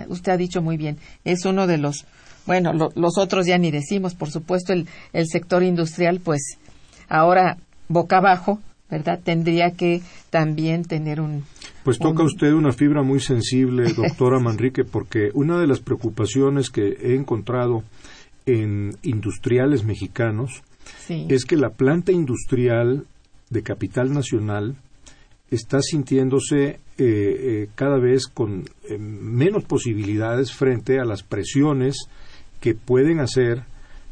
Usted 0.07 0.31
ha 0.33 0.37
dicho 0.37 0.61
muy 0.61 0.77
bien, 0.77 0.97
es 1.23 1.45
uno 1.45 1.65
de 1.65 1.77
los, 1.77 2.05
bueno, 2.45 2.73
los 2.73 3.17
otros 3.17 3.45
ya 3.45 3.57
ni 3.57 3.71
decimos, 3.71 4.13
por 4.13 4.29
supuesto, 4.29 4.73
el, 4.73 4.87
el 5.13 5.27
sector 5.27 5.63
industrial, 5.63 6.19
pues 6.19 6.57
ahora 7.07 7.57
boca 7.87 8.17
abajo, 8.17 8.59
¿verdad? 8.89 9.19
Tendría 9.23 9.71
que 9.71 10.01
también 10.29 10.83
tener 10.83 11.21
un... 11.21 11.43
Pues 11.83 11.99
toca 11.99 12.23
usted 12.23 12.53
una 12.53 12.71
fibra 12.71 13.03
muy 13.03 13.19
sensible, 13.19 13.93
doctora 13.95 14.39
Manrique, 14.39 14.83
porque 14.83 15.29
una 15.33 15.59
de 15.59 15.67
las 15.67 15.79
preocupaciones 15.79 16.69
que 16.69 16.97
he 17.01 17.15
encontrado 17.15 17.83
en 18.45 18.95
industriales 19.03 19.83
mexicanos 19.83 20.63
es 21.07 21.45
que 21.45 21.55
la 21.55 21.69
planta 21.69 22.11
industrial 22.11 23.05
de 23.49 23.63
capital 23.63 24.11
nacional 24.11 24.75
está 25.51 25.81
sintiéndose 25.81 26.65
eh, 26.67 26.79
eh, 26.97 27.69
cada 27.75 27.97
vez 27.97 28.27
con 28.27 28.65
eh, 28.87 28.97
menos 28.97 29.63
posibilidades 29.63 30.53
frente 30.53 30.99
a 30.99 31.05
las 31.05 31.23
presiones 31.23 31.95
que 32.59 32.75
pueden 32.75 33.19
hacer 33.19 33.63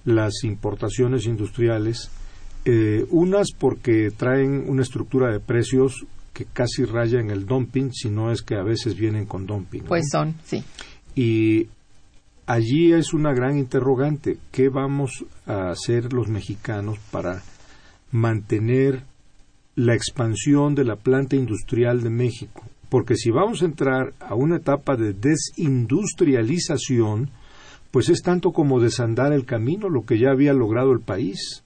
las 0.05 0.43
importaciones 0.43 1.25
industriales, 1.25 2.09
unas 3.09 3.47
porque 3.57 4.11
traen 4.15 4.65
una 4.67 4.81
estructura 4.81 5.31
de 5.31 5.39
precios 5.39 6.05
que 6.33 6.45
casi 6.45 6.85
raya 6.85 7.19
en 7.19 7.31
el 7.31 7.45
dumping, 7.45 7.91
si 7.91 8.09
no 8.09 8.31
es 8.31 8.41
que 8.43 8.55
a 8.55 8.63
veces 8.63 8.95
vienen 8.95 9.25
con 9.25 9.47
dumping. 9.47 9.83
Pues 9.83 10.09
son, 10.11 10.35
sí. 10.43 10.63
Y 11.15 11.67
allí 12.45 12.93
es 12.93 13.13
una 13.13 13.33
gran 13.33 13.57
interrogante. 13.57 14.37
¿Qué 14.51 14.69
vamos 14.69 15.25
a 15.47 15.69
hacer 15.69 16.13
los 16.13 16.27
mexicanos 16.27 16.99
para 17.11 17.41
mantener 18.11 19.01
la 19.75 19.95
expansión 19.95 20.75
de 20.75 20.83
la 20.83 20.95
planta 20.95 21.35
industrial 21.35 22.03
de 22.03 22.11
México? 22.11 22.61
Porque 22.89 23.15
si 23.15 23.31
vamos 23.31 23.63
a 23.63 23.65
entrar 23.65 24.13
a 24.19 24.35
una 24.35 24.57
etapa 24.57 24.95
de 24.95 25.13
desindustrialización, 25.13 27.31
pues 27.91 28.09
es 28.09 28.21
tanto 28.21 28.51
como 28.51 28.79
desandar 28.79 29.33
el 29.33 29.45
camino 29.45 29.89
lo 29.89 30.05
que 30.05 30.19
ya 30.19 30.29
había 30.29 30.53
logrado 30.53 30.91
el 30.91 31.01
país. 31.01 31.63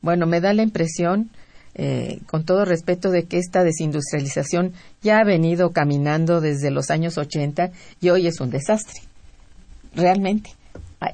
Bueno, 0.00 0.26
me 0.26 0.40
da 0.40 0.52
la 0.52 0.62
impresión, 0.62 1.30
eh, 1.74 2.20
con 2.26 2.44
todo 2.44 2.64
respeto, 2.64 3.10
de 3.10 3.24
que 3.24 3.38
esta 3.38 3.64
desindustrialización 3.64 4.72
ya 5.02 5.18
ha 5.18 5.24
venido 5.24 5.70
caminando 5.70 6.40
desde 6.40 6.70
los 6.70 6.90
años 6.90 7.18
80 7.18 7.70
y 8.00 8.10
hoy 8.10 8.26
es 8.26 8.40
un 8.40 8.50
desastre 8.50 9.02
realmente. 9.94 10.50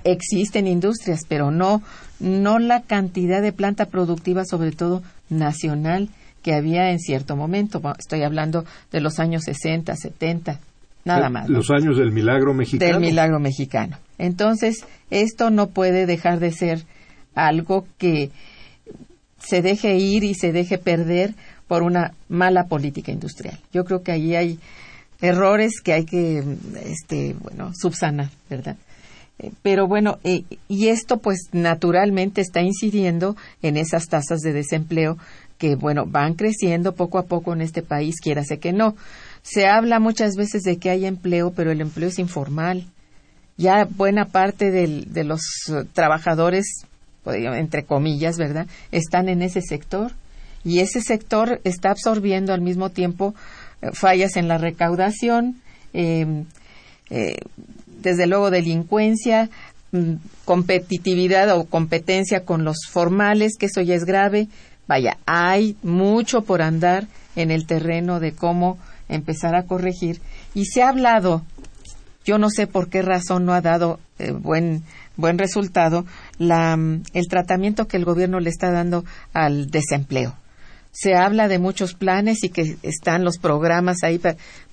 Existen 0.05 0.67
industrias, 0.67 1.23
pero 1.29 1.51
no, 1.51 1.83
no 2.19 2.59
la 2.59 2.83
cantidad 2.83 3.43
de 3.43 3.53
planta 3.53 3.87
productiva, 3.87 4.45
sobre 4.45 4.73
todo 4.73 5.03
nacional, 5.29 6.09
que 6.43 6.55
había 6.55 6.91
en 6.91 7.01
cierto 7.01 7.37
momento. 7.37 7.83
Estoy 7.99 8.23
hablando 8.23 8.65
de 8.93 9.01
los 9.01 9.19
años 9.19 9.43
60, 9.45 9.95
70, 9.95 10.61
nada 11.05 11.29
más. 11.29 11.49
Los 11.49 11.71
años 11.71 11.99
del 11.99 12.13
milagro 12.13 12.55
mexicano. 12.55 12.93
Del 12.93 13.01
milagro 13.01 13.41
mexicano. 13.41 13.99
Entonces, 14.17 14.87
esto 15.11 15.51
no 15.51 15.69
puede 15.69 16.07
dejar 16.07 16.41
de 16.41 16.53
ser 16.53 16.85
algo 17.35 17.87
que 17.99 18.31
se 19.47 19.63
deje 19.63 19.97
ir 19.97 20.25
y 20.25 20.35
se 20.35 20.53
deje 20.53 20.79
perder 20.79 21.35
por 21.69 21.83
una 21.83 22.15
mala 22.29 22.65
política 22.67 23.13
industrial. 23.13 23.59
Yo 23.73 23.85
creo 23.85 24.03
que 24.03 24.13
ahí 24.13 24.35
hay 24.35 24.59
errores 25.21 25.81
que 25.81 25.93
hay 25.93 26.05
que, 26.05 26.43
este, 26.85 27.35
bueno, 27.41 27.73
subsanar, 27.75 28.31
¿verdad? 28.51 28.77
Eh, 29.39 29.51
pero 29.63 29.87
bueno, 29.87 30.19
eh, 30.23 30.45
y 30.69 30.89
esto 30.89 31.19
pues 31.19 31.49
naturalmente 31.53 32.41
está 32.41 32.61
incidiendo 32.63 33.37
en 33.63 33.77
esas 33.77 34.07
tasas 34.09 34.41
de 34.41 34.53
desempleo 34.53 35.19
que, 35.59 35.77
bueno, 35.77 36.05
van 36.07 36.35
creciendo 36.35 36.95
poco 36.95 37.19
a 37.19 37.27
poco 37.27 37.53
en 37.53 37.61
este 37.61 37.83
país, 37.83 38.21
quiérase 38.21 38.59
que 38.59 38.73
no. 38.73 38.97
Se 39.43 39.67
habla 39.67 40.01
muchas 40.01 40.37
veces 40.37 40.63
de 40.63 40.79
que 40.79 40.91
hay 40.91 41.07
empleo, 41.07 41.53
pero 41.53 41.71
el 41.71 41.81
empleo 41.81 42.09
es 42.09 42.19
informal. 42.19 42.87
Ya 43.57 43.85
buena 43.85 44.27
parte 44.27 44.71
de 44.71 45.25
los 45.25 45.41
trabajadores, 45.93 46.65
pues, 46.83 46.94
entre 47.27 47.85
comillas, 47.85 48.37
¿verdad?, 48.37 48.67
están 48.93 49.29
en 49.29 49.43
ese 49.43 49.63
sector. 49.63 50.13
Y 50.65 50.81
ese 50.81 51.03
sector 51.03 51.61
está 51.65 51.91
absorbiendo 51.91 52.55
al 52.55 52.63
mismo 52.63 52.91
tiempo 52.91 53.35
fallas 53.93 54.37
en 54.37 54.49
la 54.49 54.59
recaudación, 54.59 55.57
em, 55.93 56.47
eh, 57.11 57.37
desde 58.01 58.27
luego 58.27 58.51
delincuencia, 58.51 59.51
mm, 59.93 60.15
competitividad 60.45 61.57
o 61.57 61.65
competencia 61.65 62.45
con 62.45 62.65
los 62.65 62.87
formales, 62.89 63.57
que 63.59 63.67
eso 63.67 63.81
ya 63.81 63.95
es 63.95 64.05
grave. 64.05 64.49
Vaya, 64.87 65.19
hay 65.27 65.77
mucho 65.83 66.43
por 66.43 66.63
andar 66.63 67.07
en 67.37 67.51
el 67.51 67.67
terreno 67.67 68.21
de 68.21 68.33
cómo 68.33 68.79
empezar 69.09 69.55
a 69.55 69.65
corregir. 69.65 70.21
Y 70.55 70.67
se 70.67 70.83
ha 70.83 70.89
hablado, 70.89 71.43
yo 72.25 72.39
no 72.39 72.51
sé 72.51 72.67
por 72.67 72.89
qué 72.89 73.03
razón 73.03 73.45
no 73.45 73.53
ha 73.53 73.61
dado 73.61 74.01
eh, 74.19 74.33
buen, 74.33 74.83
buen 75.17 75.39
resultado, 75.39 76.05
la, 76.39 76.79
el 77.13 77.29
tratamiento 77.29 77.87
que 77.87 77.97
el 77.97 78.05
gobierno 78.05 78.41
le 78.41 78.51
está 78.51 78.71
dando 78.71 79.05
al 79.33 79.71
desempleo 79.71 80.37
se 80.95 81.15
habla 81.15 81.49
de 81.49 81.59
muchos 81.59 81.95
planes 81.95 82.45
y 82.45 82.51
que 82.51 82.77
están 82.83 83.25
los 83.25 83.39
programas 83.39 84.05
ahí. 84.05 84.21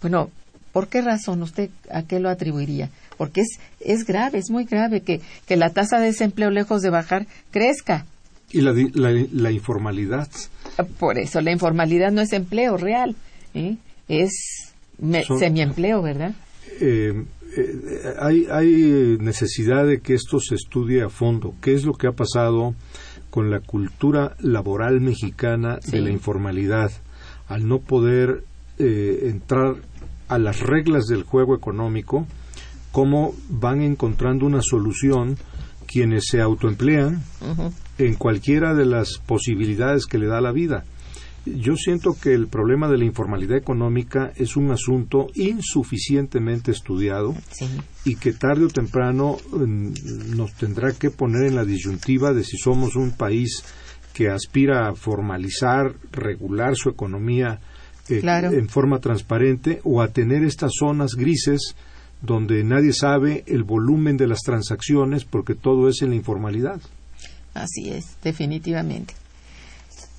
bueno, 0.01 0.29
¿por 0.71 0.87
qué 0.87 1.01
razón 1.01 1.41
usted 1.41 1.71
a 1.91 2.03
qué 2.03 2.19
lo 2.19 2.29
atribuiría? 2.29 2.89
Porque 3.17 3.41
es, 3.41 3.59
es 3.79 4.05
grave, 4.05 4.37
es 4.37 4.51
muy 4.51 4.65
grave 4.65 5.01
que, 5.01 5.19
que 5.47 5.57
la 5.57 5.71
tasa 5.71 5.99
de 5.99 6.07
desempleo, 6.07 6.51
lejos 6.51 6.83
de 6.83 6.91
bajar, 6.91 7.25
crezca. 7.49 8.05
Y 8.51 8.61
la, 8.61 8.73
la, 8.73 9.51
informalidad. 9.51 10.27
Ah, 10.77 10.83
por 10.83 11.17
eso, 11.17 11.41
la 11.41 11.51
informalidad 11.51 12.11
no 12.11 12.21
es 12.21 12.33
empleo 12.33 12.77
real, 12.77 13.15
¿eh? 13.53 13.77
es 14.07 14.31
semiempleo, 15.39 16.01
¿verdad? 16.01 16.33
Eh, 16.81 17.23
eh, 17.57 18.15
hay, 18.19 18.47
hay 18.49 19.17
necesidad 19.19 19.85
de 19.85 19.99
que 19.99 20.13
esto 20.13 20.39
se 20.39 20.55
estudie 20.55 21.03
a 21.03 21.09
fondo. 21.09 21.55
¿Qué 21.61 21.73
es 21.73 21.85
lo 21.85 21.93
que 21.93 22.07
ha 22.07 22.13
pasado? 22.13 22.75
con 23.31 23.49
la 23.49 23.61
cultura 23.61 24.35
laboral 24.39 25.01
mexicana 25.01 25.79
de 25.89 26.01
la 26.01 26.11
informalidad, 26.11 26.91
al 27.47 27.67
no 27.67 27.79
poder 27.79 28.43
eh, 28.77 29.29
entrar 29.31 29.77
a 30.27 30.37
las 30.37 30.59
reglas 30.59 31.05
del 31.07 31.23
juego 31.23 31.55
económico, 31.55 32.27
cómo 32.91 33.33
van 33.49 33.81
encontrando 33.81 34.45
una 34.45 34.61
solución 34.61 35.37
quienes 35.87 36.25
se 36.27 36.41
autoemplean 36.41 37.21
en 37.97 38.15
cualquiera 38.15 38.73
de 38.73 38.85
las 38.85 39.17
posibilidades 39.25 40.05
que 40.05 40.17
le 40.17 40.27
da 40.27 40.39
la 40.39 40.51
vida. 40.51 40.85
Yo 41.45 41.75
siento 41.75 42.15
que 42.21 42.33
el 42.33 42.47
problema 42.47 42.87
de 42.87 42.99
la 42.99 43.05
informalidad 43.05 43.57
económica 43.57 44.31
es 44.35 44.55
un 44.55 44.69
asunto 44.71 45.27
insuficientemente 45.33 46.69
estudiado 46.69 47.35
y 48.05 48.15
que 48.15 48.33
tarde 48.33 48.65
o 48.65 48.67
temprano 48.67 49.37
mm, 49.51 50.35
nos 50.35 50.53
tendrá 50.53 50.91
que 50.93 51.09
poner 51.09 51.47
en 51.47 51.55
la 51.55 51.65
disyuntiva 51.65 52.31
de 52.33 52.43
si 52.43 52.57
somos 52.57 52.95
un 52.95 53.11
país 53.11 53.63
que 54.13 54.29
aspira 54.29 54.87
a 54.87 54.93
formalizar, 54.93 55.95
regular 56.11 56.75
su 56.75 56.89
economía 56.89 57.59
eh, 58.07 58.21
en 58.23 58.69
forma 58.69 58.99
transparente 58.99 59.79
o 59.83 60.01
a 60.01 60.09
tener 60.09 60.43
estas 60.43 60.73
zonas 60.77 61.15
grises 61.15 61.75
donde 62.21 62.63
nadie 62.63 62.93
sabe 62.93 63.43
el 63.47 63.63
volumen 63.63 64.15
de 64.15 64.27
las 64.27 64.41
transacciones 64.41 65.25
porque 65.25 65.55
todo 65.55 65.89
es 65.89 66.03
en 66.03 66.09
la 66.09 66.15
informalidad. 66.15 66.79
Así 67.55 67.89
es, 67.89 68.17
definitivamente. 68.23 69.15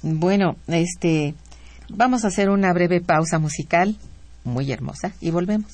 Bueno, 0.03 0.57
este, 0.67 1.35
vamos 1.89 2.25
a 2.25 2.29
hacer 2.29 2.51
una 2.51 2.73
breve 2.73 3.01
pausa 3.01 3.39
musical, 3.39 3.97
muy 4.45 4.73
hermosa, 4.73 5.13
y 5.21 5.31
volvemos. 5.31 5.71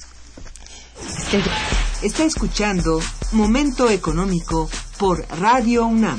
Está 2.03 2.25
escuchando 2.25 3.01
Momento 3.33 3.89
Económico 3.89 4.69
por 4.99 5.27
Radio 5.41 5.87
UNAM. 5.87 6.19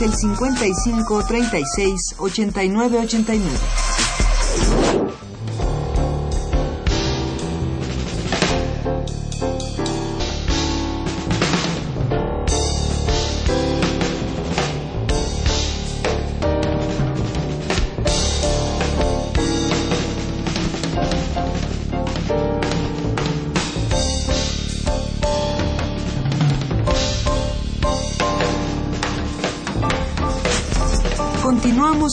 Es 0.00 0.06
el 0.06 0.14
55 0.14 1.24
36 1.26 2.14
89 2.18 2.98
89. 3.00 3.89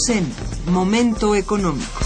En 0.09 0.31
Momento 0.71 1.33
Económico. 1.33 2.01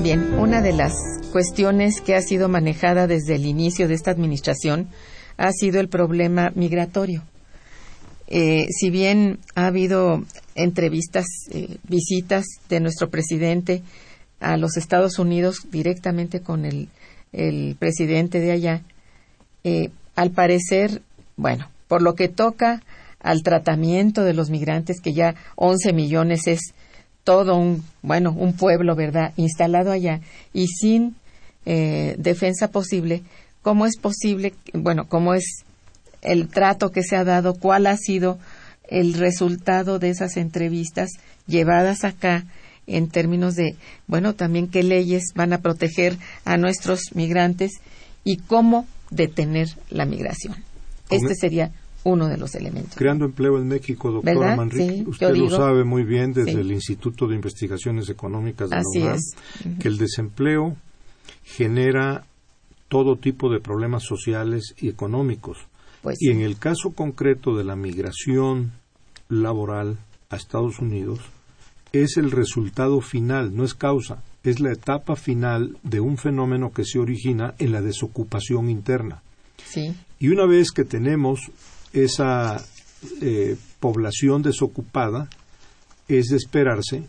Bien, 0.00 0.34
una 0.38 0.60
de 0.60 0.74
las 0.74 0.92
cuestiones 1.32 2.02
que 2.02 2.14
ha 2.14 2.20
sido 2.20 2.50
manejada 2.50 3.06
desde 3.06 3.36
el 3.36 3.46
inicio 3.46 3.88
de 3.88 3.94
esta 3.94 4.10
administración 4.10 4.88
ha 5.38 5.50
sido 5.52 5.80
el 5.80 5.88
problema 5.88 6.52
migratorio. 6.54 7.22
Eh, 8.30 8.66
si 8.70 8.90
bien 8.90 9.38
ha 9.54 9.66
habido 9.66 10.22
entrevistas, 10.54 11.24
eh, 11.50 11.78
visitas 11.88 12.44
de 12.68 12.80
nuestro 12.80 13.08
presidente 13.08 13.82
a 14.38 14.58
los 14.58 14.76
Estados 14.76 15.18
Unidos 15.18 15.66
directamente 15.70 16.40
con 16.40 16.66
el, 16.66 16.88
presidente 17.78 18.40
de 18.40 18.52
allá, 18.52 18.82
eh, 19.64 19.90
al 20.14 20.30
parecer, 20.30 21.02
bueno, 21.36 21.68
por 21.86 22.02
lo 22.02 22.14
que 22.14 22.28
toca 22.28 22.82
al 23.20 23.42
tratamiento 23.42 24.24
de 24.24 24.32
los 24.34 24.48
migrantes, 24.50 25.00
que 25.00 25.12
ya 25.12 25.34
11 25.56 25.92
millones 25.92 26.46
es 26.46 26.74
todo 27.24 27.56
un, 27.56 27.84
bueno, 28.02 28.32
un 28.32 28.54
pueblo, 28.54 28.94
¿verdad?, 28.94 29.32
instalado 29.36 29.90
allá 29.90 30.20
y 30.52 30.68
sin 30.68 31.16
defensa 31.64 32.70
posible, 32.70 33.22
¿cómo 33.60 33.84
es 33.84 33.98
posible, 33.98 34.54
bueno, 34.72 35.06
cómo 35.06 35.34
es 35.34 35.66
el 36.22 36.48
trato 36.48 36.90
que 36.90 37.02
se 37.02 37.16
ha 37.16 37.24
dado, 37.24 37.54
cuál 37.54 37.86
ha 37.86 37.96
sido 37.96 38.38
el 38.88 39.14
resultado 39.14 39.98
de 39.98 40.10
esas 40.10 40.36
entrevistas 40.36 41.10
llevadas 41.46 42.04
acá 42.04 42.44
en 42.86 43.08
términos 43.08 43.54
de, 43.54 43.76
bueno, 44.06 44.34
también 44.34 44.68
qué 44.68 44.82
leyes 44.82 45.32
van 45.34 45.52
a 45.52 45.58
proteger 45.58 46.16
a 46.44 46.56
nuestros 46.56 47.14
migrantes 47.14 47.72
y 48.24 48.38
cómo 48.38 48.86
detener 49.10 49.68
la 49.90 50.06
migración. 50.06 50.56
Este 51.10 51.34
sería 51.34 51.70
uno 52.04 52.28
de 52.28 52.38
los 52.38 52.54
elementos. 52.54 52.94
Creando 52.94 53.24
empleo 53.26 53.58
en 53.58 53.68
México, 53.68 54.10
doctora 54.10 54.56
Manrique, 54.56 55.04
usted 55.06 55.36
lo 55.36 55.50
sabe 55.50 55.84
muy 55.84 56.04
bien 56.04 56.32
desde 56.32 56.60
el 56.60 56.72
Instituto 56.72 57.26
de 57.26 57.34
Investigaciones 57.34 58.08
Económicas 58.08 58.70
de 58.70 58.76
la 58.76 58.82
UNAM, 58.82 59.78
que 59.78 59.88
el 59.88 59.98
desempleo 59.98 60.76
genera 61.44 62.24
todo 62.88 63.16
tipo 63.16 63.50
de 63.50 63.60
problemas 63.60 64.04
sociales 64.04 64.74
y 64.78 64.88
económicos. 64.88 65.58
Pues 66.02 66.16
y 66.20 66.30
en 66.30 66.40
el 66.40 66.58
caso 66.58 66.92
concreto 66.92 67.56
de 67.56 67.64
la 67.64 67.76
migración 67.76 68.72
laboral 69.28 69.98
a 70.30 70.36
Estados 70.36 70.78
Unidos, 70.78 71.20
es 71.92 72.16
el 72.16 72.30
resultado 72.30 73.00
final, 73.00 73.54
no 73.56 73.64
es 73.64 73.74
causa, 73.74 74.22
es 74.44 74.60
la 74.60 74.72
etapa 74.72 75.16
final 75.16 75.76
de 75.82 76.00
un 76.00 76.16
fenómeno 76.18 76.72
que 76.72 76.84
se 76.84 76.98
origina 76.98 77.54
en 77.58 77.72
la 77.72 77.82
desocupación 77.82 78.70
interna. 78.70 79.22
Sí. 79.64 79.94
Y 80.18 80.28
una 80.28 80.46
vez 80.46 80.70
que 80.70 80.84
tenemos 80.84 81.40
esa 81.92 82.62
eh, 83.20 83.56
población 83.80 84.42
desocupada, 84.42 85.28
es 86.08 86.26
de 86.26 86.36
esperarse 86.36 87.04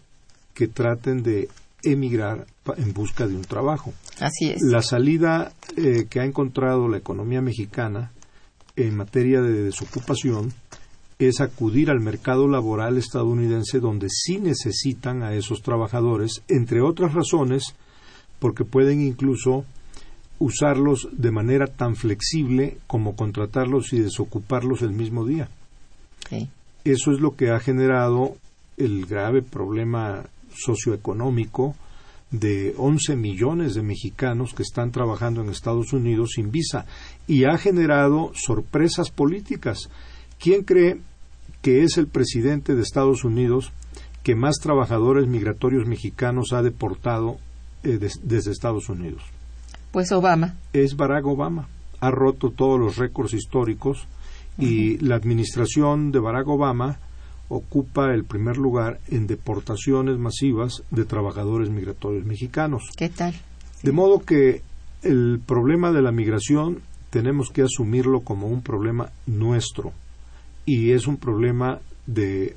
que 0.53 0.67
traten 0.67 1.23
de 1.23 1.49
emigrar 1.83 2.45
en 2.77 2.93
busca 2.93 3.27
de 3.27 3.35
un 3.35 3.43
trabajo. 3.43 3.93
Así 4.19 4.49
es. 4.49 4.61
La 4.61 4.81
salida 4.81 5.53
eh, 5.77 6.05
que 6.09 6.19
ha 6.19 6.25
encontrado 6.25 6.87
la 6.89 6.97
economía 6.97 7.41
mexicana 7.41 8.11
en 8.87 8.95
materia 8.95 9.41
de 9.41 9.63
desocupación 9.63 10.53
es 11.19 11.41
acudir 11.41 11.89
al 11.89 11.99
mercado 11.99 12.47
laboral 12.47 12.97
estadounidense 12.97 13.79
donde 13.79 14.07
sí 14.09 14.39
necesitan 14.39 15.21
a 15.21 15.33
esos 15.33 15.61
trabajadores, 15.61 16.43
entre 16.47 16.81
otras 16.81 17.13
razones, 17.13 17.75
porque 18.39 18.63
pueden 18.63 19.01
incluso 19.01 19.65
usarlos 20.39 21.09
de 21.11 21.31
manera 21.31 21.67
tan 21.67 21.97
flexible 21.97 22.77
como 22.87 23.17
contratarlos 23.17 23.91
y 23.91 23.99
desocuparlos 23.99 24.81
el 24.81 24.91
mismo 24.91 25.25
día. 25.25 25.49
Eso 26.85 27.11
es 27.11 27.19
lo 27.19 27.35
que 27.35 27.49
ha 27.49 27.59
generado 27.59 28.37
el 28.77 29.05
grave 29.05 29.41
problema 29.41 30.25
socioeconómico 30.55 31.75
de 32.31 32.75
11 32.77 33.15
millones 33.15 33.73
de 33.73 33.81
mexicanos 33.81 34.53
que 34.53 34.63
están 34.63 34.91
trabajando 34.91 35.41
en 35.41 35.49
Estados 35.49 35.93
Unidos 35.93 36.31
sin 36.35 36.51
visa 36.51 36.85
y 37.27 37.45
ha 37.45 37.57
generado 37.57 38.31
sorpresas 38.35 39.09
políticas. 39.09 39.89
¿Quién 40.39 40.63
cree 40.63 40.99
que 41.61 41.83
es 41.83 41.97
el 41.97 42.07
presidente 42.07 42.75
de 42.75 42.81
Estados 42.81 43.23
Unidos 43.23 43.71
que 44.23 44.35
más 44.35 44.57
trabajadores 44.61 45.27
migratorios 45.27 45.87
mexicanos 45.87 46.53
ha 46.53 46.61
deportado 46.61 47.37
eh, 47.83 47.99
desde 48.23 48.51
Estados 48.51 48.89
Unidos? 48.89 49.23
Pues 49.91 50.11
Obama. 50.11 50.55
Es 50.73 50.95
Barack 50.95 51.25
Obama. 51.25 51.67
Ha 51.99 52.11
roto 52.11 52.51
todos 52.51 52.79
los 52.79 52.97
récords 52.97 53.33
históricos 53.33 54.07
y 54.57 54.97
la 54.97 55.15
administración 55.15 56.11
de 56.11 56.19
Barack 56.19 56.47
Obama 56.47 56.99
ocupa 57.49 58.13
el 58.13 58.23
primer 58.23 58.57
lugar 58.57 58.99
en 59.07 59.27
deportaciones 59.27 60.17
masivas 60.17 60.83
de 60.91 61.03
trabajadores 61.03 61.69
migratorios 61.69 62.25
mexicanos. 62.25 62.83
¿Qué 62.95 63.09
tal? 63.09 63.33
De 63.83 63.91
modo 63.91 64.19
que 64.19 64.61
el 65.01 65.41
problema 65.45 65.91
de 65.91 66.01
la 66.01 66.11
migración 66.11 66.79
tenemos 67.09 67.49
que 67.49 67.63
asumirlo 67.63 68.21
como 68.21 68.47
un 68.47 68.61
problema 68.61 69.09
nuestro 69.25 69.91
y 70.65 70.91
es 70.91 71.07
un 71.07 71.17
problema 71.17 71.79
de 72.05 72.55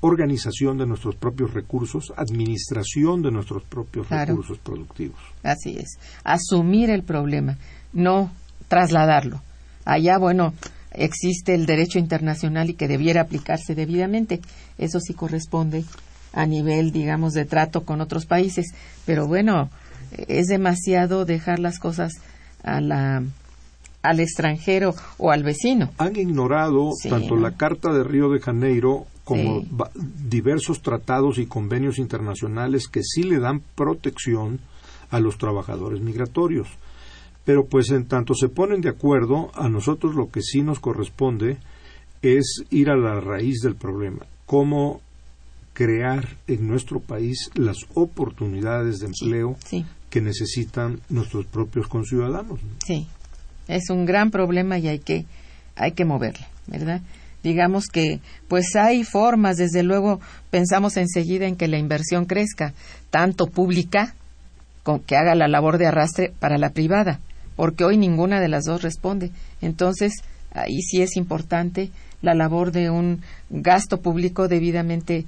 organización 0.00 0.78
de 0.78 0.86
nuestros 0.86 1.14
propios 1.14 1.54
recursos, 1.54 2.12
administración 2.16 3.22
de 3.22 3.30
nuestros 3.30 3.62
propios 3.62 4.08
recursos 4.08 4.58
productivos. 4.58 5.20
Así 5.44 5.76
es, 5.78 5.98
asumir 6.24 6.90
el 6.90 7.04
problema, 7.04 7.56
no 7.92 8.32
trasladarlo. 8.66 9.40
Allá, 9.84 10.18
bueno, 10.18 10.54
existe 10.94 11.54
el 11.54 11.66
derecho 11.66 11.98
internacional 11.98 12.70
y 12.70 12.74
que 12.74 12.88
debiera 12.88 13.22
aplicarse 13.22 13.74
debidamente. 13.74 14.40
Eso 14.78 15.00
sí 15.00 15.14
corresponde 15.14 15.84
a 16.32 16.46
nivel, 16.46 16.92
digamos, 16.92 17.34
de 17.34 17.44
trato 17.44 17.84
con 17.84 18.00
otros 18.00 18.26
países. 18.26 18.74
Pero 19.04 19.26
bueno, 19.26 19.70
es 20.28 20.46
demasiado 20.46 21.24
dejar 21.24 21.58
las 21.58 21.78
cosas 21.78 22.12
a 22.62 22.80
la, 22.80 23.22
al 24.02 24.20
extranjero 24.20 24.94
o 25.18 25.30
al 25.30 25.42
vecino. 25.42 25.90
Han 25.98 26.16
ignorado 26.16 26.90
tanto 27.08 27.36
la 27.36 27.56
Carta 27.56 27.92
de 27.92 28.04
Río 28.04 28.30
de 28.30 28.40
Janeiro 28.40 29.06
como 29.24 29.64
diversos 30.28 30.82
tratados 30.82 31.38
y 31.38 31.46
convenios 31.46 31.98
internacionales 31.98 32.88
que 32.88 33.02
sí 33.04 33.22
le 33.22 33.38
dan 33.38 33.62
protección 33.76 34.58
a 35.10 35.20
los 35.20 35.38
trabajadores 35.38 36.00
migratorios. 36.00 36.68
Pero 37.44 37.66
pues 37.66 37.90
en 37.90 38.06
tanto 38.06 38.34
se 38.34 38.48
ponen 38.48 38.80
de 38.80 38.90
acuerdo, 38.90 39.50
a 39.54 39.68
nosotros 39.68 40.14
lo 40.14 40.30
que 40.30 40.42
sí 40.42 40.62
nos 40.62 40.78
corresponde 40.78 41.58
es 42.22 42.64
ir 42.70 42.88
a 42.88 42.96
la 42.96 43.20
raíz 43.20 43.60
del 43.62 43.74
problema, 43.74 44.24
cómo 44.46 45.00
crear 45.72 46.28
en 46.46 46.68
nuestro 46.68 47.00
país 47.00 47.50
las 47.54 47.78
oportunidades 47.94 49.00
de 49.00 49.06
empleo 49.06 49.56
que 50.08 50.20
necesitan 50.20 51.00
nuestros 51.08 51.46
propios 51.46 51.88
conciudadanos. 51.88 52.60
Sí, 52.86 53.08
es 53.66 53.90
un 53.90 54.04
gran 54.04 54.30
problema 54.30 54.78
y 54.78 54.88
hay 54.88 54.98
que, 55.00 55.24
hay 55.74 55.92
que 55.92 56.04
moverlo, 56.04 56.46
¿verdad? 56.66 57.00
Digamos 57.42 57.86
que, 57.86 58.20
pues 58.46 58.76
hay 58.76 59.02
formas, 59.02 59.56
desde 59.56 59.82
luego 59.82 60.20
pensamos 60.50 60.96
enseguida 60.96 61.46
en 61.46 61.56
que 61.56 61.66
la 61.66 61.78
inversión 61.78 62.26
crezca, 62.26 62.72
tanto 63.10 63.46
pública, 63.46 64.14
con 64.84 65.00
que 65.00 65.16
haga 65.16 65.34
la 65.34 65.48
labor 65.48 65.78
de 65.78 65.86
arrastre 65.86 66.32
para 66.38 66.58
la 66.58 66.70
privada 66.70 67.20
porque 67.62 67.84
hoy 67.84 67.96
ninguna 67.96 68.40
de 68.40 68.48
las 68.48 68.64
dos 68.64 68.82
responde. 68.82 69.30
Entonces, 69.60 70.14
ahí 70.52 70.82
sí 70.82 71.00
es 71.00 71.16
importante 71.16 71.92
la 72.20 72.34
labor 72.34 72.72
de 72.72 72.90
un 72.90 73.22
gasto 73.50 74.00
público 74.00 74.48
debidamente 74.48 75.26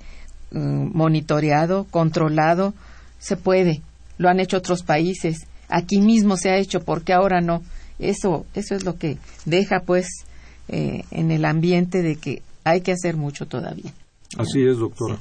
mm, 0.51 0.97
monitoreado, 0.99 1.87
controlado. 1.93 2.75
Se 3.21 3.37
puede, 3.37 3.83
lo 4.19 4.29
han 4.29 4.41
hecho 4.41 4.57
otros 4.57 4.83
países, 4.83 5.47
aquí 5.69 6.01
mismo 6.01 6.37
se 6.37 6.51
ha 6.51 6.57
hecho, 6.57 6.81
porque 6.81 7.13
ahora 7.13 7.41
no? 7.41 7.63
Eso, 8.01 8.47
eso 8.57 8.75
es 8.75 8.85
lo 8.85 8.99
que 8.99 9.17
deja 9.45 9.83
pues 9.87 10.25
eh, 10.67 11.05
en 11.13 11.31
el 11.31 11.45
ambiente 11.45 12.03
de 12.03 12.17
que 12.17 12.43
hay 12.65 12.81
que 12.81 12.91
hacer 12.91 13.17
mucho 13.17 13.47
todavía. 13.47 13.93
Así 14.37 14.65
es, 14.67 14.79
doctora. 14.79 15.19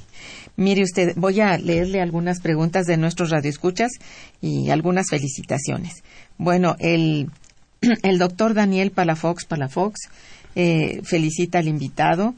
Mire 0.56 0.84
usted, 0.84 1.14
voy 1.16 1.42
a 1.42 1.58
leerle 1.58 2.02
algunas 2.02 2.40
preguntas 2.40 2.86
de 2.86 2.98
nuestros 2.98 3.32
radioescuchas 3.32 3.92
y 4.42 4.70
algunas 4.70 5.10
felicitaciones. 5.10 6.04
Bueno, 6.38 6.76
el, 6.80 7.30
el 8.04 8.18
doctor 8.20 8.54
Daniel 8.54 8.92
Palafox 8.92 9.46
Palafox 9.46 10.00
eh, 10.56 11.02
felicita 11.04 11.60
al 11.60 11.68
invitado 11.68 12.36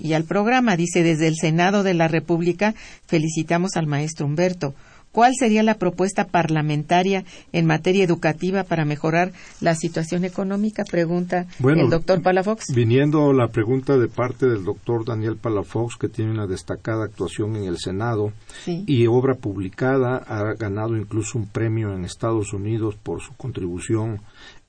y 0.00 0.12
al 0.12 0.24
programa. 0.24 0.76
Dice, 0.76 1.02
desde 1.02 1.26
el 1.26 1.36
Senado 1.36 1.82
de 1.82 1.94
la 1.94 2.08
República 2.08 2.74
felicitamos 3.06 3.76
al 3.76 3.86
maestro 3.86 4.26
Humberto. 4.26 4.74
¿Cuál 5.16 5.32
sería 5.34 5.62
la 5.62 5.78
propuesta 5.78 6.26
parlamentaria 6.26 7.24
en 7.50 7.64
materia 7.64 8.04
educativa 8.04 8.64
para 8.64 8.84
mejorar 8.84 9.32
la 9.62 9.74
situación 9.74 10.26
económica? 10.26 10.84
Pregunta 10.84 11.46
el 11.58 11.88
doctor 11.88 12.20
Palafox. 12.20 12.66
Viniendo 12.74 13.32
la 13.32 13.48
pregunta 13.48 13.96
de 13.96 14.08
parte 14.08 14.46
del 14.46 14.62
doctor 14.62 15.06
Daniel 15.06 15.38
Palafox, 15.38 15.96
que 15.96 16.10
tiene 16.10 16.32
una 16.32 16.46
destacada 16.46 17.06
actuación 17.06 17.56
en 17.56 17.64
el 17.64 17.78
Senado 17.78 18.34
y 18.66 19.06
obra 19.06 19.36
publicada, 19.36 20.18
ha 20.18 20.52
ganado 20.52 20.94
incluso 20.98 21.38
un 21.38 21.46
premio 21.46 21.94
en 21.94 22.04
Estados 22.04 22.52
Unidos 22.52 22.96
por 23.02 23.22
su 23.22 23.34
contribución 23.38 24.20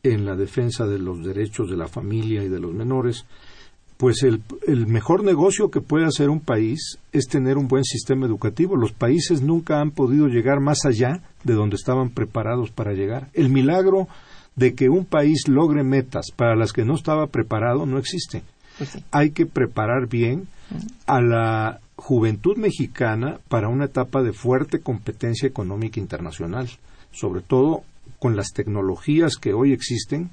en 0.01 0.25
la 0.25 0.37
defensa 0.37 0.87
de 0.87 0.97
los 0.97 1.25
derechos 1.25 1.69
de 1.69 1.75
la 1.75 1.89
familia 1.89 2.41
y 2.41 2.47
de 2.47 2.61
los 2.61 2.73
menores 2.73 3.25
pues 3.97 4.21
el, 4.23 4.43
el, 4.67 4.85
mejor 4.85 5.23
negocio 5.23 5.71
que 5.71 5.81
puede 5.81 6.05
hacer 6.05 6.29
un 6.29 6.39
país 6.39 6.99
es 7.11 7.27
tener 7.27 7.57
un 7.57 7.67
buen 7.67 7.83
sistema 7.83 8.27
educativo. 8.27 8.75
Los 8.75 8.91
países 8.91 9.41
nunca 9.41 9.81
han 9.81 9.91
podido 9.91 10.27
llegar 10.27 10.59
más 10.59 10.85
allá 10.85 11.21
de 11.43 11.53
donde 11.53 11.75
estaban 11.75 12.11
preparados 12.11 12.69
para 12.69 12.93
llegar. 12.93 13.29
El 13.33 13.49
milagro 13.49 14.07
de 14.55 14.75
que 14.75 14.89
un 14.89 15.05
país 15.05 15.47
logre 15.47 15.83
metas 15.83 16.27
para 16.35 16.55
las 16.55 16.73
que 16.73 16.85
no 16.85 16.95
estaba 16.95 17.27
preparado 17.27 17.85
no 17.85 17.97
existe. 17.97 18.43
Pues 18.77 18.97
Hay 19.11 19.31
que 19.31 19.45
preparar 19.45 20.07
bien 20.07 20.47
a 21.05 21.21
la 21.21 21.79
juventud 21.95 22.57
mexicana 22.57 23.39
para 23.47 23.69
una 23.69 23.85
etapa 23.85 24.21
de 24.21 24.33
fuerte 24.33 24.79
competencia 24.79 25.47
económica 25.47 25.99
internacional, 25.99 26.69
sobre 27.11 27.41
todo 27.41 27.83
con 28.19 28.35
las 28.35 28.51
tecnologías 28.53 29.37
que 29.37 29.53
hoy 29.53 29.73
existen 29.73 30.29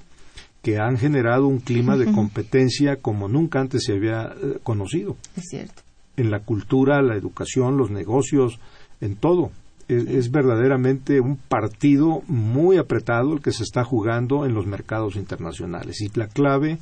que 0.64 0.78
han 0.78 0.96
generado 0.96 1.46
un 1.46 1.58
clima 1.58 1.98
de 1.98 2.10
competencia 2.10 2.96
como 2.96 3.28
nunca 3.28 3.60
antes 3.60 3.84
se 3.84 3.92
había 3.92 4.32
eh, 4.42 4.58
conocido. 4.62 5.14
Es 5.36 5.44
cierto. 5.50 5.82
En 6.16 6.30
la 6.30 6.40
cultura, 6.40 7.02
la 7.02 7.16
educación, 7.16 7.76
los 7.76 7.90
negocios, 7.90 8.58
en 9.02 9.16
todo. 9.16 9.52
Es, 9.86 10.30
verdaderamente 10.30 11.20
un 11.20 11.36
partido 11.36 12.22
muy 12.28 12.78
apretado 12.78 13.34
el 13.34 13.42
que 13.42 13.52
se 13.52 13.62
está 13.62 13.84
jugando 13.84 14.46
en 14.46 14.54
los 14.54 14.64
mercados 14.64 15.16
internacionales. 15.16 16.00
Y 16.00 16.08
la 16.18 16.28
clave 16.28 16.78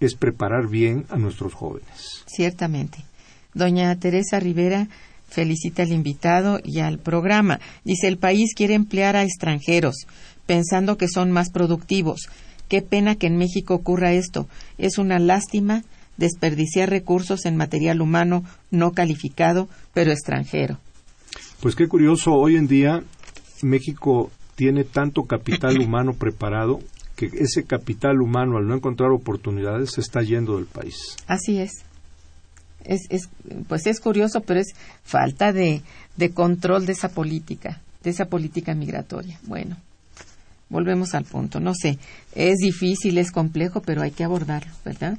es 0.00 0.16
preparar 0.16 0.66
bien 0.68 1.06
a 1.10 1.16
nuestros 1.16 1.54
jóvenes. 1.54 2.24
Ciertamente. 2.26 3.04
Doña 3.54 3.94
Teresa 4.00 4.40
Rivera 4.40 4.88
felicita 5.28 5.84
al 5.84 5.92
invitado 5.92 6.58
y 6.64 6.80
al 6.80 6.98
programa. 6.98 7.60
Dice, 7.84 8.08
el 8.08 8.18
país 8.18 8.54
quiere 8.56 8.74
emplear 8.74 9.14
a 9.14 9.22
extranjeros, 9.22 10.08
pensando 10.46 10.96
que 10.96 11.06
son 11.06 11.30
más 11.30 11.50
productivos 11.50 12.28
Qué 12.70 12.82
pena 12.82 13.16
que 13.16 13.26
en 13.26 13.36
México 13.36 13.74
ocurra 13.74 14.12
esto. 14.12 14.48
Es 14.78 14.96
una 14.96 15.18
lástima 15.18 15.82
desperdiciar 16.16 16.88
recursos 16.88 17.44
en 17.44 17.56
material 17.56 18.00
humano 18.00 18.44
no 18.70 18.92
calificado, 18.92 19.68
pero 19.92 20.12
extranjero. 20.12 20.78
Pues 21.60 21.74
qué 21.74 21.88
curioso, 21.88 22.32
hoy 22.32 22.54
en 22.54 22.68
día 22.68 23.02
México 23.62 24.30
tiene 24.54 24.84
tanto 24.84 25.24
capital 25.24 25.80
humano 25.84 26.12
preparado 26.14 26.78
que 27.16 27.26
ese 27.26 27.64
capital 27.64 28.22
humano, 28.22 28.56
al 28.56 28.68
no 28.68 28.76
encontrar 28.76 29.10
oportunidades, 29.10 29.90
se 29.90 30.00
está 30.00 30.22
yendo 30.22 30.56
del 30.56 30.66
país. 30.66 31.16
Así 31.26 31.58
es. 31.58 31.72
Es, 32.84 33.00
es 33.10 33.28
pues 33.66 33.88
es 33.88 33.98
curioso, 33.98 34.42
pero 34.42 34.60
es 34.60 34.74
falta 35.02 35.52
de, 35.52 35.82
de 36.16 36.30
control 36.30 36.86
de 36.86 36.92
esa 36.92 37.08
política, 37.08 37.80
de 38.04 38.10
esa 38.10 38.26
política 38.26 38.76
migratoria. 38.76 39.40
Bueno 39.42 39.76
volvemos 40.70 41.14
al 41.14 41.24
punto. 41.24 41.60
No 41.60 41.74
sé, 41.74 41.98
es 42.34 42.56
difícil, 42.58 43.18
es 43.18 43.30
complejo, 43.30 43.82
pero 43.82 44.00
hay 44.00 44.12
que 44.12 44.24
abordarlo, 44.24 44.72
¿verdad? 44.84 45.18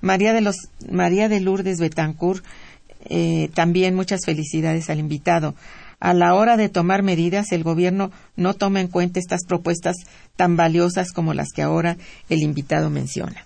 María 0.00 0.32
de, 0.32 0.42
los, 0.42 0.56
María 0.88 1.28
de 1.28 1.40
Lourdes 1.40 1.80
Betancourt, 1.80 2.44
eh, 3.08 3.50
también 3.54 3.94
muchas 3.94 4.20
felicidades 4.24 4.88
al 4.90 5.00
invitado. 5.00 5.54
A 5.98 6.12
la 6.12 6.34
hora 6.34 6.58
de 6.58 6.68
tomar 6.68 7.02
medidas, 7.02 7.52
el 7.52 7.64
gobierno 7.64 8.12
no 8.36 8.54
toma 8.54 8.82
en 8.82 8.88
cuenta 8.88 9.18
estas 9.18 9.44
propuestas 9.46 9.96
tan 10.36 10.56
valiosas 10.56 11.10
como 11.12 11.32
las 11.32 11.48
que 11.54 11.62
ahora 11.62 11.96
el 12.28 12.42
invitado 12.42 12.90
menciona. 12.90 13.44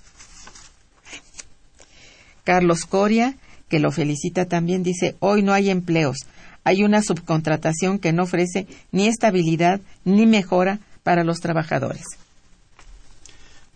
Carlos 2.42 2.84
Coria, 2.84 3.36
que 3.68 3.78
lo 3.78 3.92
felicita 3.92 4.46
también, 4.46 4.82
dice, 4.82 5.14
hoy 5.20 5.44
no 5.44 5.52
hay 5.52 5.70
empleos, 5.70 6.16
hay 6.64 6.82
una 6.82 7.02
subcontratación 7.02 8.00
que 8.00 8.12
no 8.12 8.24
ofrece 8.24 8.66
ni 8.90 9.06
estabilidad 9.06 9.80
ni 10.04 10.26
mejora 10.26 10.80
para 11.02 11.24
los 11.24 11.38
trabajadores. 11.38 12.04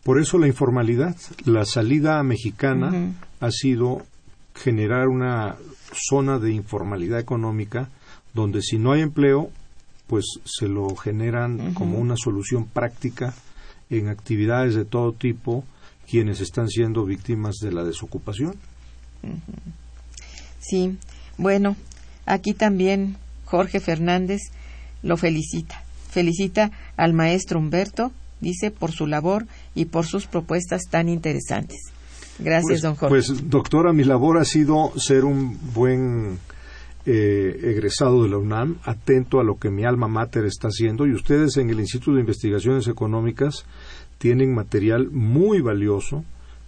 Por 0.02 0.20
eso 0.20 0.38
la 0.38 0.46
informalidad, 0.46 1.16
la 1.44 1.64
salida 1.64 2.22
mexicana 2.22 3.14
ha 3.40 3.50
sido 3.50 4.02
generar 4.54 5.08
una 5.08 5.56
zona 5.92 6.38
de 6.38 6.52
informalidad 6.52 7.18
económica 7.18 7.88
donde 8.34 8.60
si 8.60 8.78
no 8.78 8.92
hay 8.92 9.00
empleo, 9.00 9.50
pues 10.06 10.24
se 10.44 10.68
lo 10.68 10.94
generan 10.96 11.72
como 11.72 11.98
una 11.98 12.16
solución 12.16 12.66
práctica 12.66 13.34
en 13.88 14.08
actividades 14.08 14.74
de 14.74 14.84
todo 14.84 15.12
tipo 15.12 15.64
quienes 16.08 16.40
están 16.40 16.68
siendo 16.68 17.04
víctimas 17.04 17.56
de 17.62 17.72
la 17.72 17.84
desocupación. 17.84 18.56
Sí, 20.60 20.98
bueno, 21.38 21.76
aquí 22.26 22.52
también 22.54 23.16
Jorge 23.44 23.80
Fernández 23.80 24.40
lo 25.02 25.16
felicita. 25.16 25.82
Felicita 26.10 26.70
al 26.96 27.12
maestro 27.12 27.58
Humberto, 27.58 28.12
dice, 28.40 28.70
por 28.70 28.92
su 28.92 29.06
labor 29.06 29.46
y 29.74 29.86
por 29.86 30.06
sus 30.06 30.26
propuestas 30.26 30.82
tan 30.90 31.08
interesantes. 31.08 31.92
Gracias, 32.38 32.64
pues, 32.68 32.82
don 32.82 32.94
Jorge. 32.96 33.14
Pues, 33.14 33.50
doctora, 33.50 33.92
mi 33.92 34.04
labor 34.04 34.38
ha 34.38 34.44
sido 34.44 34.92
ser 34.96 35.24
un 35.24 35.58
buen 35.72 36.38
eh, 37.06 37.60
egresado 37.62 38.22
de 38.22 38.28
la 38.28 38.38
UNAM, 38.38 38.78
atento 38.84 39.40
a 39.40 39.44
lo 39.44 39.58
que 39.58 39.70
mi 39.70 39.84
alma 39.84 40.08
mater 40.08 40.44
está 40.44 40.68
haciendo, 40.68 41.06
y 41.06 41.12
ustedes 41.12 41.56
en 41.56 41.70
el 41.70 41.80
Instituto 41.80 42.14
de 42.14 42.20
Investigaciones 42.20 42.88
Económicas 42.88 43.64
tienen 44.18 44.54
material 44.54 45.10
muy 45.10 45.60
valioso 45.60 46.24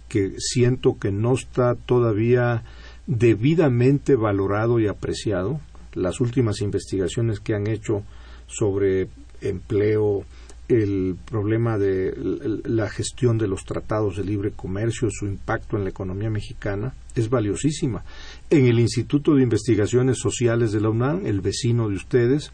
que 0.07 0.35
siento 0.37 0.97
que 0.99 1.11
no 1.11 1.33
está 1.33 1.75
todavía 1.75 2.63
debidamente 3.07 4.15
valorado 4.15 4.79
y 4.79 4.87
apreciado. 4.87 5.59
Las 5.93 6.21
últimas 6.21 6.61
investigaciones 6.61 7.39
que 7.39 7.55
han 7.55 7.67
hecho 7.67 8.03
sobre 8.47 9.09
empleo, 9.41 10.25
el 10.67 11.15
problema 11.25 11.77
de 11.77 12.13
la 12.65 12.89
gestión 12.89 13.37
de 13.37 13.47
los 13.47 13.63
tratados 13.63 14.17
de 14.17 14.25
libre 14.25 14.51
comercio, 14.51 15.09
su 15.09 15.25
impacto 15.25 15.77
en 15.77 15.83
la 15.83 15.89
economía 15.89 16.29
mexicana, 16.29 16.93
es 17.15 17.29
valiosísima. 17.29 18.03
En 18.49 18.65
el 18.65 18.79
Instituto 18.79 19.35
de 19.35 19.43
Investigaciones 19.43 20.17
Sociales 20.19 20.73
de 20.73 20.81
la 20.81 20.89
UNAM, 20.89 21.25
el 21.25 21.39
vecino 21.39 21.87
de 21.87 21.95
ustedes, 21.95 22.51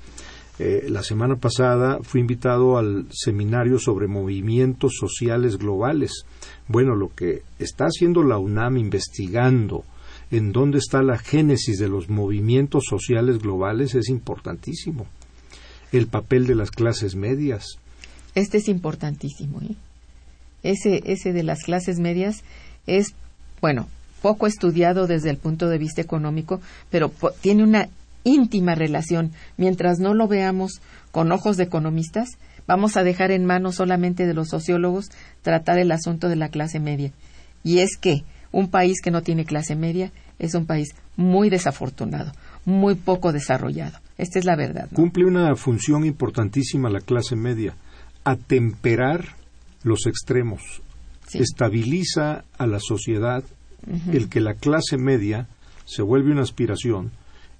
eh, 0.60 0.86
la 0.90 1.02
semana 1.02 1.38
pasada 1.38 2.00
fui 2.04 2.22
invitado 2.22 2.78
al 2.78 3.08
seminario 3.10 3.80
sobre 3.80 4.08
movimientos 4.08 4.94
sociales 5.00 5.58
globales. 5.58 6.26
Bueno, 6.68 6.96
lo 6.96 7.10
que 7.10 7.42
está 7.58 7.86
haciendo 7.86 8.22
la 8.22 8.38
UNAM 8.38 8.78
investigando 8.78 9.86
en 10.30 10.52
dónde 10.52 10.78
está 10.78 11.02
la 11.02 11.18
génesis 11.18 11.80
de 11.80 11.90
los 11.90 12.10
movimientos 12.10 12.84
sociales 12.88 13.40
globales 13.40 13.96
es 13.96 14.10
importantísimo 14.10 15.08
el 15.94 16.08
papel 16.08 16.48
de 16.48 16.56
las 16.56 16.72
clases 16.72 17.16
medias. 17.16 17.78
Este 18.36 18.58
es 18.58 18.68
importantísimo. 18.68 19.62
¿eh? 19.62 19.76
Ese, 20.64 21.04
ese 21.06 21.34
de 21.34 21.44
las 21.44 21.64
clases 21.64 22.00
medias 22.00 22.44
es, 22.88 23.14
bueno, 23.62 23.88
poco 24.22 24.48
estudiado 24.48 25.08
desde 25.08 25.30
el 25.30 25.38
punto 25.38 25.70
de 25.70 25.78
vista 25.78 26.02
económico, 26.02 26.60
pero 26.90 27.12
tiene 27.42 27.64
una 27.64 27.90
íntima 28.24 28.74
relación. 28.74 29.32
Mientras 29.58 30.00
no 30.00 30.14
lo 30.14 30.28
veamos 30.28 30.82
con 31.12 31.32
ojos 31.32 31.58
de 31.58 31.66
economistas, 31.66 32.30
vamos 32.66 32.98
a 32.98 33.04
dejar 33.04 33.32
en 33.32 33.46
manos 33.46 33.76
solamente 33.76 34.26
de 34.26 34.34
los 34.34 34.50
sociólogos 34.50 35.10
tratar 35.42 35.78
el 35.78 35.92
asunto 35.92 36.28
de 36.28 36.38
la 36.38 36.50
clase 36.50 36.80
media. 36.80 37.12
Y 37.64 37.80
es 37.80 37.98
que 37.98 38.24
un 38.52 38.70
país 38.70 39.02
que 39.02 39.12
no 39.12 39.22
tiene 39.22 39.46
clase 39.46 39.76
media 39.76 40.12
es 40.40 40.56
un 40.56 40.66
país 40.66 40.90
muy 41.16 41.50
desafortunado, 41.50 42.32
muy 42.66 42.96
poco 42.96 43.32
desarrollado. 43.32 44.00
Esta 44.18 44.40
es 44.40 44.46
la 44.46 44.56
verdad. 44.56 44.90
Cumple 44.94 45.26
una 45.26 45.56
función 45.56 46.06
importantísima 46.06 46.90
la 46.90 47.02
clase 47.02 47.36
media, 47.36 47.76
atemperar 48.24 49.36
los 49.84 50.06
extremos. 50.06 50.82
Estabiliza 51.34 52.44
a 52.58 52.68
la 52.68 52.80
sociedad 52.80 53.44
el 54.12 54.30
que 54.30 54.40
la 54.40 54.54
clase 54.54 54.98
media 54.98 55.48
se 55.86 56.02
vuelve 56.02 56.32
una 56.32 56.44
aspiración 56.44 57.12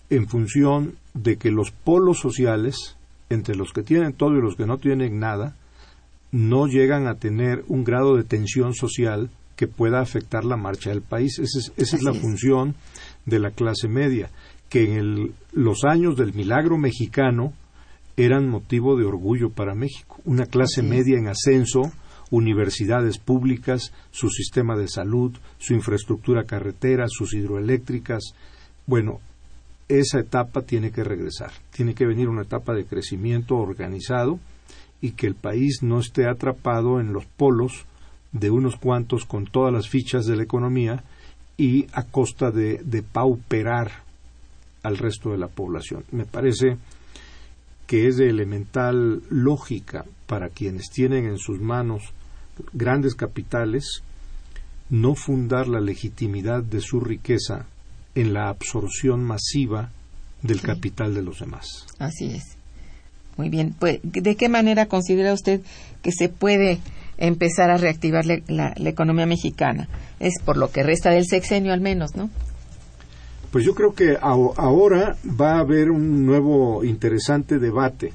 en 0.10 0.28
función 0.28 0.96
de 1.14 1.38
que 1.38 1.52
los 1.52 1.72
polos 1.72 2.20
sociales, 2.20 2.96
entre 3.30 3.56
los 3.56 3.74
que 3.74 3.84
tienen 3.84 4.14
todo 4.14 4.38
y 4.38 4.42
los 4.42 4.56
que 4.56 4.66
no 4.66 4.78
tienen 4.78 5.20
nada, 5.20 5.56
no 6.32 6.68
llegan 6.68 7.08
a 7.08 7.16
tener 7.16 7.64
un 7.68 7.84
grado 7.84 8.16
de 8.16 8.24
tensión 8.24 8.74
social 8.74 9.30
que 9.56 9.68
pueda 9.68 10.02
afectar 10.02 10.46
la 10.46 10.58
marcha 10.58 10.90
del 10.90 11.02
país. 11.02 11.40
Esa 11.40 11.60
es, 11.60 11.74
esa 11.78 11.96
es 11.96 12.04
la 12.04 12.14
función 12.14 12.76
de 13.26 13.40
la 13.40 13.52
clase 13.52 13.88
media, 13.88 14.30
que 14.74 14.86
en 14.86 14.98
el, 14.98 15.34
los 15.52 15.84
años 15.84 16.18
del 16.18 16.34
milagro 16.34 16.80
mexicano 16.80 17.54
eran 18.18 18.50
motivo 18.50 18.98
de 18.98 19.06
orgullo 19.06 19.52
para 19.52 19.76
México. 19.76 20.20
Una 20.26 20.48
clase 20.48 20.82
media 20.82 21.20
en 21.20 21.28
ascenso, 21.28 21.92
universidades 22.32 23.20
públicas, 23.20 23.94
su 24.10 24.30
sistema 24.30 24.76
de 24.76 24.88
salud, 24.88 25.32
su 25.60 25.76
infraestructura 25.76 26.46
carretera, 26.46 27.06
sus 27.08 27.36
hidroeléctricas. 27.36 28.34
Bueno, 28.88 29.20
esa 29.90 30.20
etapa 30.20 30.64
tiene 30.64 30.90
que 30.90 31.04
regresar. 31.04 31.52
Tiene 31.72 31.94
que 31.94 32.08
venir 32.08 32.28
una 32.28 32.42
etapa 32.42 32.74
de 32.74 32.86
crecimiento 32.86 33.58
organizado 33.58 34.40
y 35.02 35.12
que 35.12 35.28
el 35.28 35.36
país 35.36 35.84
no 35.84 36.00
esté 36.00 36.28
atrapado 36.28 37.00
en 37.00 37.14
los 37.14 37.26
polos 37.26 37.86
de 38.32 38.50
unos 38.50 38.78
cuantos 38.78 39.26
con 39.26 39.46
todas 39.46 39.72
las 39.72 39.88
fichas 39.88 40.26
de 40.26 40.36
la 40.36 40.42
economía 40.42 41.04
y 41.58 41.86
a 41.94 42.02
costa 42.02 42.50
de, 42.50 42.82
de 42.84 43.04
pauperar 43.04 44.03
al 44.84 44.98
resto 44.98 45.32
de 45.32 45.38
la 45.38 45.48
población. 45.48 46.04
Me 46.12 46.26
parece 46.26 46.78
que 47.88 48.08
es 48.08 48.18
de 48.18 48.30
elemental 48.30 49.24
lógica 49.30 50.06
para 50.28 50.50
quienes 50.50 50.90
tienen 50.90 51.26
en 51.26 51.38
sus 51.38 51.60
manos 51.60 52.04
grandes 52.74 53.16
capitales 53.16 54.04
no 54.90 55.16
fundar 55.16 55.68
la 55.68 55.80
legitimidad 55.80 56.64
de 56.64 56.82
su 56.82 57.00
riqueza 57.00 57.66
en 58.16 58.34
la 58.34 58.50
absorción 58.50 59.24
masiva 59.24 59.90
del 60.42 60.62
capital 60.62 61.14
de 61.14 61.24
los 61.24 61.40
demás. 61.40 61.88
Así 62.00 62.26
es. 62.36 62.58
Muy 63.38 63.50
bien. 63.50 63.74
Pues, 63.80 64.00
¿De 64.04 64.36
qué 64.36 64.50
manera 64.50 64.86
considera 64.86 65.34
usted 65.34 65.62
que 66.02 66.12
se 66.12 66.30
puede 66.30 66.80
empezar 67.18 67.72
a 67.72 67.78
reactivar 67.78 68.26
la, 68.26 68.42
la, 68.48 68.90
economía 68.90 69.26
mexicana? 69.26 69.88
Es 70.20 70.34
por 70.46 70.58
lo 70.58 70.72
que 70.72 70.84
resta 70.84 71.10
del 71.10 71.26
sexenio 71.26 71.74
al 71.74 71.82
menos, 71.82 72.16
¿no? 72.16 72.30
Pues 73.54 73.66
yo 73.66 73.76
creo 73.76 73.94
que 73.94 74.18
ahora 74.20 75.16
va 75.40 75.58
a 75.58 75.60
haber 75.60 75.92
un 75.92 76.26
nuevo 76.26 76.84
interesante 76.84 77.60
debate. 77.60 78.12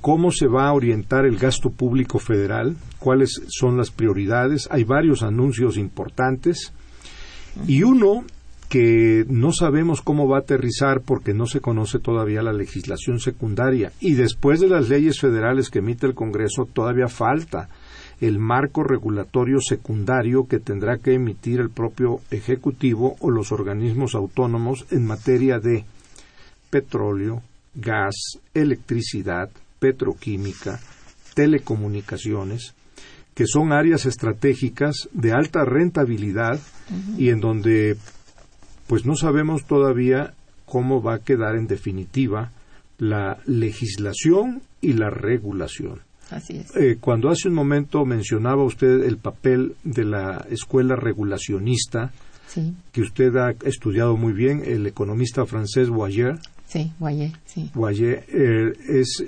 ¿Cómo 0.00 0.30
se 0.30 0.46
va 0.46 0.68
a 0.68 0.72
orientar 0.72 1.26
el 1.26 1.36
gasto 1.36 1.68
público 1.68 2.18
federal? 2.18 2.74
¿Cuáles 2.98 3.42
son 3.48 3.76
las 3.76 3.90
prioridades? 3.90 4.66
Hay 4.70 4.84
varios 4.84 5.22
anuncios 5.22 5.76
importantes. 5.76 6.72
Y 7.66 7.82
uno 7.82 8.24
que 8.70 9.26
no 9.28 9.52
sabemos 9.52 10.00
cómo 10.00 10.26
va 10.26 10.38
a 10.38 10.40
aterrizar 10.40 11.02
porque 11.02 11.34
no 11.34 11.46
se 11.46 11.60
conoce 11.60 11.98
todavía 11.98 12.40
la 12.40 12.54
legislación 12.54 13.20
secundaria 13.20 13.92
y 14.00 14.14
después 14.14 14.60
de 14.60 14.68
las 14.68 14.88
leyes 14.88 15.20
federales 15.20 15.68
que 15.68 15.80
emite 15.80 16.06
el 16.06 16.14
Congreso 16.14 16.66
todavía 16.70 17.08
falta 17.08 17.68
el 18.20 18.38
marco 18.38 18.82
regulatorio 18.82 19.60
secundario 19.60 20.46
que 20.48 20.58
tendrá 20.58 20.98
que 20.98 21.14
emitir 21.14 21.60
el 21.60 21.70
propio 21.70 22.20
Ejecutivo 22.30 23.16
o 23.20 23.30
los 23.30 23.52
organismos 23.52 24.14
autónomos 24.14 24.86
en 24.90 25.06
materia 25.06 25.58
de 25.58 25.84
petróleo, 26.70 27.42
gas, 27.74 28.14
electricidad, 28.54 29.50
petroquímica, 29.78 30.80
telecomunicaciones, 31.34 32.74
que 33.34 33.46
son 33.46 33.72
áreas 33.72 34.04
estratégicas 34.06 35.08
de 35.12 35.32
alta 35.32 35.64
rentabilidad 35.64 36.60
y 37.16 37.28
en 37.28 37.40
donde 37.40 37.96
pues 38.88 39.06
no 39.06 39.14
sabemos 39.14 39.64
todavía 39.64 40.34
cómo 40.64 41.02
va 41.02 41.14
a 41.14 41.18
quedar 41.20 41.54
en 41.54 41.68
definitiva 41.68 42.50
la 42.98 43.38
legislación 43.46 44.62
y 44.80 44.94
la 44.94 45.10
regulación. 45.10 46.07
Así 46.30 46.58
es. 46.58 46.76
Eh, 46.76 46.98
cuando 47.00 47.30
hace 47.30 47.48
un 47.48 47.54
momento 47.54 48.04
mencionaba 48.04 48.62
usted 48.64 49.04
el 49.04 49.18
papel 49.18 49.74
de 49.84 50.04
la 50.04 50.46
escuela 50.50 50.96
regulacionista, 50.96 52.12
que 52.92 53.02
usted 53.02 53.36
ha 53.36 53.54
estudiado 53.64 54.16
muy 54.16 54.32
bien, 54.32 54.62
el 54.64 54.86
economista 54.86 55.46
francés 55.46 55.88
Boyer. 55.90 56.38
Sí, 56.66 56.92
Boyer, 56.98 57.30
sí. 57.44 57.70
Boyer 57.74 58.24
eh, 58.28 58.72
es 58.88 59.24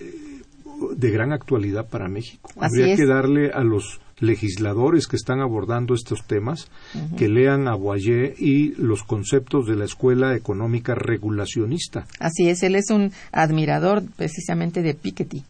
de 0.96 1.10
gran 1.10 1.32
actualidad 1.32 1.86
para 1.88 2.08
México. 2.08 2.50
Habría 2.58 2.96
que 2.96 3.06
darle 3.06 3.50
a 3.52 3.62
los 3.62 4.00
legisladores 4.18 5.06
que 5.06 5.16
están 5.16 5.40
abordando 5.40 5.94
estos 5.94 6.26
temas 6.26 6.68
que 7.16 7.28
lean 7.28 7.68
a 7.68 7.74
Boyer 7.74 8.34
y 8.38 8.74
los 8.76 9.02
conceptos 9.02 9.66
de 9.66 9.76
la 9.76 9.86
escuela 9.86 10.34
económica 10.34 10.94
regulacionista. 10.94 12.06
Así 12.18 12.48
es, 12.48 12.62
él 12.62 12.76
es 12.76 12.90
un 12.90 13.12
admirador 13.32 14.02
precisamente 14.16 14.82
de 14.82 14.94
Piketty 14.94 15.42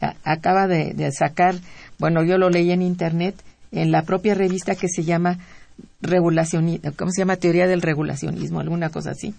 acaba 0.00 0.66
de, 0.66 1.10
sacar, 1.12 1.56
bueno, 1.98 2.24
yo 2.24 2.38
lo 2.38 2.50
leí 2.50 2.70
en 2.70 2.82
internet, 2.82 3.34
en 3.72 3.90
la 3.90 4.02
propia 4.02 4.34
revista 4.34 4.74
que 4.74 4.88
se 4.88 5.04
llama 5.04 5.38
regulacionismo, 6.00 6.92
¿cómo 6.96 7.10
se 7.10 7.22
llama? 7.22 7.36
Teoría 7.36 7.66
del 7.66 7.82
regulacionismo, 7.82 8.60
alguna 8.60 8.90
cosa 8.90 9.10
así. 9.10 9.34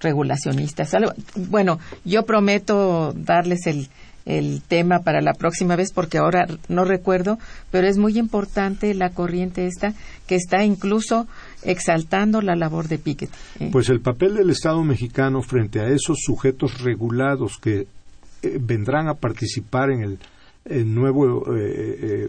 Regulacionistas. 0.00 0.90
Bueno, 1.36 1.78
yo 2.04 2.24
prometo 2.24 3.12
darles 3.12 3.66
el, 3.66 3.88
el 4.24 4.62
tema 4.62 5.00
para 5.00 5.20
la 5.20 5.34
próxima 5.34 5.76
vez 5.76 5.92
porque 5.92 6.18
ahora 6.18 6.46
no 6.68 6.84
recuerdo, 6.84 7.38
pero 7.70 7.86
es 7.86 7.98
muy 7.98 8.18
importante 8.18 8.94
la 8.94 9.10
corriente 9.10 9.66
esta 9.66 9.94
que 10.26 10.36
está 10.36 10.64
incluso 10.64 11.26
exaltando 11.62 12.40
la 12.40 12.56
labor 12.56 12.88
de 12.88 12.98
Piketty. 12.98 13.32
¿eh? 13.60 13.68
Pues 13.72 13.88
el 13.88 14.00
papel 14.00 14.34
del 14.34 14.50
Estado 14.50 14.82
mexicano 14.84 15.42
frente 15.42 15.80
a 15.80 15.88
esos 15.88 16.18
sujetos 16.20 16.80
regulados 16.80 17.58
que 17.60 17.86
eh, 18.42 18.58
vendrán 18.60 19.08
a 19.08 19.14
participar 19.14 19.90
en 19.90 20.18
el, 20.64 20.94
nuevo 20.94 21.54
eh, 21.56 21.98
eh, 22.02 22.28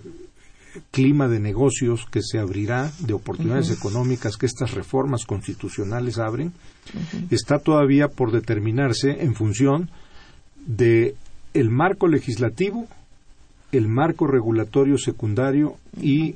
clima 0.91 1.27
de 1.27 1.39
negocios 1.39 2.05
que 2.09 2.21
se 2.21 2.39
abrirá, 2.39 2.91
de 2.99 3.13
oportunidades 3.13 3.71
económicas 3.71 4.37
que 4.37 4.45
estas 4.45 4.71
reformas 4.73 5.25
constitucionales 5.25 6.17
abren, 6.17 6.53
está 7.29 7.59
todavía 7.59 8.07
por 8.07 8.31
determinarse 8.31 9.23
en 9.23 9.35
función 9.35 9.89
de 10.65 11.15
el 11.53 11.69
marco 11.69 12.07
legislativo, 12.07 12.87
el 13.71 13.87
marco 13.87 14.27
regulatorio 14.27 14.97
secundario 14.97 15.77
y 16.01 16.35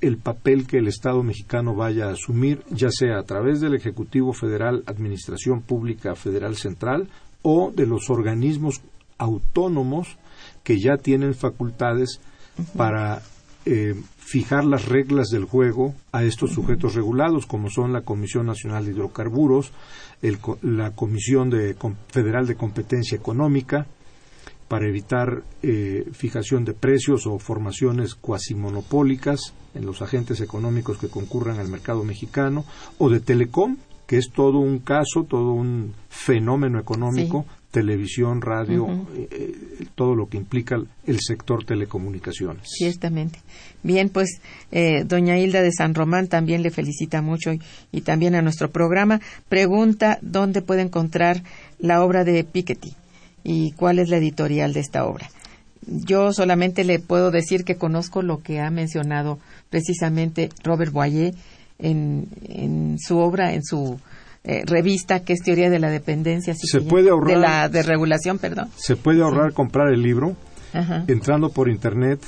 el 0.00 0.18
papel 0.18 0.66
que 0.66 0.78
el 0.78 0.88
Estado 0.88 1.22
mexicano 1.22 1.74
vaya 1.74 2.08
a 2.08 2.12
asumir, 2.12 2.62
ya 2.70 2.90
sea 2.90 3.18
a 3.18 3.22
través 3.22 3.60
del 3.60 3.74
Ejecutivo 3.74 4.32
Federal, 4.32 4.82
Administración 4.86 5.62
Pública 5.62 6.14
Federal 6.14 6.56
Central 6.56 7.08
o 7.42 7.72
de 7.74 7.86
los 7.86 8.10
organismos 8.10 8.82
autónomos 9.18 10.18
que 10.62 10.78
ya 10.80 10.96
tienen 10.96 11.34
facultades 11.34 12.20
para 12.76 13.22
eh, 13.64 13.94
fijar 14.18 14.64
las 14.64 14.86
reglas 14.86 15.28
del 15.28 15.44
juego 15.44 15.94
a 16.12 16.24
estos 16.24 16.52
sujetos 16.52 16.94
regulados, 16.94 17.46
como 17.46 17.70
son 17.70 17.92
la 17.92 18.02
Comisión 18.02 18.46
Nacional 18.46 18.84
de 18.84 18.92
Hidrocarburos, 18.92 19.72
la 20.62 20.90
Comisión 20.92 21.52
Federal 22.08 22.46
de 22.46 22.56
Competencia 22.56 23.16
Económica, 23.16 23.86
para 24.68 24.88
evitar 24.88 25.44
eh, 25.62 26.08
fijación 26.12 26.64
de 26.64 26.74
precios 26.74 27.26
o 27.26 27.38
formaciones 27.38 28.14
cuasimonopólicas 28.14 29.54
en 29.74 29.86
los 29.86 30.02
agentes 30.02 30.40
económicos 30.40 30.98
que 30.98 31.08
concurran 31.08 31.60
al 31.60 31.68
mercado 31.68 32.02
mexicano, 32.02 32.64
o 32.98 33.08
de 33.08 33.20
Telecom, 33.20 33.76
que 34.06 34.18
es 34.18 34.30
todo 34.30 34.58
un 34.58 34.78
caso, 34.78 35.24
todo 35.28 35.52
un 35.52 35.94
fenómeno 36.08 36.78
económico 36.78 37.46
televisión, 37.70 38.40
radio, 38.40 38.86
eh, 39.14 39.28
eh, 39.30 39.86
todo 39.94 40.14
lo 40.14 40.28
que 40.28 40.36
implica 40.36 40.76
el 41.06 41.20
sector 41.20 41.64
telecomunicaciones. 41.64 42.62
Ciertamente. 42.64 43.40
Bien, 43.82 44.08
pues 44.08 44.40
eh, 44.72 45.04
doña 45.04 45.38
Hilda 45.38 45.62
de 45.62 45.72
San 45.72 45.94
Román 45.94 46.28
también 46.28 46.62
le 46.62 46.70
felicita 46.70 47.22
mucho 47.22 47.52
y, 47.92 48.00
también 48.00 48.34
a 48.34 48.42
nuestro 48.42 48.70
programa. 48.70 49.20
Pregunta 49.48 50.18
dónde 50.22 50.62
puede 50.62 50.82
encontrar 50.82 51.42
la 51.78 52.02
obra 52.02 52.24
de 52.24 52.44
Piketty 52.44 52.94
y 53.44 53.72
cuál 53.72 53.98
es 53.98 54.08
la 54.08 54.16
editorial 54.16 54.72
de 54.72 54.80
esta 54.80 55.04
obra. 55.04 55.28
Yo 55.86 56.32
solamente 56.32 56.82
le 56.82 56.98
puedo 56.98 57.30
decir 57.30 57.64
que 57.64 57.76
conozco 57.76 58.22
lo 58.22 58.42
que 58.42 58.60
ha 58.60 58.70
mencionado 58.70 59.38
precisamente 59.70 60.48
Robert 60.64 60.92
Boyer 60.92 61.34
en, 61.78 62.28
en 62.48 62.98
su 62.98 63.18
obra, 63.18 63.52
en 63.54 63.62
su 63.62 64.00
eh, 64.46 64.62
revista 64.64 65.20
que 65.20 65.32
es 65.32 65.40
Teoría 65.40 65.70
de 65.70 65.78
la 65.78 65.90
Dependencia. 65.90 66.54
se 66.54 66.80
puede 66.80 67.10
ahorrar. 67.10 67.34
De 67.34 67.40
la 67.40 67.68
de 67.68 67.82
regulación, 67.82 68.38
perdón. 68.38 68.70
Se 68.76 68.96
puede 68.96 69.22
ahorrar 69.22 69.52
comprar 69.52 69.92
el 69.92 70.02
libro 70.02 70.36
entrando 71.08 71.48
por 71.50 71.70
internet 71.70 72.20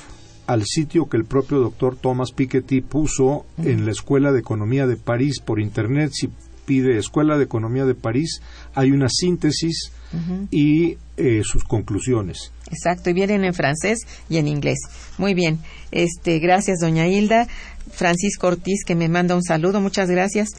al 0.47 0.63
sitio 0.65 1.07
que 1.07 1.17
el 1.17 1.25
propio 1.25 1.59
doctor 1.59 1.95
Thomas 1.95 2.31
Piketty 2.31 2.81
puso 2.81 3.45
en 3.59 3.85
la 3.85 3.91
Escuela 3.91 4.31
de 4.31 4.39
Economía 4.39 4.87
de 4.87 4.97
París 4.97 5.39
por 5.39 5.59
internet. 5.59 6.09
Si 6.13 6.29
pide 6.65 6.97
Escuela 6.97 7.37
de 7.37 7.43
Economía 7.43 7.85
de 7.85 7.95
París, 7.95 8.41
hay 8.73 8.91
una 8.91 9.07
síntesis 9.09 9.91
y 10.49 10.97
eh, 11.17 11.41
sus 11.43 11.63
conclusiones. 11.63 12.51
Exacto, 12.71 13.11
y 13.11 13.13
vienen 13.13 13.45
en 13.45 13.53
francés 13.53 13.99
y 14.27 14.37
en 14.37 14.47
inglés. 14.47 14.79
Muy 15.17 15.35
bien. 15.35 15.59
Este, 15.91 16.39
gracias, 16.39 16.79
doña 16.79 17.07
Hilda. 17.07 17.47
Francisco 17.91 18.47
Ortiz, 18.47 18.83
que 18.85 18.95
me 18.95 19.07
manda 19.07 19.35
un 19.35 19.43
saludo. 19.43 19.79
Muchas 19.81 20.09
gracias. 20.09 20.49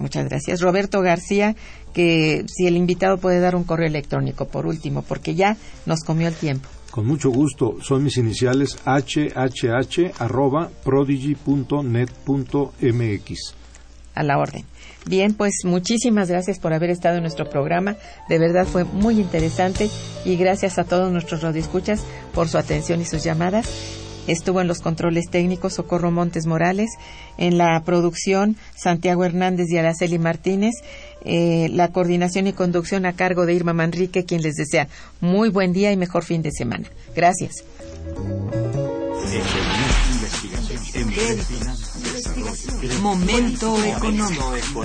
Muchas 0.00 0.28
gracias. 0.28 0.60
Roberto 0.60 1.02
García, 1.02 1.54
que 1.92 2.44
si 2.48 2.66
el 2.66 2.76
invitado 2.76 3.18
puede 3.18 3.38
dar 3.38 3.54
un 3.54 3.64
correo 3.64 3.86
electrónico, 3.86 4.48
por 4.48 4.66
último, 4.66 5.02
porque 5.02 5.34
ya 5.34 5.56
nos 5.84 6.00
comió 6.00 6.26
el 6.26 6.34
tiempo. 6.34 6.68
Con 6.90 7.06
mucho 7.06 7.30
gusto, 7.30 7.76
son 7.82 8.02
mis 8.02 8.16
iniciales 8.16 8.78
hhh 8.84 10.12
arroba 10.18 10.70
prodigy.net.mx. 10.82 13.54
A 14.14 14.22
la 14.24 14.38
orden. 14.38 14.64
Bien, 15.06 15.34
pues 15.34 15.60
muchísimas 15.64 16.28
gracias 16.28 16.58
por 16.58 16.72
haber 16.72 16.90
estado 16.90 17.16
en 17.16 17.22
nuestro 17.22 17.48
programa. 17.48 17.96
De 18.28 18.38
verdad 18.38 18.66
fue 18.66 18.84
muy 18.84 19.20
interesante 19.20 19.88
y 20.24 20.36
gracias 20.36 20.78
a 20.78 20.84
todos 20.84 21.12
nuestros 21.12 21.42
radioescuchas 21.42 22.04
por 22.34 22.48
su 22.48 22.58
atención 22.58 23.00
y 23.00 23.04
sus 23.04 23.22
llamadas. 23.22 23.68
Estuvo 24.30 24.60
en 24.60 24.68
los 24.68 24.78
controles 24.78 25.28
técnicos 25.28 25.74
Socorro 25.74 26.12
Montes 26.12 26.46
Morales, 26.46 26.90
en 27.36 27.58
la 27.58 27.82
producción 27.84 28.56
Santiago 28.76 29.24
Hernández 29.24 29.68
y 29.70 29.76
Araceli 29.76 30.20
Martínez, 30.20 30.74
eh, 31.24 31.68
la 31.72 31.88
coordinación 31.88 32.46
y 32.46 32.52
conducción 32.52 33.06
a 33.06 33.14
cargo 33.14 33.44
de 33.44 33.54
Irma 33.54 33.72
Manrique, 33.72 34.24
quien 34.24 34.42
les 34.42 34.54
desea 34.54 34.86
muy 35.20 35.48
buen 35.48 35.72
día 35.72 35.90
y 35.90 35.96
mejor 35.96 36.22
fin 36.22 36.42
de 36.42 36.52
semana. 36.52 36.88
Gracias. 37.16 37.64
Momento 43.02 43.84
económico. 43.84 44.84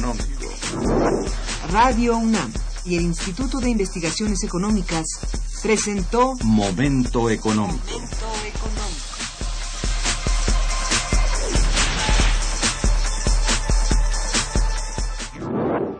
Radio 1.71 2.17
UNAM 2.17 2.51
y 2.83 2.95
el 2.95 3.03
Instituto 3.03 3.59
de 3.59 3.69
Investigaciones 3.69 4.43
Económicas 4.43 5.05
presentó 5.61 6.33
Momento 6.43 7.29
económico. 7.29 7.91
Momento 7.91 8.25
económico. 8.47 9.04